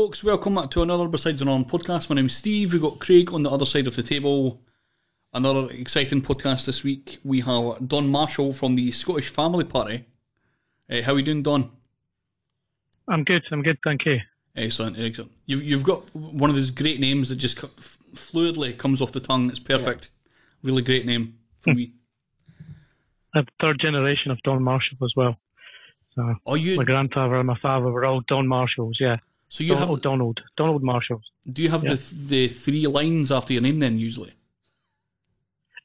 Right, 0.00 0.06
folks, 0.06 0.24
welcome 0.24 0.54
back 0.54 0.70
to 0.70 0.80
another 0.80 1.06
Besides 1.08 1.42
the 1.42 1.50
On 1.50 1.62
podcast. 1.62 2.08
My 2.08 2.16
name's 2.16 2.34
Steve. 2.34 2.72
We've 2.72 2.80
got 2.80 3.00
Craig 3.00 3.34
on 3.34 3.42
the 3.42 3.50
other 3.50 3.66
side 3.66 3.86
of 3.86 3.96
the 3.96 4.02
table. 4.02 4.62
Another 5.34 5.70
exciting 5.72 6.22
podcast 6.22 6.64
this 6.64 6.82
week. 6.82 7.18
We 7.22 7.40
have 7.40 7.86
Don 7.86 8.08
Marshall 8.08 8.54
from 8.54 8.76
the 8.76 8.90
Scottish 8.92 9.28
Family 9.28 9.64
Party. 9.64 10.06
Uh, 10.88 11.02
how 11.02 11.12
are 11.12 11.18
you 11.18 11.22
doing, 11.22 11.42
Don? 11.42 11.70
I'm 13.08 13.24
good. 13.24 13.42
I'm 13.52 13.62
good. 13.62 13.76
Thank 13.84 14.06
you. 14.06 14.16
Excellent, 14.56 14.98
excellent. 14.98 15.32
You've, 15.44 15.62
you've 15.62 15.84
got 15.84 16.14
one 16.14 16.48
of 16.48 16.56
those 16.56 16.70
great 16.70 16.98
names 16.98 17.28
that 17.28 17.36
just 17.36 17.58
fluidly 17.58 18.78
comes 18.78 19.02
off 19.02 19.12
the 19.12 19.20
tongue. 19.20 19.50
It's 19.50 19.58
perfect. 19.58 20.08
Yeah. 20.62 20.70
Really 20.70 20.82
great 20.82 21.04
name 21.04 21.34
for 21.58 21.74
me. 21.74 21.92
A 23.34 23.42
third 23.60 23.78
generation 23.78 24.30
of 24.30 24.42
Don 24.44 24.62
Marshall 24.62 24.96
as 25.04 25.12
well. 25.14 25.36
So 26.14 26.36
oh, 26.46 26.54
you... 26.54 26.76
my 26.76 26.84
grandfather 26.84 27.34
and 27.34 27.46
my 27.46 27.58
father 27.60 27.90
were 27.90 28.06
all 28.06 28.22
Don 28.28 28.48
Marshalls. 28.48 28.96
Yeah. 28.98 29.16
So 29.50 29.64
you 29.64 29.74
Donald, 29.74 29.98
have 29.98 30.02
Donald 30.02 30.40
Donald 30.56 30.82
Marshalls. 30.84 31.24
Do 31.52 31.64
you 31.64 31.70
have 31.70 31.82
yeah. 31.82 31.94
the 31.94 32.14
the 32.28 32.48
three 32.48 32.86
lines 32.86 33.32
after 33.32 33.52
your 33.52 33.62
name 33.62 33.80
then 33.80 33.98
usually? 33.98 34.32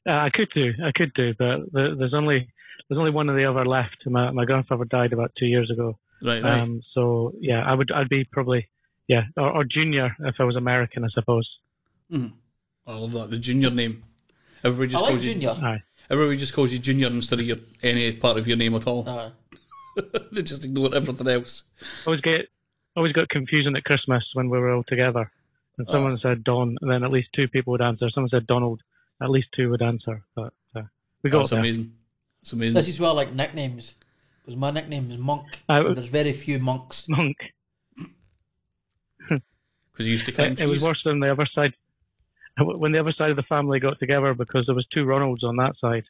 Uh, 0.08 0.12
I 0.12 0.30
could 0.30 0.48
do, 0.54 0.72
I 0.84 0.92
could 0.94 1.12
do, 1.14 1.34
but 1.36 1.72
there's 1.72 2.14
only 2.14 2.48
there's 2.88 2.98
only 2.98 3.10
one 3.10 3.28
of 3.28 3.34
the 3.34 3.44
other 3.44 3.64
left. 3.64 4.06
My 4.06 4.30
my 4.30 4.44
grandfather 4.44 4.84
died 4.84 5.12
about 5.12 5.32
two 5.36 5.46
years 5.46 5.68
ago. 5.68 5.98
Right, 6.22 6.40
right. 6.44 6.60
Um, 6.60 6.80
so 6.94 7.34
yeah, 7.40 7.64
I 7.64 7.74
would 7.74 7.90
I'd 7.90 8.08
be 8.08 8.22
probably 8.22 8.68
yeah 9.08 9.24
or, 9.36 9.50
or 9.50 9.64
junior 9.64 10.14
if 10.20 10.36
I 10.38 10.44
was 10.44 10.54
American, 10.54 11.04
I 11.04 11.08
suppose. 11.08 11.48
Mm. 12.10 12.34
I 12.86 12.96
love 12.96 13.12
that 13.12 13.30
the 13.30 13.38
junior 13.38 13.70
name. 13.70 14.04
Everybody 14.62 14.92
just 14.92 15.02
I 15.02 15.06
like 15.06 15.14
calls 15.14 15.24
junior. 15.24 15.54
you. 15.58 15.66
Aye. 15.66 15.82
Everybody 16.08 16.36
just 16.36 16.54
calls 16.54 16.72
you 16.72 16.78
junior 16.78 17.08
instead 17.08 17.40
of 17.40 17.46
your 17.46 17.56
any 17.82 18.12
part 18.12 18.38
of 18.38 18.46
your 18.46 18.56
name 18.56 18.76
at 18.76 18.86
all. 18.86 19.08
Uh. 19.08 19.30
they 20.30 20.42
just 20.42 20.64
ignore 20.64 20.94
everything 20.94 21.26
else. 21.26 21.64
Always 22.06 22.20
get 22.20 22.48
always 22.96 23.12
got 23.12 23.28
confusing 23.28 23.76
at 23.76 23.84
Christmas 23.84 24.24
when 24.34 24.48
we 24.50 24.58
were 24.58 24.72
all 24.72 24.84
together. 24.84 25.30
And 25.78 25.86
someone 25.90 26.14
uh. 26.14 26.18
said 26.22 26.44
Don, 26.44 26.76
and 26.80 26.90
then 26.90 27.04
at 27.04 27.10
least 27.10 27.28
two 27.34 27.48
people 27.48 27.72
would 27.72 27.82
answer. 27.82 28.08
Someone 28.10 28.30
said 28.30 28.46
Donald, 28.46 28.80
at 29.20 29.30
least 29.30 29.48
two 29.54 29.70
would 29.70 29.82
answer. 29.82 30.22
But 30.34 30.52
uh, 30.74 30.82
we 31.22 31.30
got 31.30 31.40
That's 31.40 31.50
there. 31.50 31.60
amazing. 31.60 31.92
It's 32.40 32.52
amazing. 32.52 32.74
This 32.74 32.88
is 32.88 32.98
why 32.98 33.08
I 33.08 33.12
like 33.12 33.32
nicknames 33.34 33.94
because 34.46 34.56
my 34.56 34.70
nickname 34.70 35.10
is 35.10 35.18
Monk. 35.18 35.60
Uh, 35.68 35.92
there's 35.92 36.06
very 36.06 36.32
few 36.32 36.58
monks. 36.58 37.08
Monk. 37.08 37.36
Because 39.92 40.08
you 40.08 40.12
used 40.12 40.26
to 40.26 40.32
climb 40.32 40.52
it, 40.52 40.60
it 40.60 40.66
was 40.66 40.82
worse 40.82 41.00
than 41.06 41.20
the 41.20 41.32
other 41.32 41.46
side. 41.54 41.72
When 42.60 42.92
the 42.92 43.00
other 43.00 43.12
side 43.12 43.30
of 43.30 43.36
the 43.36 43.42
family 43.44 43.80
got 43.80 43.98
together 43.98 44.34
because 44.34 44.66
there 44.66 44.74
was 44.74 44.86
two 44.92 45.06
Ronalds 45.06 45.42
on 45.42 45.56
that 45.56 45.74
side. 45.80 46.04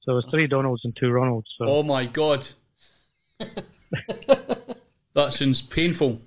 So 0.00 0.06
there 0.06 0.14
was 0.16 0.26
three 0.30 0.48
Donalds 0.48 0.84
and 0.84 0.96
two 0.96 1.06
Ronalds. 1.06 1.44
So. 1.56 1.64
Oh 1.66 1.82
my 1.82 2.06
god. 2.06 2.46
that 5.14 5.32
sounds 5.32 5.62
painful. 5.62 6.20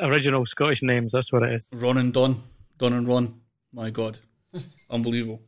Original 0.00 0.44
Scottish 0.46 0.80
names, 0.82 1.12
that's 1.12 1.32
what 1.32 1.42
it 1.44 1.54
is. 1.54 1.80
Ron 1.80 1.98
and 1.98 2.12
Don. 2.12 2.42
Don 2.78 2.92
and 2.92 3.06
Ron. 3.06 3.40
My 3.72 3.90
god. 3.90 4.18
Unbelievable. 4.90 5.40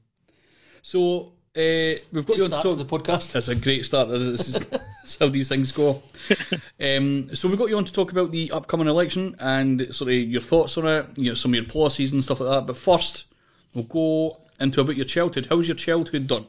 So 0.82 1.32
uh, 1.56 1.98
we've 2.12 2.26
got 2.26 2.36
you 2.36 2.44
on 2.44 2.50
to 2.50 2.56
talk 2.56 2.62
to 2.62 2.74
the 2.74 2.84
podcast. 2.84 3.32
That's 3.32 3.48
a 3.48 3.54
great 3.54 3.86
start. 3.86 4.08
This 4.08 4.20
is, 4.20 4.54
this 5.02 5.16
how 5.20 5.28
these 5.28 5.48
things 5.48 5.72
go. 5.72 6.02
Um, 6.78 7.34
so 7.34 7.48
we've 7.48 7.58
got 7.58 7.70
you 7.70 7.78
on 7.78 7.86
to 7.86 7.92
talk 7.92 8.12
about 8.12 8.30
the 8.30 8.50
upcoming 8.50 8.86
election 8.86 9.34
and 9.38 9.94
sort 9.94 10.10
of 10.10 10.16
your 10.16 10.42
thoughts 10.42 10.76
on 10.76 10.86
it, 10.86 11.06
you 11.16 11.30
know, 11.30 11.34
some 11.34 11.52
of 11.52 11.54
your 11.54 11.64
policies 11.64 12.12
and 12.12 12.22
stuff 12.22 12.40
like 12.40 12.50
that. 12.50 12.66
But 12.66 12.76
first, 12.76 13.24
we'll 13.72 13.84
go 13.84 14.42
into 14.60 14.82
about 14.82 14.96
your 14.96 15.06
childhood. 15.06 15.46
How 15.46 15.56
was 15.56 15.68
your 15.68 15.76
childhood 15.76 16.26
Don? 16.26 16.46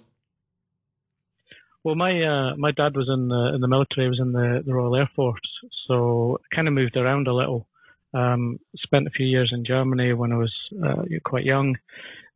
Well, 1.83 1.95
my 1.95 2.21
uh, 2.21 2.55
my 2.57 2.71
dad 2.71 2.95
was 2.95 3.09
in 3.09 3.29
the 3.29 3.51
in 3.55 3.61
the 3.61 3.67
military. 3.67 4.05
He 4.05 4.09
was 4.09 4.19
in 4.19 4.33
the, 4.33 4.63
the 4.65 4.73
Royal 4.73 4.97
Air 4.97 5.09
Force, 5.15 5.39
so 5.87 6.39
kind 6.53 6.67
of 6.67 6.73
moved 6.73 6.97
around 6.97 7.27
a 7.27 7.33
little. 7.33 7.67
Um, 8.13 8.59
spent 8.77 9.07
a 9.07 9.11
few 9.11 9.25
years 9.25 9.51
in 9.53 9.65
Germany 9.65 10.13
when 10.13 10.31
I 10.31 10.37
was 10.37 10.53
uh, 10.85 11.03
quite 11.23 11.45
young. 11.45 11.77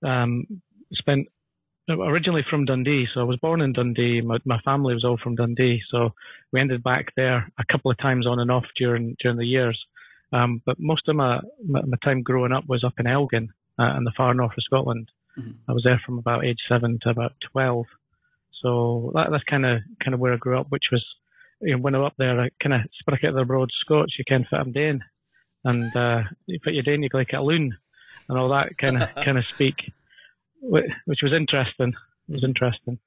Um, 0.03 0.61
spent 0.93 1.27
originally 1.89 2.45
from 2.49 2.65
Dundee, 2.65 3.07
so 3.13 3.21
I 3.21 3.23
was 3.23 3.37
born 3.37 3.61
in 3.61 3.73
Dundee. 3.73 4.21
My, 4.21 4.37
my 4.45 4.59
family 4.59 4.93
was 4.93 5.03
all 5.03 5.17
from 5.17 5.35
Dundee, 5.35 5.81
so 5.89 6.13
we 6.51 6.59
ended 6.59 6.83
back 6.83 7.13
there 7.15 7.51
a 7.57 7.65
couple 7.71 7.91
of 7.91 7.97
times 7.97 8.27
on 8.27 8.39
and 8.39 8.51
off 8.51 8.65
during 8.77 9.15
during 9.19 9.37
the 9.37 9.45
years. 9.45 9.79
Um, 10.33 10.61
but 10.65 10.79
most 10.79 11.09
of 11.09 11.15
my, 11.15 11.41
my, 11.65 11.81
my 11.81 11.97
time 12.03 12.21
growing 12.21 12.53
up 12.53 12.65
was 12.67 12.83
up 12.83 12.93
in 12.99 13.07
Elgin 13.07 13.49
uh, 13.79 13.95
in 13.97 14.03
the 14.05 14.13
far 14.15 14.33
north 14.33 14.57
of 14.57 14.63
Scotland. 14.63 15.09
Mm-hmm. 15.37 15.51
I 15.67 15.73
was 15.73 15.83
there 15.83 16.01
from 16.05 16.19
about 16.19 16.45
age 16.45 16.63
seven 16.67 16.99
to 17.01 17.09
about 17.09 17.33
twelve. 17.51 17.85
So 18.61 19.11
that, 19.15 19.31
that's 19.31 19.43
kind 19.45 19.65
of 19.65 19.81
kind 20.03 20.13
of 20.13 20.19
where 20.19 20.33
I 20.33 20.37
grew 20.37 20.59
up, 20.59 20.67
which 20.69 20.89
was 20.91 21.03
you 21.61 21.75
know, 21.75 21.81
when 21.81 21.95
I 21.95 21.99
was 21.99 22.07
up 22.07 22.17
there, 22.17 22.39
I 22.39 22.49
kind 22.61 22.73
of 22.73 22.81
spoke 22.99 23.23
out 23.23 23.33
the 23.33 23.45
broad 23.45 23.69
Scots. 23.81 24.17
You 24.17 24.25
can 24.27 24.45
fit 24.49 24.57
them 24.57 24.71
down, 24.71 25.03
and 25.65 25.95
uh, 25.95 26.23
you 26.45 26.59
put 26.63 26.73
your 26.73 26.83
down, 26.83 27.03
you 27.03 27.09
go 27.09 27.19
like 27.19 27.33
a 27.33 27.41
loon, 27.41 27.75
and 28.27 28.37
all 28.37 28.49
that 28.49 28.77
kind 28.77 29.01
of 29.01 29.13
kind 29.23 29.37
of 29.37 29.45
speak 29.45 29.91
which 30.61 31.21
was 31.23 31.33
interesting. 31.33 31.93
It 32.29 32.33
was 32.33 32.43
interesting. 32.43 32.99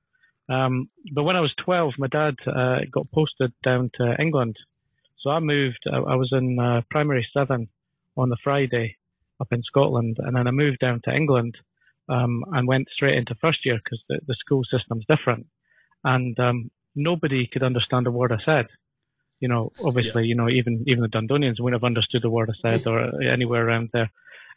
Um, 0.48 0.90
but 1.12 1.22
when 1.22 1.36
I 1.36 1.40
was 1.40 1.54
12, 1.64 1.94
my 1.98 2.08
dad 2.08 2.34
uh, 2.46 2.80
got 2.90 3.10
posted 3.12 3.52
down 3.62 3.90
to 3.94 4.20
England. 4.20 4.56
So 5.20 5.30
I 5.30 5.40
moved, 5.40 5.78
I, 5.90 5.96
I 5.96 6.16
was 6.16 6.30
in 6.32 6.58
uh, 6.58 6.82
primary 6.90 7.26
seven 7.32 7.68
on 8.16 8.28
the 8.28 8.36
Friday 8.44 8.96
up 9.40 9.52
in 9.52 9.62
Scotland, 9.62 10.18
and 10.18 10.36
then 10.36 10.46
I 10.46 10.50
moved 10.50 10.80
down 10.80 11.00
to 11.04 11.14
England 11.14 11.56
um, 12.08 12.44
and 12.52 12.68
went 12.68 12.88
straight 12.92 13.16
into 13.16 13.34
first 13.36 13.64
year 13.64 13.80
because 13.82 14.02
the, 14.08 14.20
the 14.26 14.34
school 14.34 14.62
system's 14.64 15.04
different. 15.08 15.46
And 16.02 16.38
um, 16.38 16.70
nobody 16.94 17.46
could 17.46 17.62
understand 17.62 18.06
a 18.06 18.10
word 18.10 18.32
I 18.32 18.38
said. 18.44 18.66
You 19.40 19.48
know, 19.48 19.72
obviously, 19.84 20.24
yeah. 20.24 20.28
you 20.28 20.34
know, 20.34 20.48
even 20.48 20.84
even 20.86 21.02
the 21.02 21.08
Dundonians 21.08 21.60
wouldn't 21.60 21.80
have 21.80 21.86
understood 21.86 22.24
a 22.24 22.30
word 22.30 22.50
I 22.50 22.68
said 22.68 22.86
or 22.86 23.22
anywhere 23.22 23.66
around 23.66 23.90
there, 23.92 24.10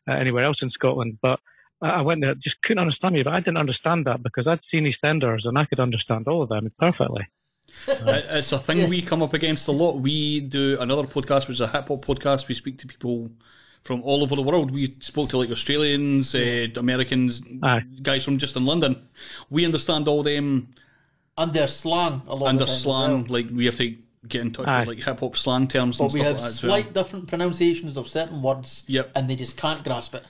uh, 0.07 0.13
anywhere 0.13 0.43
else 0.43 0.57
in 0.61 0.69
Scotland. 0.69 1.17
But 1.21 1.39
I 1.81 2.01
went 2.01 2.21
there, 2.21 2.33
just 2.35 2.61
couldn't 2.63 2.81
understand 2.81 3.15
me, 3.15 3.23
but 3.23 3.33
I 3.33 3.39
didn't 3.39 3.57
understand 3.57 4.05
that 4.05 4.23
because 4.23 4.47
I'd 4.47 4.59
seen 4.71 4.91
EastEnders 4.91 5.45
and 5.45 5.57
I 5.57 5.65
could 5.65 5.79
understand 5.79 6.27
all 6.27 6.41
of 6.41 6.49
them 6.49 6.71
perfectly. 6.79 7.27
it's 7.87 8.51
a 8.51 8.57
thing 8.57 8.77
yeah. 8.79 8.87
we 8.87 9.01
come 9.01 9.21
up 9.21 9.33
against 9.33 9.67
a 9.67 9.71
lot. 9.71 9.99
We 9.99 10.39
do 10.39 10.77
another 10.79 11.03
podcast, 11.03 11.47
which 11.47 11.55
is 11.55 11.61
a 11.61 11.67
hip 11.67 11.87
hop 11.87 12.05
podcast. 12.05 12.47
We 12.47 12.55
speak 12.55 12.77
to 12.79 12.87
people 12.87 13.29
from 13.87 14.01
all 14.03 14.21
over 14.21 14.35
the 14.35 14.41
world. 14.41 14.71
We 14.71 14.95
spoke 14.99 15.29
to 15.29 15.37
like 15.37 15.49
Australians, 15.49 16.35
uh, 16.35 16.67
Americans, 16.75 17.41
Aye. 17.63 17.81
guys 18.01 18.23
from 18.23 18.37
just 18.37 18.55
in 18.55 18.65
London. 18.65 19.07
We 19.49 19.65
understand 19.65 20.07
all 20.07 20.23
them 20.23 20.69
and 21.37 21.53
their 21.53 21.67
slang 21.67 22.21
a 22.27 22.35
lot. 22.35 22.49
And 22.49 22.59
their 22.59 22.67
slang, 22.67 23.23
well. 23.23 23.25
like 23.29 23.47
we 23.51 23.65
have 23.65 23.77
to 23.77 23.95
get 24.27 24.41
in 24.41 24.51
touch 24.51 24.67
Aye. 24.67 24.79
with 24.79 24.87
like 24.89 24.99
hip 24.99 25.19
hop 25.21 25.37
slang 25.37 25.67
terms. 25.67 25.97
But 25.97 26.05
and 26.05 26.13
we 26.13 26.19
stuff 26.19 26.33
have 26.33 26.41
like 26.41 26.51
slight 26.51 26.85
well. 26.85 26.93
different 27.03 27.27
pronunciations 27.27 27.97
of 27.97 28.07
certain 28.07 28.41
words. 28.41 28.83
Yep. 28.87 29.11
and 29.15 29.29
they 29.29 29.35
just 29.35 29.57
can't 29.57 29.83
grasp 29.83 30.13
it 30.13 30.25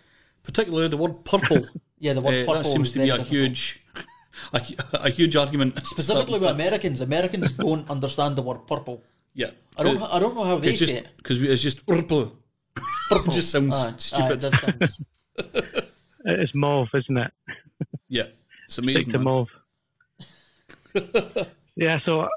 particularly 0.47 0.87
the 0.87 0.97
word 0.97 1.23
purple. 1.25 1.67
yeah, 1.99 2.13
the 2.13 2.21
word 2.21 2.33
uh, 2.33 2.45
purple. 2.45 2.63
That 2.63 2.65
seems 2.65 2.91
to 2.93 2.99
be 2.99 3.09
a 3.09 3.17
difficult. 3.17 3.29
huge, 3.29 3.83
a, 4.53 4.61
a, 4.93 5.09
huge 5.09 5.35
argument. 5.35 5.85
Specifically 5.85 6.39
with 6.39 6.49
Americans, 6.49 7.01
Americans 7.01 7.51
don't 7.51 7.87
understand 7.89 8.35
the 8.35 8.41
word 8.41 8.65
purple. 8.65 9.03
Yeah, 9.33 9.51
I 9.77 9.83
don't. 9.83 10.01
I 10.01 10.19
don't 10.19 10.33
know 10.33 10.45
how 10.45 10.57
they 10.57 10.75
say 10.75 10.95
it 10.95 11.07
because 11.17 11.39
it's 11.43 11.61
just 11.61 11.85
purple. 11.85 12.35
Purple 13.09 13.33
just 13.33 13.51
sounds 13.51 13.75
aye, 13.85 13.93
stupid. 13.97 14.45
Aye, 14.45 14.57
sounds... 14.57 15.01
it's 16.25 16.55
mauve, 16.55 16.89
isn't 16.93 17.17
it? 17.17 17.31
Yeah, 18.09 18.27
it's 18.65 18.77
amazing. 18.77 19.01
Stick 19.01 19.13
to 19.13 19.19
mauve. 19.19 19.49
yeah, 21.75 21.99
so 22.05 22.27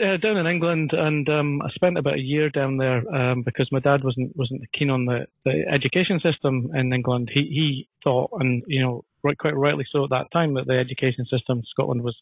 uh, 0.00 0.16
down 0.16 0.36
in 0.36 0.46
England, 0.46 0.92
and 0.92 1.28
um, 1.28 1.60
I 1.62 1.70
spent 1.70 1.98
about 1.98 2.14
a 2.14 2.20
year 2.20 2.48
down 2.50 2.78
there 2.78 3.02
um, 3.14 3.42
because 3.42 3.70
my 3.70 3.80
dad 3.80 4.04
wasn't 4.04 4.34
wasn't 4.36 4.62
keen 4.72 4.90
on 4.90 5.04
the, 5.04 5.26
the 5.44 5.64
education 5.70 6.20
system 6.20 6.70
in 6.74 6.92
England. 6.92 7.30
He 7.32 7.40
he 7.42 7.88
thought, 8.02 8.30
and 8.40 8.62
you 8.66 8.80
know, 8.80 9.04
right, 9.22 9.36
quite 9.36 9.56
rightly 9.56 9.84
so 9.90 10.04
at 10.04 10.10
that 10.10 10.30
time, 10.32 10.54
that 10.54 10.66
the 10.66 10.78
education 10.78 11.26
system 11.26 11.58
in 11.58 11.64
Scotland 11.68 12.02
was 12.02 12.16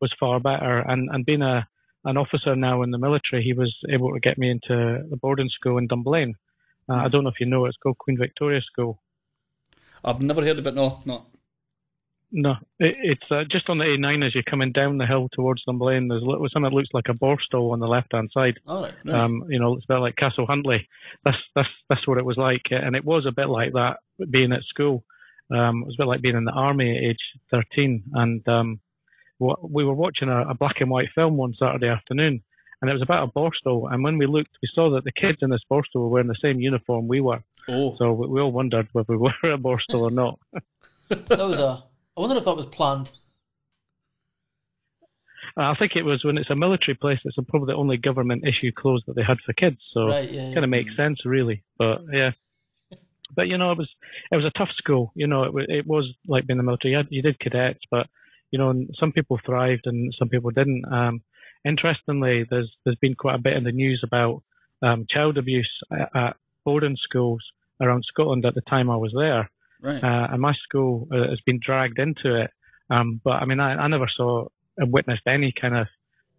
was 0.00 0.12
far 0.20 0.40
better. 0.40 0.80
And 0.80 1.08
and 1.12 1.24
being 1.24 1.42
a 1.42 1.66
an 2.04 2.18
officer 2.18 2.54
now 2.54 2.82
in 2.82 2.90
the 2.90 2.98
military, 2.98 3.42
he 3.42 3.54
was 3.54 3.74
able 3.88 4.12
to 4.12 4.20
get 4.20 4.36
me 4.36 4.50
into 4.50 5.04
the 5.08 5.16
boarding 5.16 5.48
school 5.48 5.78
in 5.78 5.86
Dunblane. 5.86 6.34
Uh, 6.88 6.94
I 6.94 7.08
don't 7.08 7.24
know 7.24 7.30
if 7.30 7.40
you 7.40 7.46
know, 7.46 7.66
it's 7.66 7.76
called 7.76 7.98
Queen 7.98 8.18
Victoria 8.18 8.60
School. 8.62 9.00
I've 10.04 10.22
never 10.22 10.42
heard 10.42 10.58
of 10.58 10.66
it. 10.66 10.74
No, 10.74 11.00
no. 11.04 11.26
No, 12.36 12.56
it, 12.80 12.96
it's 13.00 13.30
uh, 13.30 13.44
just 13.48 13.68
on 13.68 13.78
the 13.78 13.84
A9 13.84 14.26
as 14.26 14.34
you're 14.34 14.42
coming 14.42 14.72
down 14.72 14.98
the 14.98 15.06
hill 15.06 15.28
towards 15.32 15.62
Dunblane. 15.64 16.08
There's 16.08 16.22
something 16.22 16.62
that 16.64 16.72
looks 16.72 16.88
like 16.92 17.08
a 17.08 17.14
borstal 17.14 17.72
on 17.72 17.78
the 17.78 17.86
left-hand 17.86 18.30
side. 18.34 18.58
All 18.66 18.82
right. 18.82 18.94
No. 19.04 19.14
Um, 19.14 19.44
you 19.48 19.60
know, 19.60 19.76
it's 19.76 19.84
a 19.88 19.92
bit 19.94 20.00
like 20.00 20.16
Castle 20.16 20.46
Huntly. 20.46 20.88
That's 21.24 21.36
that's 21.54 21.68
that's 21.88 22.08
what 22.08 22.18
it 22.18 22.24
was 22.24 22.36
like, 22.36 22.62
and 22.70 22.96
it 22.96 23.04
was 23.04 23.24
a 23.24 23.32
bit 23.32 23.48
like 23.48 23.72
that 23.74 23.98
being 24.30 24.52
at 24.52 24.64
school. 24.64 25.04
Um, 25.48 25.82
it 25.82 25.86
was 25.86 25.96
a 25.96 26.02
bit 26.02 26.08
like 26.08 26.22
being 26.22 26.36
in 26.36 26.44
the 26.44 26.50
army 26.50 26.96
at 26.96 27.04
age 27.04 27.18
13, 27.52 28.02
and 28.14 28.48
um, 28.48 28.80
we 29.38 29.84
were 29.84 29.94
watching 29.94 30.28
a, 30.28 30.48
a 30.48 30.54
black 30.54 30.80
and 30.80 30.90
white 30.90 31.10
film 31.14 31.36
one 31.36 31.54
Saturday 31.56 31.88
afternoon, 31.88 32.42
and 32.80 32.90
it 32.90 32.94
was 32.94 33.02
about 33.02 33.28
a 33.28 33.32
borstal. 33.32 33.92
And 33.92 34.02
when 34.02 34.18
we 34.18 34.26
looked, 34.26 34.50
we 34.62 34.68
saw 34.74 34.90
that 34.90 35.04
the 35.04 35.12
kids 35.12 35.38
in 35.42 35.50
this 35.50 35.62
borstal 35.70 36.02
were 36.02 36.08
wearing 36.08 36.28
the 36.28 36.36
same 36.40 36.60
uniform 36.60 37.08
we 37.08 37.20
were. 37.20 37.42
Oh. 37.68 37.96
So 37.98 38.12
we, 38.12 38.28
we 38.28 38.40
all 38.40 38.52
wondered 38.52 38.88
whether 38.92 39.16
we 39.16 39.16
were 39.42 39.52
a 39.52 39.58
borstal 39.58 40.02
or 40.02 40.10
not. 40.10 40.38
that 41.08 41.38
was 41.38 41.60
a 41.60 41.84
I 42.16 42.20
wonder 42.20 42.36
if 42.36 42.44
that 42.44 42.56
was 42.56 42.66
planned. 42.66 43.10
I 45.56 45.74
think 45.76 45.92
it 45.94 46.02
was 46.02 46.24
when 46.24 46.38
it's 46.38 46.50
a 46.50 46.56
military 46.56 46.96
place. 46.96 47.20
It's 47.24 47.36
probably 47.48 47.72
the 47.72 47.78
only 47.78 47.96
government 47.96 48.46
issue 48.46 48.72
clothes 48.72 49.02
that 49.06 49.14
they 49.14 49.22
had 49.22 49.40
for 49.40 49.52
kids. 49.52 49.78
So 49.92 50.08
right, 50.08 50.30
yeah, 50.30 50.52
kind 50.52 50.64
of 50.64 50.70
makes 50.70 50.96
sense, 50.96 51.24
really. 51.24 51.62
But 51.78 52.02
yeah, 52.12 52.32
but 53.36 53.46
you 53.46 53.56
know, 53.56 53.70
it 53.70 53.78
was 53.78 53.88
it 54.32 54.36
was 54.36 54.44
a 54.44 54.58
tough 54.58 54.70
school. 54.76 55.12
You 55.14 55.28
know, 55.28 55.44
it, 55.44 55.66
it 55.68 55.86
was 55.86 56.12
like 56.26 56.46
being 56.46 56.58
in 56.58 56.64
the 56.64 56.64
military. 56.64 56.92
You, 56.92 56.96
had, 56.98 57.06
you 57.10 57.22
did 57.22 57.38
cadets, 57.38 57.84
but 57.90 58.08
you 58.50 58.58
know, 58.58 58.86
some 58.98 59.12
people 59.12 59.38
thrived 59.44 59.86
and 59.86 60.14
some 60.18 60.28
people 60.28 60.50
didn't. 60.50 60.84
Um, 60.92 61.22
interestingly, 61.64 62.46
there's 62.48 62.70
there's 62.84 62.96
been 62.96 63.14
quite 63.14 63.36
a 63.36 63.42
bit 63.42 63.56
in 63.56 63.64
the 63.64 63.72
news 63.72 64.02
about 64.04 64.42
um, 64.82 65.06
child 65.08 65.38
abuse 65.38 65.70
at, 65.92 66.10
at 66.14 66.36
boarding 66.64 66.96
schools 66.96 67.42
around 67.80 68.04
Scotland 68.06 68.44
at 68.44 68.54
the 68.54 68.60
time 68.62 68.90
I 68.90 68.96
was 68.96 69.12
there. 69.16 69.50
Right. 69.80 70.02
Uh, 70.02 70.28
and 70.32 70.40
my 70.40 70.54
school 70.54 71.08
uh, 71.12 71.28
has 71.28 71.40
been 71.44 71.60
dragged 71.60 71.98
into 71.98 72.42
it. 72.42 72.50
Um, 72.90 73.20
but 73.22 73.42
I 73.42 73.44
mean, 73.44 73.60
I, 73.60 73.74
I 73.74 73.88
never 73.88 74.08
saw 74.08 74.46
and 74.76 74.92
witnessed 74.92 75.26
any 75.26 75.52
kind 75.52 75.76
of 75.76 75.86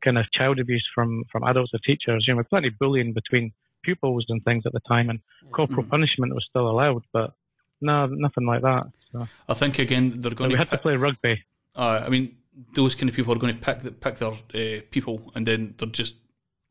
kind 0.04 0.18
of 0.18 0.32
child 0.32 0.60
abuse 0.60 0.88
from 0.94 1.24
from 1.32 1.44
adults 1.44 1.74
or 1.74 1.80
teachers. 1.80 2.26
You 2.28 2.36
know, 2.36 2.44
plenty 2.44 2.70
of 2.70 2.80
bullying 2.80 3.14
between 3.14 3.54
pupils 3.84 4.26
and 4.30 4.44
things 4.44 4.66
at 4.66 4.74
the 4.74 4.80
time, 4.82 5.10
and 5.10 5.20
corporal 5.52 5.84
mm. 5.84 5.90
punishment 5.90 6.34
was 6.34 6.46
still 6.46 6.70
allowed, 6.70 7.04
but 7.14 7.34
no, 7.82 8.08
nothing 8.08 8.46
like 8.46 8.62
that. 8.62 8.88
So. 9.12 9.28
I 9.48 9.54
think 9.54 9.80
again 9.80 10.14
they're 10.18 10.34
going. 10.34 10.52
So 10.52 10.56
we 10.56 10.60
had 10.60 10.72
to 10.72 10.78
play 10.78 10.96
rugby. 10.96 11.44
Uh, 11.76 12.04
I 12.06 12.10
mean, 12.10 12.36
those 12.74 12.96
kind 12.96 13.10
of 13.10 13.16
people 13.16 13.34
are 13.34 13.40
going 13.40 13.56
to 13.56 13.62
pick 13.62 13.82
the, 13.82 13.92
pick 13.92 14.16
their 14.16 14.32
uh, 14.32 14.82
people, 14.92 15.32
and 15.36 15.46
then 15.46 15.76
they're 15.78 15.90
just 15.90 16.16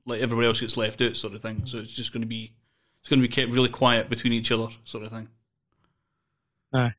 like 0.06 0.20
everybody 0.20 0.46
else 0.46 0.60
gets 0.60 0.76
left 0.76 1.00
out, 1.00 1.16
sort 1.16 1.34
of 1.34 1.42
thing. 1.42 1.66
So 1.66 1.78
it's 1.78 1.92
just 1.92 2.12
going 2.12 2.22
to 2.22 2.26
be 2.26 2.54
it's 3.00 3.08
going 3.08 3.20
to 3.20 3.28
be 3.28 3.32
kept 3.32 3.52
really 3.52 3.68
quiet 3.68 4.08
between 4.08 4.32
each 4.32 4.50
other, 4.50 4.68
sort 4.84 5.04
of 5.04 5.12
thing. 5.12 5.28
Aye. 6.72 6.94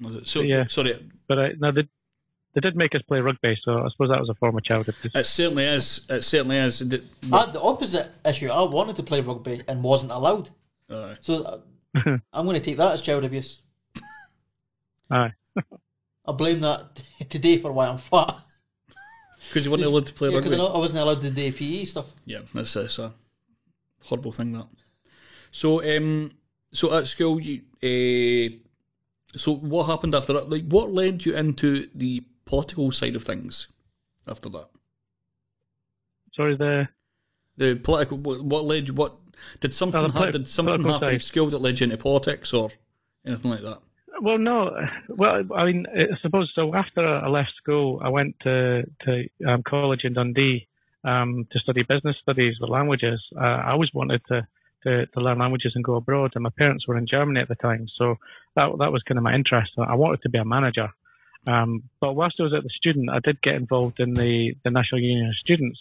Was 0.00 0.30
So 0.30 0.40
yeah, 0.40 0.66
sorry, 0.68 1.10
but 1.28 1.38
I, 1.38 1.52
no, 1.58 1.72
they, 1.72 1.88
they 2.54 2.60
did 2.60 2.76
make 2.76 2.94
us 2.94 3.02
play 3.02 3.20
rugby, 3.20 3.56
so 3.64 3.80
I 3.80 3.88
suppose 3.90 4.10
that 4.10 4.20
was 4.20 4.28
a 4.28 4.34
form 4.34 4.56
of 4.56 4.64
child 4.64 4.88
abuse. 4.88 5.12
It 5.14 5.26
certainly 5.26 5.64
is. 5.64 6.06
It 6.08 6.22
certainly 6.22 6.56
is. 6.56 6.82
I 7.32 7.40
had 7.40 7.52
the 7.52 7.60
opposite 7.60 8.12
issue. 8.24 8.48
I 8.48 8.62
wanted 8.62 8.96
to 8.96 9.02
play 9.02 9.20
rugby 9.20 9.62
and 9.66 9.82
wasn't 9.82 10.12
allowed. 10.12 10.50
Aye. 10.90 11.16
So 11.20 11.62
I'm 11.94 12.20
going 12.32 12.58
to 12.58 12.64
take 12.64 12.76
that 12.76 12.92
as 12.92 13.02
child 13.02 13.24
abuse. 13.24 13.58
Aye. 15.10 15.32
I 16.26 16.32
blame 16.32 16.60
that 16.60 17.02
today 17.28 17.58
for 17.58 17.72
why 17.72 17.88
I'm 17.88 17.98
fat. 17.98 18.40
Because 19.48 19.66
you 19.66 19.70
weren't 19.70 19.84
allowed 19.84 20.06
to 20.06 20.14
play 20.14 20.30
yeah, 20.30 20.36
rugby. 20.36 20.50
because 20.50 20.70
I 20.70 20.78
wasn't 20.78 21.00
allowed 21.02 21.20
to 21.20 21.30
do 21.30 21.52
PE 21.52 21.84
stuff. 21.84 22.12
Yeah, 22.24 22.40
that's, 22.54 22.74
that's 22.74 22.98
a 22.98 23.12
horrible 24.02 24.32
thing. 24.32 24.52
That. 24.52 24.66
So, 25.50 25.84
um, 25.84 26.32
so 26.72 26.96
at 26.96 27.06
school, 27.06 27.40
you, 27.40 27.60
uh, 27.82 28.56
so 29.36 29.54
what 29.54 29.84
happened 29.84 30.14
after 30.14 30.32
that? 30.32 30.48
Like, 30.48 30.66
what 30.66 30.92
led 30.92 31.26
you 31.26 31.36
into 31.36 31.88
the 31.94 32.24
political 32.46 32.90
side 32.90 33.16
of 33.16 33.24
things 33.24 33.68
after 34.26 34.48
that? 34.48 34.68
Sorry, 36.34 36.56
the 36.56 36.88
the 37.56 37.76
political. 37.76 38.18
What, 38.18 38.42
what 38.44 38.64
led 38.64 38.88
you? 38.88 38.94
What 38.94 39.14
did 39.60 39.74
something 39.74 40.00
oh, 40.00 40.08
happen? 40.08 40.32
Did 40.32 40.48
something 40.48 40.84
happen 40.84 41.14
at 41.14 41.22
school 41.22 41.50
that 41.50 41.60
led 41.60 41.80
you 41.80 41.84
into 41.84 41.98
politics 41.98 42.52
or 42.52 42.70
anything 43.26 43.50
like 43.50 43.62
that? 43.62 43.80
Well, 44.20 44.38
no. 44.38 44.70
Well, 45.08 45.42
I 45.54 45.64
mean, 45.66 45.86
I 45.88 46.16
suppose 46.22 46.52
so. 46.54 46.74
After 46.74 47.06
I 47.06 47.28
left 47.28 47.52
school, 47.56 48.00
I 48.02 48.08
went 48.08 48.36
to 48.40 48.84
to 49.02 49.28
um, 49.48 49.62
college 49.62 50.04
in 50.04 50.14
Dundee 50.14 50.66
um, 51.04 51.46
to 51.50 51.58
study 51.58 51.82
business 51.82 52.16
studies, 52.22 52.56
the 52.60 52.66
languages. 52.66 53.20
Uh, 53.36 53.44
I 53.44 53.72
always 53.72 53.92
wanted 53.92 54.22
to 54.28 54.46
to, 54.84 55.06
to 55.06 55.20
learn 55.20 55.38
languages 55.38 55.72
and 55.74 55.82
go 55.82 55.96
abroad. 55.96 56.32
And 56.34 56.44
my 56.44 56.50
parents 56.56 56.86
were 56.86 56.96
in 56.96 57.06
Germany 57.06 57.40
at 57.40 57.48
the 57.48 57.54
time, 57.56 57.86
so 57.96 58.16
that 58.56 58.70
that 58.78 58.92
was 58.92 59.02
kind 59.02 59.18
of 59.18 59.24
my 59.24 59.34
interest. 59.34 59.72
I 59.78 59.94
wanted 59.94 60.22
to 60.22 60.28
be 60.28 60.38
a 60.38 60.44
manager. 60.44 60.90
Um, 61.46 61.82
but 62.00 62.14
whilst 62.14 62.36
I 62.40 62.44
was 62.44 62.54
at 62.54 62.62
the 62.62 62.70
student, 62.70 63.10
I 63.10 63.18
did 63.18 63.42
get 63.42 63.54
involved 63.54 64.00
in 64.00 64.14
the, 64.14 64.54
the 64.64 64.70
National 64.70 65.00
Union 65.02 65.28
of 65.28 65.36
Students, 65.36 65.78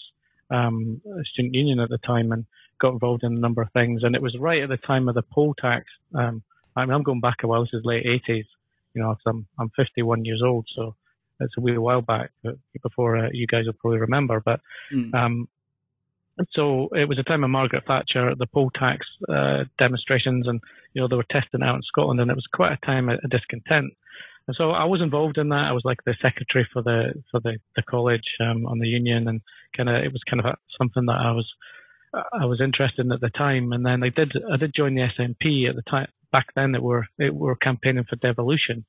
um, 0.50 1.02
student 1.32 1.56
union 1.56 1.80
at 1.80 1.90
the 1.90 2.00
time, 2.00 2.32
and 2.34 2.46
got 2.80 2.92
involved 2.92 3.24
in 3.24 3.34
a 3.34 3.40
number 3.40 3.62
of 3.62 3.72
things. 3.72 4.04
And 4.04 4.16
it 4.16 4.22
was 4.22 4.38
right 4.38 4.62
at 4.62 4.70
the 4.70 4.78
time 4.78 5.08
of 5.08 5.16
the 5.16 5.22
poll 5.22 5.54
tax. 5.54 5.86
Um, 6.14 6.44
I 6.76 6.86
mean, 6.86 6.94
I'm 6.94 7.04
going 7.04 7.22
back 7.22 7.38
a 7.44 7.48
while. 7.48 7.64
This 7.64 7.74
is 7.74 7.86
late 7.86 8.06
80s, 8.06 8.46
you 8.94 9.02
know, 9.02 9.16
I'm 9.26 9.46
I'm 9.60 9.70
51 9.76 10.26
years 10.26 10.42
old, 10.44 10.68
so 10.74 10.96
it's 11.40 11.58
a 11.58 11.62
wee 11.62 11.78
while 11.78 12.02
back 12.02 12.32
before 12.82 13.18
uh, 13.18 13.30
you 13.32 13.48
guys 13.48 13.66
will 13.66 13.74
probably 13.74 14.00
remember. 14.00 14.40
But 14.40 14.62
mm. 14.92 15.14
um, 15.14 15.48
so 16.52 16.90
it 16.94 17.08
was 17.08 17.20
a 17.20 17.24
time 17.24 17.44
of 17.44 17.50
Margaret 17.50 17.86
Thatcher, 17.86 18.34
the 18.36 18.48
poll 18.48 18.72
tax 18.72 19.06
uh, 19.30 19.66
demonstrations, 19.78 20.48
and 20.48 20.62
you 20.94 21.02
know 21.02 21.08
they 21.08 21.16
were 21.16 21.26
testing 21.30 21.64
out 21.64 21.76
in 21.76 21.82
Scotland, 21.84 22.20
and 22.20 22.32
it 22.32 22.36
was 22.36 22.48
quite 22.54 22.74
a 22.74 22.86
time 22.86 23.10
of 23.10 23.20
discontent. 23.30 23.94
And 24.48 24.56
so 24.56 24.72
I 24.72 24.84
was 24.86 25.02
involved 25.02 25.38
in 25.38 25.50
that. 25.50 25.66
I 25.66 25.72
was 25.72 25.86
like 25.86 26.04
the 26.06 26.16
secretary 26.22 26.68
for 26.72 26.82
the 26.82 27.14
for 27.32 27.40
the, 27.40 27.58
the 27.76 27.84
college 27.84 28.36
um, 28.42 28.66
on 28.66 28.80
the 28.80 28.88
union, 28.88 29.28
and 29.28 29.42
kind 29.76 29.90
of 29.90 30.04
it 30.04 30.12
was 30.12 30.22
kind 30.30 30.46
of 30.46 30.56
something 30.78 31.06
that 31.06 31.20
I 31.20 31.32
was 31.32 31.52
I 32.14 32.46
was 32.46 32.62
interested 32.62 33.06
in 33.06 33.12
at 33.12 33.22
the 33.22 33.30
time. 33.30 33.74
And 33.74 33.86
then 33.86 34.04
I 34.04 34.10
did 34.10 34.34
I 34.52 34.58
did 34.58 34.76
join 34.76 34.96
the 34.96 35.08
SNP 35.18 35.70
at 35.70 35.76
the 35.76 35.82
time. 35.84 36.10
Back 36.34 36.48
then, 36.56 36.74
that 36.74 36.84
were 36.84 37.06
were 37.32 37.56
campaigning 37.56 38.04
for 38.10 38.18
devolution. 38.18 38.84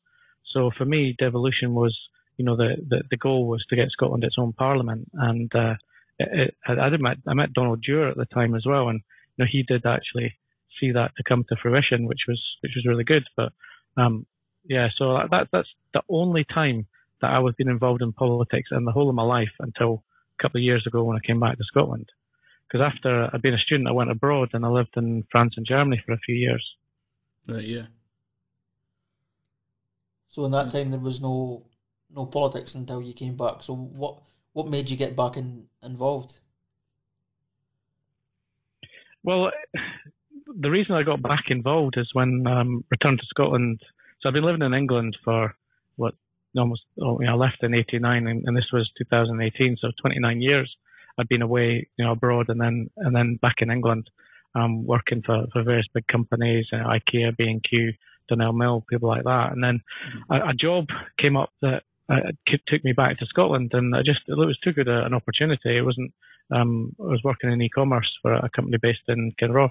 So 0.53 0.71
for 0.77 0.85
me, 0.85 1.15
devolution 1.17 1.75
was 1.75 1.97
you 2.37 2.45
know 2.45 2.57
the, 2.57 2.77
the 2.89 3.03
the 3.11 3.17
goal 3.17 3.47
was 3.47 3.65
to 3.69 3.77
get 3.77 3.91
Scotland 3.91 4.25
its 4.25 4.37
own 4.39 4.53
parliament, 4.53 5.09
and 5.13 5.55
uh, 5.55 5.75
it, 6.19 6.55
I, 6.67 6.73
I, 6.73 6.97
met, 6.97 7.19
I 7.29 7.35
met 7.35 7.53
Donald 7.53 7.83
Dewar 7.83 8.09
at 8.09 8.17
the 8.17 8.27
time 8.27 8.55
as 8.55 8.65
well, 8.67 8.89
and 8.89 9.01
you 9.37 9.45
know 9.45 9.49
he 9.51 9.63
did 9.63 9.87
actually 9.87 10.35
see 10.81 10.93
that 10.93 11.13
to 11.17 11.23
come 11.23 11.45
to 11.49 11.57
fruition, 11.61 12.07
which 12.07 12.23
was 12.27 12.43
which 12.63 12.73
was 12.75 12.87
really 12.87 13.05
good. 13.05 13.25
But 13.37 13.53
um, 13.97 14.27
yeah, 14.65 14.89
so 14.97 15.19
that 15.31 15.49
that's 15.53 15.69
the 15.93 16.03
only 16.09 16.45
time 16.45 16.87
that 17.21 17.31
I 17.31 17.39
was 17.39 17.55
being 17.57 17.71
involved 17.71 18.03
in 18.03 18.13
politics 18.13 18.71
in 18.73 18.85
the 18.85 18.93
whole 18.93 19.09
of 19.09 19.15
my 19.15 19.23
life 19.23 19.53
until 19.61 20.03
a 20.39 20.43
couple 20.43 20.59
of 20.59 20.65
years 20.65 20.85
ago 20.87 21.05
when 21.05 21.17
I 21.17 21.27
came 21.27 21.41
back 21.41 21.57
to 21.59 21.65
Scotland. 21.65 22.09
Because 22.67 22.93
after 22.93 23.31
I'd 23.33 23.43
been 23.43 23.55
a 23.55 23.59
student, 23.59 23.89
I 23.89 23.93
went 23.93 24.11
abroad 24.11 24.51
and 24.53 24.65
I 24.65 24.69
lived 24.69 24.97
in 24.97 25.25
France 25.31 25.55
and 25.57 25.67
Germany 25.67 26.03
for 26.05 26.13
a 26.13 26.19
few 26.19 26.35
years. 26.35 26.65
Right, 27.47 27.65
yeah. 27.65 27.87
So 30.29 30.45
in 30.45 30.51
that 30.53 30.71
time 30.71 30.91
there 30.91 31.01
was 31.01 31.21
no 31.21 31.65
no 32.15 32.27
politics 32.27 32.75
until 32.75 33.03
you 33.03 33.13
came 33.13 33.37
back. 33.37 33.63
So 33.63 33.75
what 33.75 34.19
what 34.53 34.69
made 34.69 34.89
you 34.89 34.97
get 34.97 35.17
back 35.17 35.37
in, 35.37 35.67
involved? 35.83 36.39
Well, 39.23 39.51
the 40.47 40.71
reason 40.71 40.95
I 40.95 41.03
got 41.03 41.23
back 41.23 41.45
involved 41.49 41.97
is 41.97 42.09
when 42.13 42.47
um, 42.47 42.85
returned 42.91 43.19
to 43.21 43.27
Scotland. 43.27 43.81
So 44.21 44.29
I've 44.29 44.35
been 44.35 44.45
living 44.45 44.63
in 44.63 44.75
England 44.75 45.17
for 45.25 45.55
what 45.97 46.15
almost 46.57 46.83
oh, 47.01 47.21
you 47.21 47.27
know, 47.27 47.33
I 47.33 47.37
left 47.37 47.63
in 47.63 47.75
'89, 47.75 48.27
and, 48.27 48.45
and, 48.47 48.57
this 48.57 48.71
was 48.73 48.91
2018, 48.99 49.77
so 49.81 49.91
29 50.01 50.41
years. 50.41 50.75
I'd 51.19 51.29
been 51.29 51.43
away, 51.43 51.89
you 51.97 52.05
know, 52.05 52.13
abroad, 52.13 52.49
and 52.49 52.61
then 52.61 52.91
and 52.97 53.15
then 53.15 53.37
back 53.37 53.57
in 53.59 53.71
England, 53.71 54.11
um, 54.55 54.87
working 54.87 55.23
for, 55.25 55.47
for 55.53 55.63
various 55.63 55.87
big 55.93 56.07
companies, 56.07 56.67
uh, 56.73 56.77
IKEA, 56.77 57.37
B&Q, 57.37 57.93
Dunelm 58.31 58.57
Mill, 58.57 58.85
people 58.89 59.09
like 59.09 59.25
that. 59.25 59.53
And 59.53 59.63
then 59.63 59.81
a, 60.31 60.49
a, 60.49 60.55
job 60.55 60.87
came 61.19 61.37
up 61.37 61.51
that 61.63 61.83
uh, 62.09 62.33
took 62.69 62.85
me 62.85 62.93
back 62.93 63.19
to 63.19 63.27
Scotland, 63.27 63.71
and 63.75 63.95
I 63.95 64.03
just 64.03 64.21
it 64.27 64.37
was 64.37 64.59
too 64.63 64.73
good 64.73 64.89
a, 64.89 65.05
an 65.05 65.15
opportunity. 65.15 65.77
It 65.77 65.85
wasn't. 65.85 66.13
Um, 66.55 66.95
I 67.01 67.05
was 67.05 67.23
working 67.25 67.51
in 67.51 67.63
e-commerce 67.63 68.11
for 68.21 68.35
a 68.35 68.51
company 68.55 68.77
based 68.81 69.01
in 69.09 69.33
Kinross, 69.41 69.71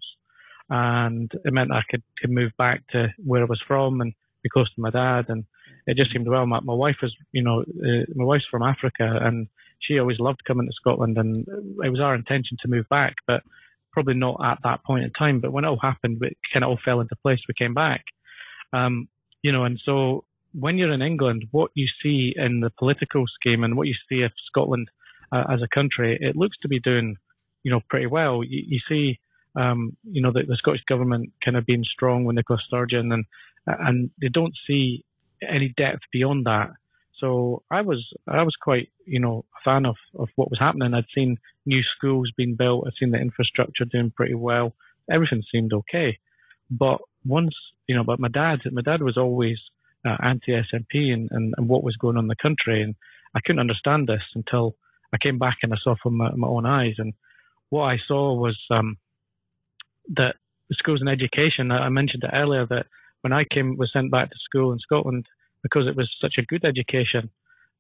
and 0.70 1.32
it 1.46 1.54
meant 1.54 1.72
I 1.72 1.84
could, 1.90 2.02
could 2.20 2.32
move 2.32 2.52
back 2.58 2.82
to 2.92 3.10
where 3.24 3.44
I 3.44 3.46
was 3.46 3.62
from 3.68 4.02
and 4.02 4.14
be 4.42 4.50
close 4.50 4.74
to 4.74 4.82
my 4.82 4.90
dad. 4.90 5.26
And 5.30 5.46
it 5.86 5.98
just 5.98 6.12
seemed 6.12 6.28
well. 6.28 6.48
My, 6.48 6.60
my 6.62 6.74
wife 6.74 6.98
was, 7.02 7.16
you 7.32 7.44
know, 7.44 7.62
uh, 7.62 8.06
my 8.16 8.26
wife's 8.26 8.48
from 8.50 8.64
Africa, 8.64 9.20
and 9.22 9.48
she 9.80 10.00
always 10.00 10.20
loved 10.20 10.46
coming 10.46 10.66
to 10.66 10.74
Scotland, 10.74 11.18
and 11.18 11.46
it 11.84 11.90
was 11.90 12.00
our 12.00 12.16
intention 12.16 12.58
to 12.62 12.68
move 12.70 12.88
back, 12.90 13.16
but 13.28 13.44
probably 13.94 14.16
not 14.16 14.40
at 14.44 14.60
that 14.64 14.84
point 14.84 15.04
in 15.04 15.12
time. 15.12 15.40
But 15.40 15.52
when 15.52 15.64
it 15.64 15.68
all 15.68 15.80
happened, 15.82 16.18
it 16.22 16.38
kind 16.52 16.64
of 16.64 16.70
all 16.70 16.80
fell 16.84 17.00
into 17.00 17.16
place. 17.22 17.40
We 17.48 17.54
came 17.58 17.74
back, 17.74 18.04
um, 18.74 19.08
you 19.42 19.52
know, 19.52 19.64
and 19.64 19.80
so 19.84 20.26
when 20.54 20.78
you're 20.78 20.94
in 20.94 21.02
England, 21.02 21.46
what 21.52 21.72
you 21.74 21.88
see 22.02 22.34
in 22.36 22.60
the 22.60 22.72
political 22.78 23.26
scheme 23.28 23.64
and 23.64 23.76
what 23.76 23.88
you 23.88 23.96
see 24.10 24.22
of 24.22 24.32
Scotland 24.48 24.90
uh, 25.32 25.44
as 25.50 25.62
a 25.62 25.74
country, 25.74 26.18
it 26.20 26.36
looks 26.36 26.58
to 26.62 26.68
be 26.68 26.80
doing, 26.80 27.16
you 27.64 27.72
know, 27.72 27.82
pretty 27.90 28.06
well. 28.06 28.44
You, 28.44 28.64
you 28.68 28.80
see, 28.88 29.20
um, 29.56 29.98
you 30.04 30.22
know, 30.22 30.32
the, 30.32 30.44
the, 30.48 30.58
Scottish 30.58 30.84
government 30.88 31.32
kind 31.44 31.58
of 31.58 31.66
being 31.66 31.84
strong 31.84 32.24
with 32.24 32.36
Nicola 32.36 32.60
Sturgeon, 32.66 33.12
and 33.12 33.26
and 33.66 34.10
they 34.22 34.30
don't 34.30 34.54
see 34.68 35.06
any 35.48 35.74
depth 35.78 36.02
beyond 36.12 36.46
that. 36.46 36.72
So 37.24 37.64
I 37.72 37.82
was 37.82 38.06
I 38.28 38.44
was 38.44 38.58
quite 38.58 38.90
you 39.06 39.20
know 39.22 39.46
a 39.56 39.64
fan 39.64 39.86
of 39.86 39.96
of 40.20 40.28
what 40.36 40.50
was 40.50 40.60
happening. 40.60 40.94
I'd 40.94 41.06
seen 41.16 41.38
new 41.66 41.82
schools 41.96 42.30
being 42.36 42.56
built. 42.56 42.84
I'd 42.86 42.98
seen 43.00 43.12
the 43.12 43.18
infrastructure 43.18 43.86
doing 43.86 44.12
pretty 44.12 44.34
well. 44.34 44.76
Everything 45.10 45.42
seemed 45.50 45.72
okay, 45.72 46.20
but 46.70 47.00
once 47.26 47.56
you 47.88 47.96
know, 47.96 48.04
but 48.04 48.20
my 48.20 48.28
dad 48.28 48.60
my 48.74 48.82
dad 48.82 49.02
was 49.02 49.18
always 49.18 49.58
uh, 50.06 50.18
anti-SNP 50.22 51.14
and, 51.14 51.30
and, 51.32 51.54
and, 51.58 51.70
what 51.70 51.82
was 51.82 51.96
going 51.96 52.18
on 52.18 52.26
in 52.26 52.28
the 52.28 52.36
country. 52.36 52.82
And 52.82 52.94
I 53.34 53.40
couldn't 53.40 53.62
understand 53.62 54.08
this 54.08 54.24
until 54.36 54.76
I 55.14 55.18
came 55.18 55.40
back 55.40 55.60
and 55.64 55.74
I 55.74 55.78
saw 55.82 55.96
from 56.04 56.18
my, 56.18 56.30
my 56.32 56.50
own 56.50 56.66
eyes. 56.66 56.96
And 56.98 57.14
what 57.70 57.84
I 57.84 58.00
saw 58.06 58.34
was 58.34 58.60
um, 58.70 58.98
that 60.16 60.36
schools 60.74 61.00
and 61.00 61.10
education. 61.10 61.72
I 61.72 61.88
mentioned 61.88 62.26
it 62.26 62.32
earlier 62.34 62.66
that 62.66 62.88
when 63.22 63.32
I 63.32 63.46
came 63.46 63.78
was 63.78 63.94
sent 63.94 64.12
back 64.12 64.30
to 64.30 64.36
school 64.44 64.74
in 64.74 64.80
Scotland 64.80 65.26
because 65.64 65.88
it 65.88 65.96
was 65.96 66.10
such 66.22 66.36
a 66.38 66.44
good 66.44 66.66
education, 66.66 67.30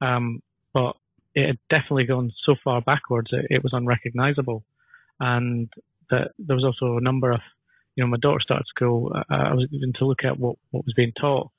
um, 0.01 0.41
but 0.73 0.95
it 1.35 1.47
had 1.47 1.57
definitely 1.69 2.05
gone 2.05 2.31
so 2.43 2.55
far 2.63 2.81
backwards 2.81 3.29
it, 3.31 3.45
it 3.49 3.63
was 3.63 3.73
unrecognizable, 3.73 4.63
and 5.19 5.69
that 6.09 6.31
there 6.39 6.55
was 6.55 6.65
also 6.65 6.97
a 6.97 7.01
number 7.01 7.31
of, 7.31 7.41
you 7.95 8.03
know, 8.03 8.09
my 8.09 8.17
daughter 8.17 8.39
started 8.39 8.65
school. 8.67 9.13
I, 9.29 9.35
I 9.35 9.53
was 9.53 9.67
even 9.71 9.93
to 9.93 10.05
look 10.05 10.23
at 10.23 10.39
what 10.39 10.55
what 10.71 10.85
was 10.85 10.93
being 10.95 11.13
taught, 11.19 11.49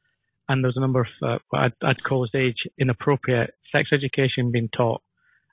and 0.49 0.62
there 0.62 0.69
was 0.69 0.76
a 0.76 0.81
number 0.81 1.00
of 1.00 1.09
uh, 1.23 1.38
what 1.50 1.62
I'd, 1.62 1.73
I'd 1.83 2.02
call 2.02 2.25
as 2.25 2.35
age 2.35 2.66
inappropriate 2.78 3.54
sex 3.71 3.90
education 3.93 4.50
being 4.50 4.71
taught, 4.75 5.02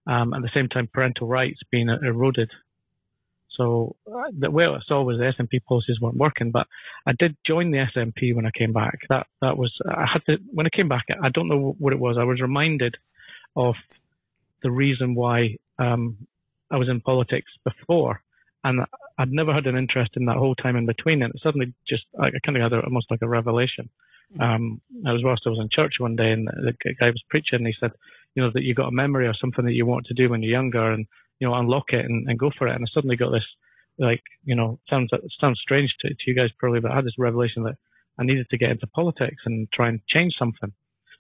um, 0.08 0.34
at 0.34 0.42
the 0.42 0.52
same 0.54 0.70
time 0.70 0.90
parental 0.92 1.28
rights 1.28 1.60
being 1.70 1.90
eroded. 1.90 2.50
So 3.58 3.96
uh, 4.08 4.32
the 4.38 4.50
way 4.50 4.66
I 4.66 4.80
saw 4.86 5.04
was 5.04 5.18
the 5.18 5.34
SNP 5.38 5.66
policies 5.66 6.00
weren't 6.00 6.18
working, 6.18 6.52
but 6.52 6.68
I 7.06 7.12
did 7.12 7.36
join 7.46 7.72
the 7.72 7.86
SNP 7.96 8.34
when 8.36 8.46
I 8.46 8.52
came 8.52 8.74
back. 8.74 9.00
That 9.10 9.28
that 9.42 9.58
was 9.58 9.74
I 9.88 10.06
had 10.12 10.26
to 10.28 10.38
when 10.52 10.66
I 10.66 10.70
came 10.70 10.88
back. 10.88 11.06
I 11.22 11.30
don't 11.30 11.50
know 11.50 11.76
what 11.78 11.94
it 11.94 12.00
was. 12.00 12.18
I 12.18 12.24
was 12.24 12.42
reminded 12.42 12.96
of 13.56 13.76
the 14.64 14.72
reason 14.72 15.16
why 15.16 15.58
um, 15.80 16.28
I 16.70 16.78
was 16.78 16.88
in 16.88 17.02
politics 17.02 17.52
before, 17.64 18.22
and 18.64 18.86
I'd 19.18 19.32
never 19.32 19.54
had 19.54 19.68
an 19.68 19.78
interest 19.78 20.12
in 20.16 20.26
that 20.26 20.38
whole 20.38 20.56
time 20.56 20.76
in 20.76 20.86
between. 20.86 21.22
And 21.22 21.34
it 21.34 21.42
suddenly, 21.42 21.74
just 21.88 22.06
I 22.20 22.30
kind 22.46 22.58
of 22.58 22.64
had 22.64 22.74
a, 22.74 22.84
almost 22.84 23.12
like 23.12 23.22
a 23.22 23.28
revelation. 23.28 23.90
Mm-hmm. 24.34 24.42
Um, 24.42 24.82
I 25.06 25.12
was 25.12 25.24
whilst 25.24 25.44
I 25.46 25.50
was 25.50 25.60
in 25.60 25.70
church 25.70 25.96
one 26.00 26.16
day, 26.16 26.32
and 26.32 26.48
the 26.48 26.74
guy 27.00 27.10
was 27.10 27.24
preaching, 27.30 27.58
and 27.58 27.68
he 27.68 27.76
said, 27.80 27.92
you 28.34 28.44
know, 28.44 28.52
that 28.54 28.64
you've 28.64 28.78
got 28.78 28.88
a 28.88 28.92
memory 28.92 29.28
or 29.28 29.34
something 29.34 29.66
that 29.66 29.74
you 29.74 29.86
want 29.86 30.06
to 30.06 30.14
do 30.14 30.30
when 30.30 30.42
you're 30.42 30.54
younger, 30.54 30.92
and 30.92 31.06
you 31.42 31.48
know, 31.48 31.56
unlock 31.56 31.92
it 31.92 32.06
and, 32.06 32.30
and 32.30 32.38
go 32.38 32.52
for 32.56 32.68
it. 32.68 32.76
And 32.76 32.86
I 32.86 32.94
suddenly 32.94 33.18
got 33.18 33.32
this, 33.32 33.46
like, 33.98 34.22
you 34.46 34.56
know, 34.56 34.80
sounds 34.88 35.10
sounds 35.40 35.60
strange 35.60 35.94
to, 36.02 36.10
to 36.10 36.24
you 36.28 36.36
guys 36.36 36.52
probably, 36.60 36.80
but 36.80 36.92
I 36.92 36.96
had 36.96 37.06
this 37.06 37.18
revelation 37.18 37.64
that 37.64 37.78
I 38.20 38.24
needed 38.24 38.48
to 38.52 38.58
get 38.58 38.70
into 38.70 38.86
politics 38.86 39.42
and 39.46 39.70
try 39.72 39.90
and 39.90 40.06
change 40.08 40.34
something. 40.38 40.72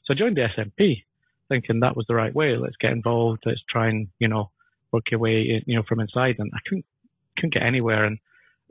So 0.05 0.13
I 0.13 0.17
joined 0.17 0.37
the 0.37 0.47
SNP, 0.55 1.03
thinking 1.49 1.79
that 1.79 1.97
was 1.97 2.05
the 2.07 2.15
right 2.15 2.33
way. 2.33 2.55
Let's 2.55 2.77
get 2.77 2.91
involved. 2.91 3.43
Let's 3.45 3.63
try 3.67 3.89
and 3.89 4.09
you 4.19 4.27
know 4.27 4.51
work 4.91 5.09
your 5.09 5.19
way, 5.19 5.63
you 5.65 5.75
know, 5.75 5.83
from 5.87 5.99
inside. 5.99 6.35
And 6.37 6.51
I 6.53 6.59
couldn't 6.67 6.85
couldn't 7.37 7.55
get 7.55 7.63
anywhere. 7.63 8.05
And 8.05 8.19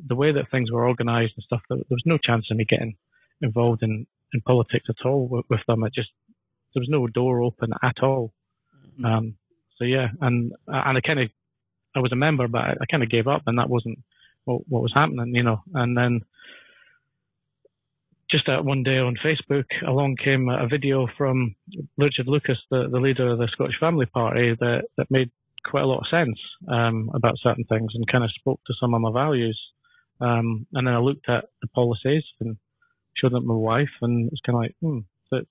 the 0.07 0.14
way 0.14 0.30
that 0.33 0.50
things 0.52 0.71
were 0.71 0.88
organised 0.88 1.35
and 1.37 1.42
stuff, 1.42 1.62
there, 1.69 1.78
was 1.90 2.02
no 2.07 2.16
chance 2.16 2.47
of 2.50 2.57
me 2.57 2.64
getting 2.64 2.97
involved 3.42 3.83
in 3.83 4.07
in 4.33 4.40
politics 4.42 4.87
at 4.88 5.04
all 5.04 5.26
with, 5.26 5.47
with 5.50 5.61
them. 5.66 5.83
It 5.83 5.95
just 5.95 6.11
there 6.75 6.80
was 6.80 6.88
no 6.88 7.09
door 7.09 7.42
open 7.42 7.73
at 7.83 8.02
all. 8.02 8.33
Mm-hmm. 8.92 9.04
Um, 9.04 9.35
so 9.76 9.85
yeah, 9.85 10.09
and 10.21 10.52
and 10.69 10.99
I 10.99 11.00
kind 11.00 11.21
of 11.21 11.30
I 11.94 12.00
was 12.00 12.12
a 12.12 12.16
member, 12.16 12.49
but 12.49 12.61
I, 12.61 12.70
I 12.80 12.87
kind 12.90 13.02
of 13.02 13.11
gave 13.11 13.26
up, 13.26 13.42
and 13.47 13.59
that 13.59 13.68
wasn't 13.68 13.99
what, 14.44 14.62
what 14.68 14.82
was 14.82 14.92
happening, 14.94 15.35
you 15.35 15.42
know. 15.42 15.62
And 15.75 15.97
then 15.97 16.20
just 18.30 18.47
that 18.47 18.64
one 18.64 18.82
day 18.82 18.99
on 18.99 19.16
Facebook, 19.25 19.64
along 19.87 20.16
came 20.16 20.49
a 20.49 20.68
video 20.68 21.09
from 21.18 21.56
Richard 21.99 22.28
Lucas, 22.28 22.59
the, 22.70 22.88
the 22.88 23.00
leader 23.00 23.32
of 23.32 23.38
the 23.38 23.49
Scottish 23.49 23.78
Family 23.80 24.06
Party, 24.06 24.56
that, 24.61 24.85
that 24.97 25.11
made 25.11 25.30
quite 25.64 25.82
a 25.82 25.87
lot 25.87 25.99
of 25.99 26.09
sense 26.11 26.38
um, 26.68 27.11
about 27.12 27.38
certain 27.42 27.64
things 27.64 27.92
and 27.94 28.06
kind 28.06 28.25
of 28.25 28.30
spoke 28.32 28.61
to 28.66 28.75
some 28.80 28.94
of 28.94 29.00
my 29.00 29.12
values. 29.12 29.61
Um, 30.20 30.66
and 30.75 30.87
then 30.87 30.94
I 30.94 30.99
looked 30.99 31.28
at 31.28 31.47
the 31.61 31.68
policies 31.68 32.25
and 32.40 32.56
showed 33.14 33.32
them 33.32 33.42
to 33.42 33.49
my 33.49 33.54
wife, 33.54 33.90
and 34.02 34.30
it's 34.30 34.40
kind 34.42 34.56
of 34.56 34.62
like, 34.62 34.75
hmm, 34.80 34.99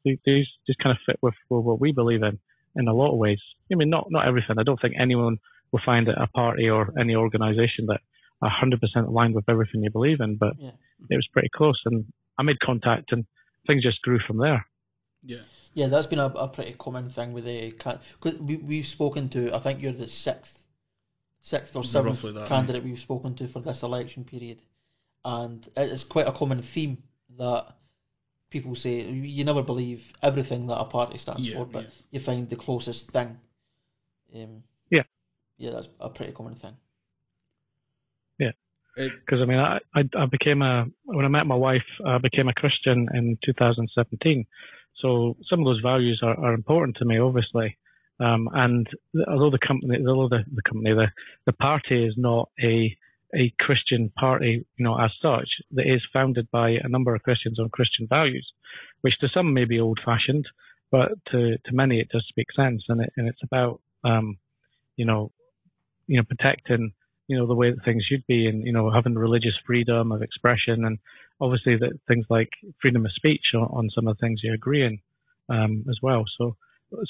these 0.03 0.47
just 0.67 0.79
kind 0.79 0.95
of 0.95 0.97
fit 1.05 1.17
with, 1.21 1.35
with 1.49 1.63
what 1.63 1.81
we 1.81 1.91
believe 1.91 2.23
in 2.23 2.39
in 2.75 2.87
a 2.87 2.93
lot 2.93 3.11
of 3.11 3.17
ways. 3.17 3.39
I 3.71 3.75
mean, 3.75 3.89
not 3.89 4.07
not 4.09 4.27
everything. 4.27 4.57
I 4.59 4.63
don't 4.63 4.79
think 4.79 4.95
anyone 4.99 5.37
will 5.71 5.81
find 5.85 6.07
a 6.07 6.27
party 6.27 6.69
or 6.69 6.93
any 6.99 7.15
organisation 7.15 7.85
that 7.87 8.01
are 8.41 8.51
100% 8.51 9.07
aligned 9.07 9.35
with 9.35 9.49
everything 9.49 9.83
you 9.83 9.91
believe 9.91 10.21
in, 10.21 10.35
but 10.35 10.53
yeah. 10.57 10.71
it 11.09 11.15
was 11.15 11.27
pretty 11.31 11.49
close. 11.49 11.79
And 11.85 12.05
I 12.37 12.43
made 12.43 12.59
contact, 12.59 13.11
and 13.11 13.25
things 13.67 13.83
just 13.83 14.01
grew 14.01 14.19
from 14.19 14.37
there. 14.37 14.65
Yeah, 15.23 15.41
yeah, 15.73 15.87
that's 15.87 16.07
been 16.07 16.19
a, 16.19 16.27
a 16.27 16.47
pretty 16.47 16.73
common 16.73 17.09
thing 17.09 17.33
with 17.33 17.43
the 17.43 17.71
because 17.71 18.39
we 18.39 18.57
we've 18.57 18.87
spoken 18.87 19.27
to. 19.29 19.53
I 19.53 19.59
think 19.59 19.81
you're 19.81 19.91
the 19.91 20.07
sixth, 20.07 20.65
sixth 21.41 21.75
or 21.75 21.83
seventh 21.83 22.21
that, 22.21 22.47
candidate 22.47 22.83
we've 22.83 22.99
spoken 22.99 23.35
to 23.35 23.47
for 23.47 23.59
this 23.59 23.83
election 23.83 24.23
period, 24.23 24.61
and 25.25 25.69
it's 25.75 26.05
quite 26.05 26.27
a 26.27 26.31
common 26.31 26.61
theme 26.61 27.03
that 27.37 27.75
people 28.49 28.75
say 28.75 29.01
you 29.01 29.43
never 29.43 29.61
believe 29.61 30.13
everything 30.23 30.67
that 30.67 30.79
a 30.79 30.85
party 30.85 31.17
stands 31.17 31.49
yeah, 31.49 31.57
for, 31.57 31.65
but 31.65 31.83
yeah. 31.83 31.89
you 32.11 32.19
find 32.19 32.49
the 32.49 32.55
closest 32.55 33.11
thing. 33.11 33.39
Um, 34.33 34.63
yeah, 35.59 35.69
yeah, 35.69 35.75
that's 35.75 35.89
a 35.99 36.09
pretty 36.09 36.31
common 36.31 36.55
thing. 36.55 36.75
Yeah, 38.39 38.51
because 38.95 39.41
I 39.41 39.45
mean, 39.45 39.59
I, 39.59 39.79
I, 39.93 40.03
I 40.17 40.25
became 40.25 40.61
a 40.61 40.85
when 41.03 41.25
I 41.25 41.29
met 41.29 41.45
my 41.45 41.55
wife, 41.55 41.85
I 42.05 42.17
became 42.17 42.47
a 42.47 42.53
Christian 42.53 43.07
in 43.13 43.37
2017. 43.45 44.45
So 45.01 45.37
some 45.49 45.59
of 45.59 45.65
those 45.65 45.81
values 45.81 46.21
are, 46.23 46.37
are 46.39 46.53
important 46.53 46.97
to 46.97 47.05
me, 47.05 47.19
obviously. 47.19 47.77
Um, 48.19 48.49
and 48.53 48.87
although 49.29 49.51
the 49.51 49.65
company, 49.65 49.97
although 50.05 50.27
the, 50.27 50.43
the 50.53 50.61
company, 50.61 50.93
the, 50.93 51.07
the 51.45 51.53
party 51.53 52.05
is 52.05 52.15
not 52.17 52.49
a 52.61 52.97
a 53.35 53.53
Christian 53.59 54.11
party, 54.17 54.65
you 54.77 54.83
know, 54.83 54.99
as 54.99 55.11
such, 55.21 55.47
that 55.71 55.85
is 55.85 56.01
founded 56.11 56.49
by 56.51 56.71
a 56.71 56.89
number 56.89 57.13
of 57.13 57.21
Christians 57.21 57.59
on 57.59 57.69
Christian 57.69 58.07
values, 58.07 58.51
which 59.01 59.19
to 59.19 59.29
some 59.29 59.53
may 59.53 59.65
be 59.65 59.79
old-fashioned, 59.79 60.47
but 60.91 61.11
to, 61.31 61.57
to 61.57 61.71
many 61.71 61.99
it 61.99 62.09
does 62.09 62.25
speak 62.27 62.47
sense, 62.55 62.83
and 62.89 63.01
it, 63.01 63.13
and 63.17 63.27
it's 63.27 63.43
about, 63.43 63.81
um, 64.03 64.37
you 64.95 65.05
know, 65.05 65.31
you 66.09 66.17
know, 66.17 66.23
protecting, 66.23 66.91
you 67.27 67.37
know, 67.37 67.45
the 67.45 67.55
way 67.55 67.71
that 67.71 67.85
things 67.85 68.03
should 68.03 68.25
be, 68.27 68.47
and 68.47 68.65
you 68.65 68.73
know, 68.73 68.89
having 68.89 69.15
religious 69.15 69.53
freedom 69.65 70.11
of 70.11 70.21
expression, 70.23 70.83
and 70.85 70.97
obviously 71.39 71.77
that 71.77 71.99
things 72.07 72.25
like 72.29 72.49
freedom 72.81 73.05
of 73.05 73.11
speech 73.13 73.53
on, 73.53 73.61
on 73.71 73.89
some 73.93 74.07
of 74.07 74.17
the 74.17 74.25
things 74.25 74.41
you 74.43 74.53
agree 74.53 74.83
in, 74.83 74.99
um, 75.49 75.85
as 75.87 75.99
well. 76.01 76.25
So 76.37 76.55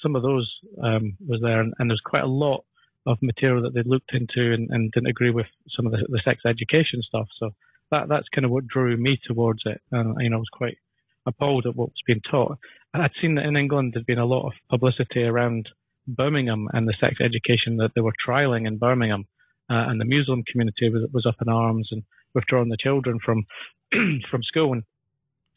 some 0.01 0.17
of 0.17 0.21
those 0.21 0.51
um, 0.83 1.15
was 1.25 1.39
there, 1.41 1.61
and, 1.61 1.73
and 1.79 1.89
there's 1.89 2.01
quite 2.03 2.23
a 2.23 2.27
lot 2.27 2.65
of 3.05 3.17
material 3.21 3.63
that 3.63 3.73
they 3.73 3.83
looked 3.83 4.13
into 4.13 4.53
and, 4.53 4.69
and 4.69 4.91
didn't 4.91 5.07
agree 5.07 5.31
with 5.31 5.47
some 5.75 5.85
of 5.85 5.93
the, 5.93 6.05
the, 6.09 6.21
sex 6.25 6.41
education 6.45 7.01
stuff. 7.01 7.27
So 7.39 7.51
that 7.91 8.09
that's 8.09 8.27
kind 8.35 8.43
of 8.43 8.51
what 8.51 8.67
drew 8.67 8.97
me 8.97 9.17
towards 9.25 9.61
it. 9.65 9.81
And 9.93 10.15
you 10.19 10.29
know, 10.29 10.35
I 10.35 10.39
was 10.39 10.49
quite 10.51 10.77
appalled 11.25 11.65
at 11.65 11.75
what 11.75 11.89
was 11.89 12.03
being 12.05 12.21
taught. 12.29 12.57
I'd 12.93 13.11
seen 13.21 13.35
that 13.35 13.45
in 13.45 13.55
England 13.55 13.93
there'd 13.93 14.05
been 14.05 14.19
a 14.19 14.25
lot 14.25 14.47
of 14.47 14.53
publicity 14.69 15.23
around 15.23 15.69
Birmingham 16.15 16.67
and 16.73 16.87
the 16.87 16.95
sex 16.99 17.15
education 17.21 17.77
that 17.77 17.91
they 17.95 18.01
were 18.01 18.13
trialing 18.25 18.67
in 18.67 18.77
Birmingham, 18.77 19.25
uh, 19.69 19.85
and 19.87 19.99
the 19.99 20.05
Muslim 20.05 20.43
community 20.43 20.89
was, 20.89 21.07
was 21.13 21.25
up 21.25 21.35
in 21.41 21.49
arms 21.49 21.89
and 21.91 22.03
withdrawing 22.33 22.69
the 22.69 22.77
children 22.77 23.19
from 23.23 23.45
from 24.31 24.43
school. 24.43 24.73
And 24.73 24.83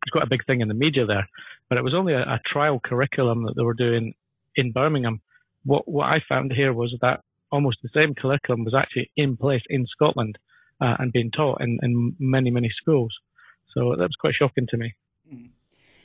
it's 0.03 0.11
quite 0.11 0.25
a 0.25 0.31
big 0.31 0.45
thing 0.47 0.61
in 0.61 0.69
the 0.69 0.75
media 0.75 1.07
there. 1.07 1.29
But 1.69 1.79
it 1.79 1.85
was 1.85 1.95
only 1.95 2.13
a, 2.15 2.23
a 2.23 2.41
trial 2.47 2.81
curriculum 2.81 3.45
that 3.45 3.55
they 3.57 3.63
were 3.63 3.75
doing 3.75 4.15
in 4.57 4.73
Birmingham. 4.73 5.21
What 5.65 5.89
what 5.89 6.07
I 6.07 6.21
found 6.29 6.53
here 6.53 6.73
was 6.73 6.95
that 7.01 7.21
almost 7.51 7.79
the 7.83 7.91
same 7.95 8.15
curriculum 8.15 8.65
was 8.65 8.75
actually 8.75 9.11
in 9.17 9.37
place 9.37 9.63
in 9.69 9.87
Scotland 9.87 10.39
uh, 10.81 10.97
and 10.99 11.13
being 11.13 11.31
taught 11.31 11.61
in, 11.61 11.79
in 11.83 12.17
many, 12.19 12.51
many 12.51 12.71
schools. 12.75 13.15
So 13.75 13.91
that 13.91 14.03
was 14.03 14.17
quite 14.19 14.35
shocking 14.35 14.67
to 14.71 14.77
me. 14.77 14.95
Hmm. 15.29 15.47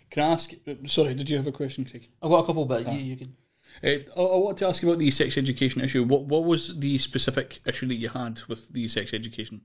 Can 0.10 0.24
I 0.24 0.32
ask? 0.34 0.52
Sorry, 0.86 1.16
did 1.16 1.30
you 1.30 1.38
have 1.38 1.48
a 1.48 1.52
question, 1.52 1.84
Craig? 1.84 2.08
I've 2.22 2.30
got 2.30 2.44
a 2.44 2.46
couple, 2.46 2.66
but 2.66 2.88
ah. 2.88 2.92
you, 2.92 3.00
you 3.00 3.18
can. 3.18 3.36
Uh, 3.84 3.88
I, 3.88 4.22
I 4.22 4.38
want 4.38 4.58
to 4.60 4.68
ask 4.68 4.82
you 4.82 4.90
about 4.90 5.00
the 5.00 5.12
sex 5.12 5.38
education 5.38 5.82
issue. 5.82 6.04
What 6.04 6.24
what 6.24 6.46
was 6.46 6.80
the 6.80 6.98
specific 6.98 7.60
issue 7.66 7.88
that 7.88 7.96
you 7.96 8.10
had 8.10 8.42
with 8.48 8.74
the 8.74 8.88
sex 8.88 9.14
education? 9.14 9.62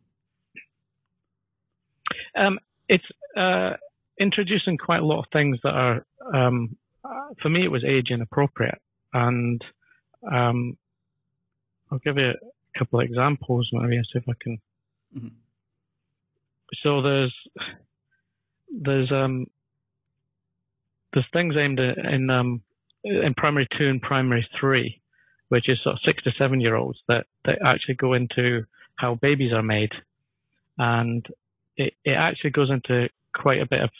Um, 2.35 2.59
it's 2.89 3.05
uh, 3.37 3.73
introducing 4.19 4.79
quite 4.79 5.01
a 5.01 5.07
lot 5.07 5.19
of 5.21 5.27
things 5.33 5.59
that 5.63 5.75
are, 5.75 6.07
um, 6.35 6.77
uh, 7.05 7.35
for 7.41 7.49
me, 7.49 7.65
it 7.65 7.71
was 7.71 7.85
age 7.85 8.09
inappropriate, 8.11 8.81
and 9.13 9.63
um, 10.31 10.77
I'll 11.91 11.99
give 11.99 12.19
you 12.19 12.31
a 12.31 12.79
couple 12.79 13.01
of 13.01 13.07
examples. 13.07 13.69
Maybe 13.73 13.97
see 14.13 14.19
if 14.19 14.29
I 14.29 14.33
can. 14.41 14.59
Mm-hmm. 15.17 15.29
So 16.83 17.03
there's 17.03 17.35
there's 18.81 19.13
um 19.13 19.47
there's 21.13 21.27
things 21.33 21.55
aimed 21.59 21.81
at, 21.81 21.99
in 21.99 22.31
um 22.31 22.63
in 23.05 23.35
primary 23.37 23.67
two 23.77 23.89
and 23.89 24.01
primary 24.01 24.47
three, 24.59 25.01
which 25.49 25.69
is 25.69 25.79
sort 25.83 25.95
of 25.95 26.01
six 26.05 26.23
to 26.25 26.33
seven 26.39 26.61
year 26.61 26.77
olds 26.77 26.99
that 27.09 27.27
that 27.45 27.59
actually 27.65 27.95
go 27.95 28.15
into 28.15 28.65
how 28.97 29.15
babies 29.17 29.53
are 29.53 29.63
made, 29.63 29.93
and 30.79 31.27
it, 31.77 31.95
it 32.05 32.13
actually 32.13 32.51
goes 32.51 32.71
into 32.71 33.09
quite 33.35 33.61
a 33.61 33.67
bit 33.67 33.81
of 33.81 33.91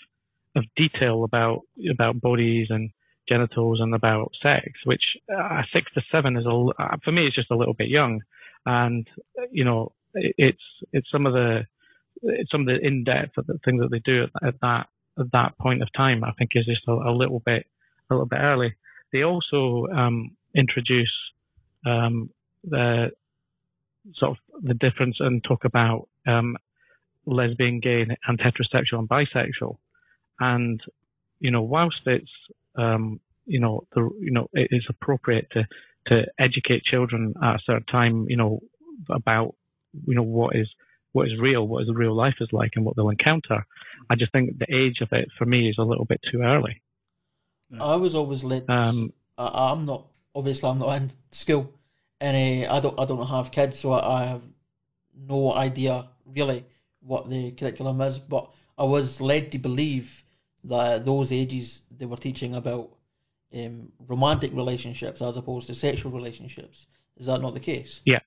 of 0.55 0.65
detail 0.77 1.25
about 1.25 1.63
about 1.91 2.21
bodies 2.21 2.69
and 2.71 2.91
genitals 3.29 3.81
and 3.81 3.95
about 3.95 4.33
sex, 4.43 4.67
which 4.85 5.03
uh, 5.35 5.63
six 5.73 5.91
to 5.95 6.03
seven 6.11 6.37
is 6.37 6.47
a 6.47 6.83
uh, 6.83 6.97
for 7.05 7.13
me 7.13 7.27
it's 7.27 7.37
just 7.37 7.51
a 7.51 7.57
little 7.57 7.75
bit 7.75 7.89
young, 7.89 8.21
and 8.67 9.09
you 9.51 9.65
know 9.65 9.93
it's 10.15 10.63
it's 10.93 11.11
some 11.11 11.27
of 11.27 11.33
the 11.33 11.67
some 12.51 12.63
of 12.63 12.67
the 12.67 12.79
in 12.81 13.05
depth 13.05 13.39
of 13.39 13.47
the 13.47 13.59
things 13.65 13.81
that 13.81 13.91
they 13.91 14.01
do 14.05 14.25
at, 14.25 14.49
at, 14.49 14.61
that 14.61 14.87
at 15.19 15.33
that 15.33 15.59
point 15.59 15.83
of 15.83 15.93
time. 15.93 16.25
I 16.25 16.33
think 16.33 16.51
is 16.55 16.67
just 16.67 16.87
a, 16.89 16.93
a 16.93 17.13
little 17.13 17.41
bit 17.41 17.67
a 18.11 18.15
little 18.15 18.27
bit 18.27 18.41
early. 18.41 18.75
They 19.13 19.23
also 19.23 19.87
um, 19.95 20.37
introduce 20.55 21.13
um, 21.87 22.31
the 22.65 23.11
sort 24.15 24.33
of 24.33 24.65
the 24.65 24.75
difference 24.75 25.17
and 25.21 25.43
talk 25.45 25.65
about 25.65 26.09
um, 26.27 26.57
lesbian, 27.27 27.81
gay, 27.81 28.07
and 28.27 28.39
heterosexual 28.39 28.99
and 28.99 29.09
bisexual. 29.09 29.77
And 30.41 30.81
you 31.41 31.51
know, 31.51 31.63
whilst 31.63 32.01
it's 32.07 32.31
um, 32.77 33.21
you 33.47 33.61
know, 33.61 33.87
the, 33.95 34.09
you 34.21 34.31
know, 34.31 34.49
it 34.53 34.69
is 34.71 34.87
appropriate 34.89 35.49
to 35.53 35.67
to 36.07 36.27
educate 36.39 36.83
children 36.83 37.35
at 37.43 37.57
a 37.57 37.63
certain 37.65 37.87
time, 37.87 38.27
you 38.29 38.37
know, 38.37 38.61
about 39.11 39.55
you 40.07 40.15
know 40.15 40.23
what 40.23 40.57
is 40.57 40.69
what 41.13 41.29
is 41.29 41.39
real, 41.39 41.67
what 41.67 41.83
is 41.83 41.91
real 41.95 42.15
life 42.15 42.37
is 42.41 42.49
like, 42.53 42.73
and 42.77 42.85
what 42.85 42.97
they'll 42.97 43.11
encounter. 43.11 43.65
I 44.11 44.15
just 44.17 44.33
think 44.33 44.59
the 44.59 44.75
age 44.75 45.01
of 45.01 45.09
it 45.13 45.29
for 45.39 45.45
me 45.45 45.69
is 45.69 45.77
a 45.79 45.85
little 45.85 46.05
bit 46.05 46.21
too 46.31 46.41
early. 46.43 46.83
I 47.81 47.97
was 47.97 48.15
always 48.15 48.45
led. 48.45 48.65
Um, 48.69 49.13
I, 49.39 49.73
am 49.73 49.85
not 49.85 50.07
obviously 50.35 50.69
I'm 50.69 50.79
not 50.79 50.97
in 51.01 51.11
school, 51.31 51.73
and 52.21 52.65
uh, 52.65 52.75
I 52.75 52.81
don't 52.81 52.99
I 52.99 53.05
don't 53.05 53.27
have 53.27 53.51
kids, 53.51 53.79
so 53.79 53.93
I, 53.93 54.23
I 54.23 54.25
have 54.27 54.43
no 55.17 55.55
idea 55.55 56.09
really 56.27 56.65
what 57.01 57.29
the 57.29 57.53
curriculum 57.53 58.01
is. 58.01 58.19
But 58.19 58.51
I 58.77 58.85
was 58.85 59.21
led 59.21 59.53
to 59.53 59.59
believe 59.59 60.25
that 60.65 60.93
at 60.93 61.05
those 61.05 61.33
ages 61.33 61.83
they 61.91 62.07
were 62.07 62.17
teaching 62.17 62.55
about 62.55 62.91
um, 63.55 63.93
romantic 64.07 64.53
relationships 64.55 65.21
as 65.23 65.37
opposed 65.37 65.67
to 65.69 65.75
sexual 65.75 66.13
relationships. 66.13 66.87
Is 67.17 67.27
that 67.27 67.41
not 67.41 67.55
the 67.55 67.61
case? 67.61 68.01
Yeah. 68.05 68.21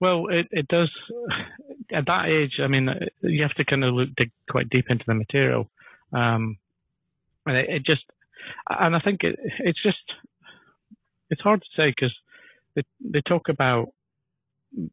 Well, 0.00 0.28
it, 0.28 0.46
it 0.50 0.68
does. 0.68 0.90
At 1.92 2.06
that 2.06 2.26
age, 2.26 2.60
I 2.62 2.66
mean, 2.66 2.88
you 3.22 3.42
have 3.42 3.54
to 3.54 3.64
kind 3.64 3.84
of 3.84 3.94
look 3.94 4.10
dig 4.16 4.30
quite 4.48 4.70
deep 4.70 4.86
into 4.90 5.04
the 5.06 5.14
material, 5.14 5.70
um, 6.12 6.58
and 7.48 7.56
it, 7.56 7.68
it, 7.68 7.84
just, 7.84 8.04
and 8.68 8.94
I 8.94 9.00
think 9.00 9.24
it, 9.24 9.38
it's 9.60 9.82
just, 9.82 9.98
it's 11.30 11.42
hard 11.42 11.60
to 11.60 11.68
say 11.76 11.90
because 11.90 12.14
they 12.74 12.82
they 13.00 13.20
talk 13.20 13.48
about 13.48 13.92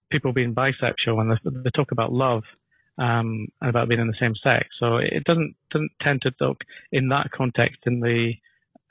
people 0.09 0.33
being 0.33 0.53
bisexual 0.55 1.21
and 1.21 1.31
they, 1.31 1.61
they 1.63 1.69
talk 1.75 1.91
about 1.91 2.11
love, 2.11 2.43
um, 2.97 3.47
and 3.61 3.69
about 3.69 3.89
being 3.89 4.01
in 4.01 4.07
the 4.07 4.17
same 4.19 4.35
sex. 4.35 4.67
So 4.79 4.97
it 4.97 5.23
doesn't 5.25 5.55
doesn't 5.71 5.91
tend 6.01 6.21
to 6.23 6.31
talk 6.31 6.57
in 6.91 7.09
that 7.09 7.31
context 7.31 7.79
in 7.85 7.99
the 7.99 8.33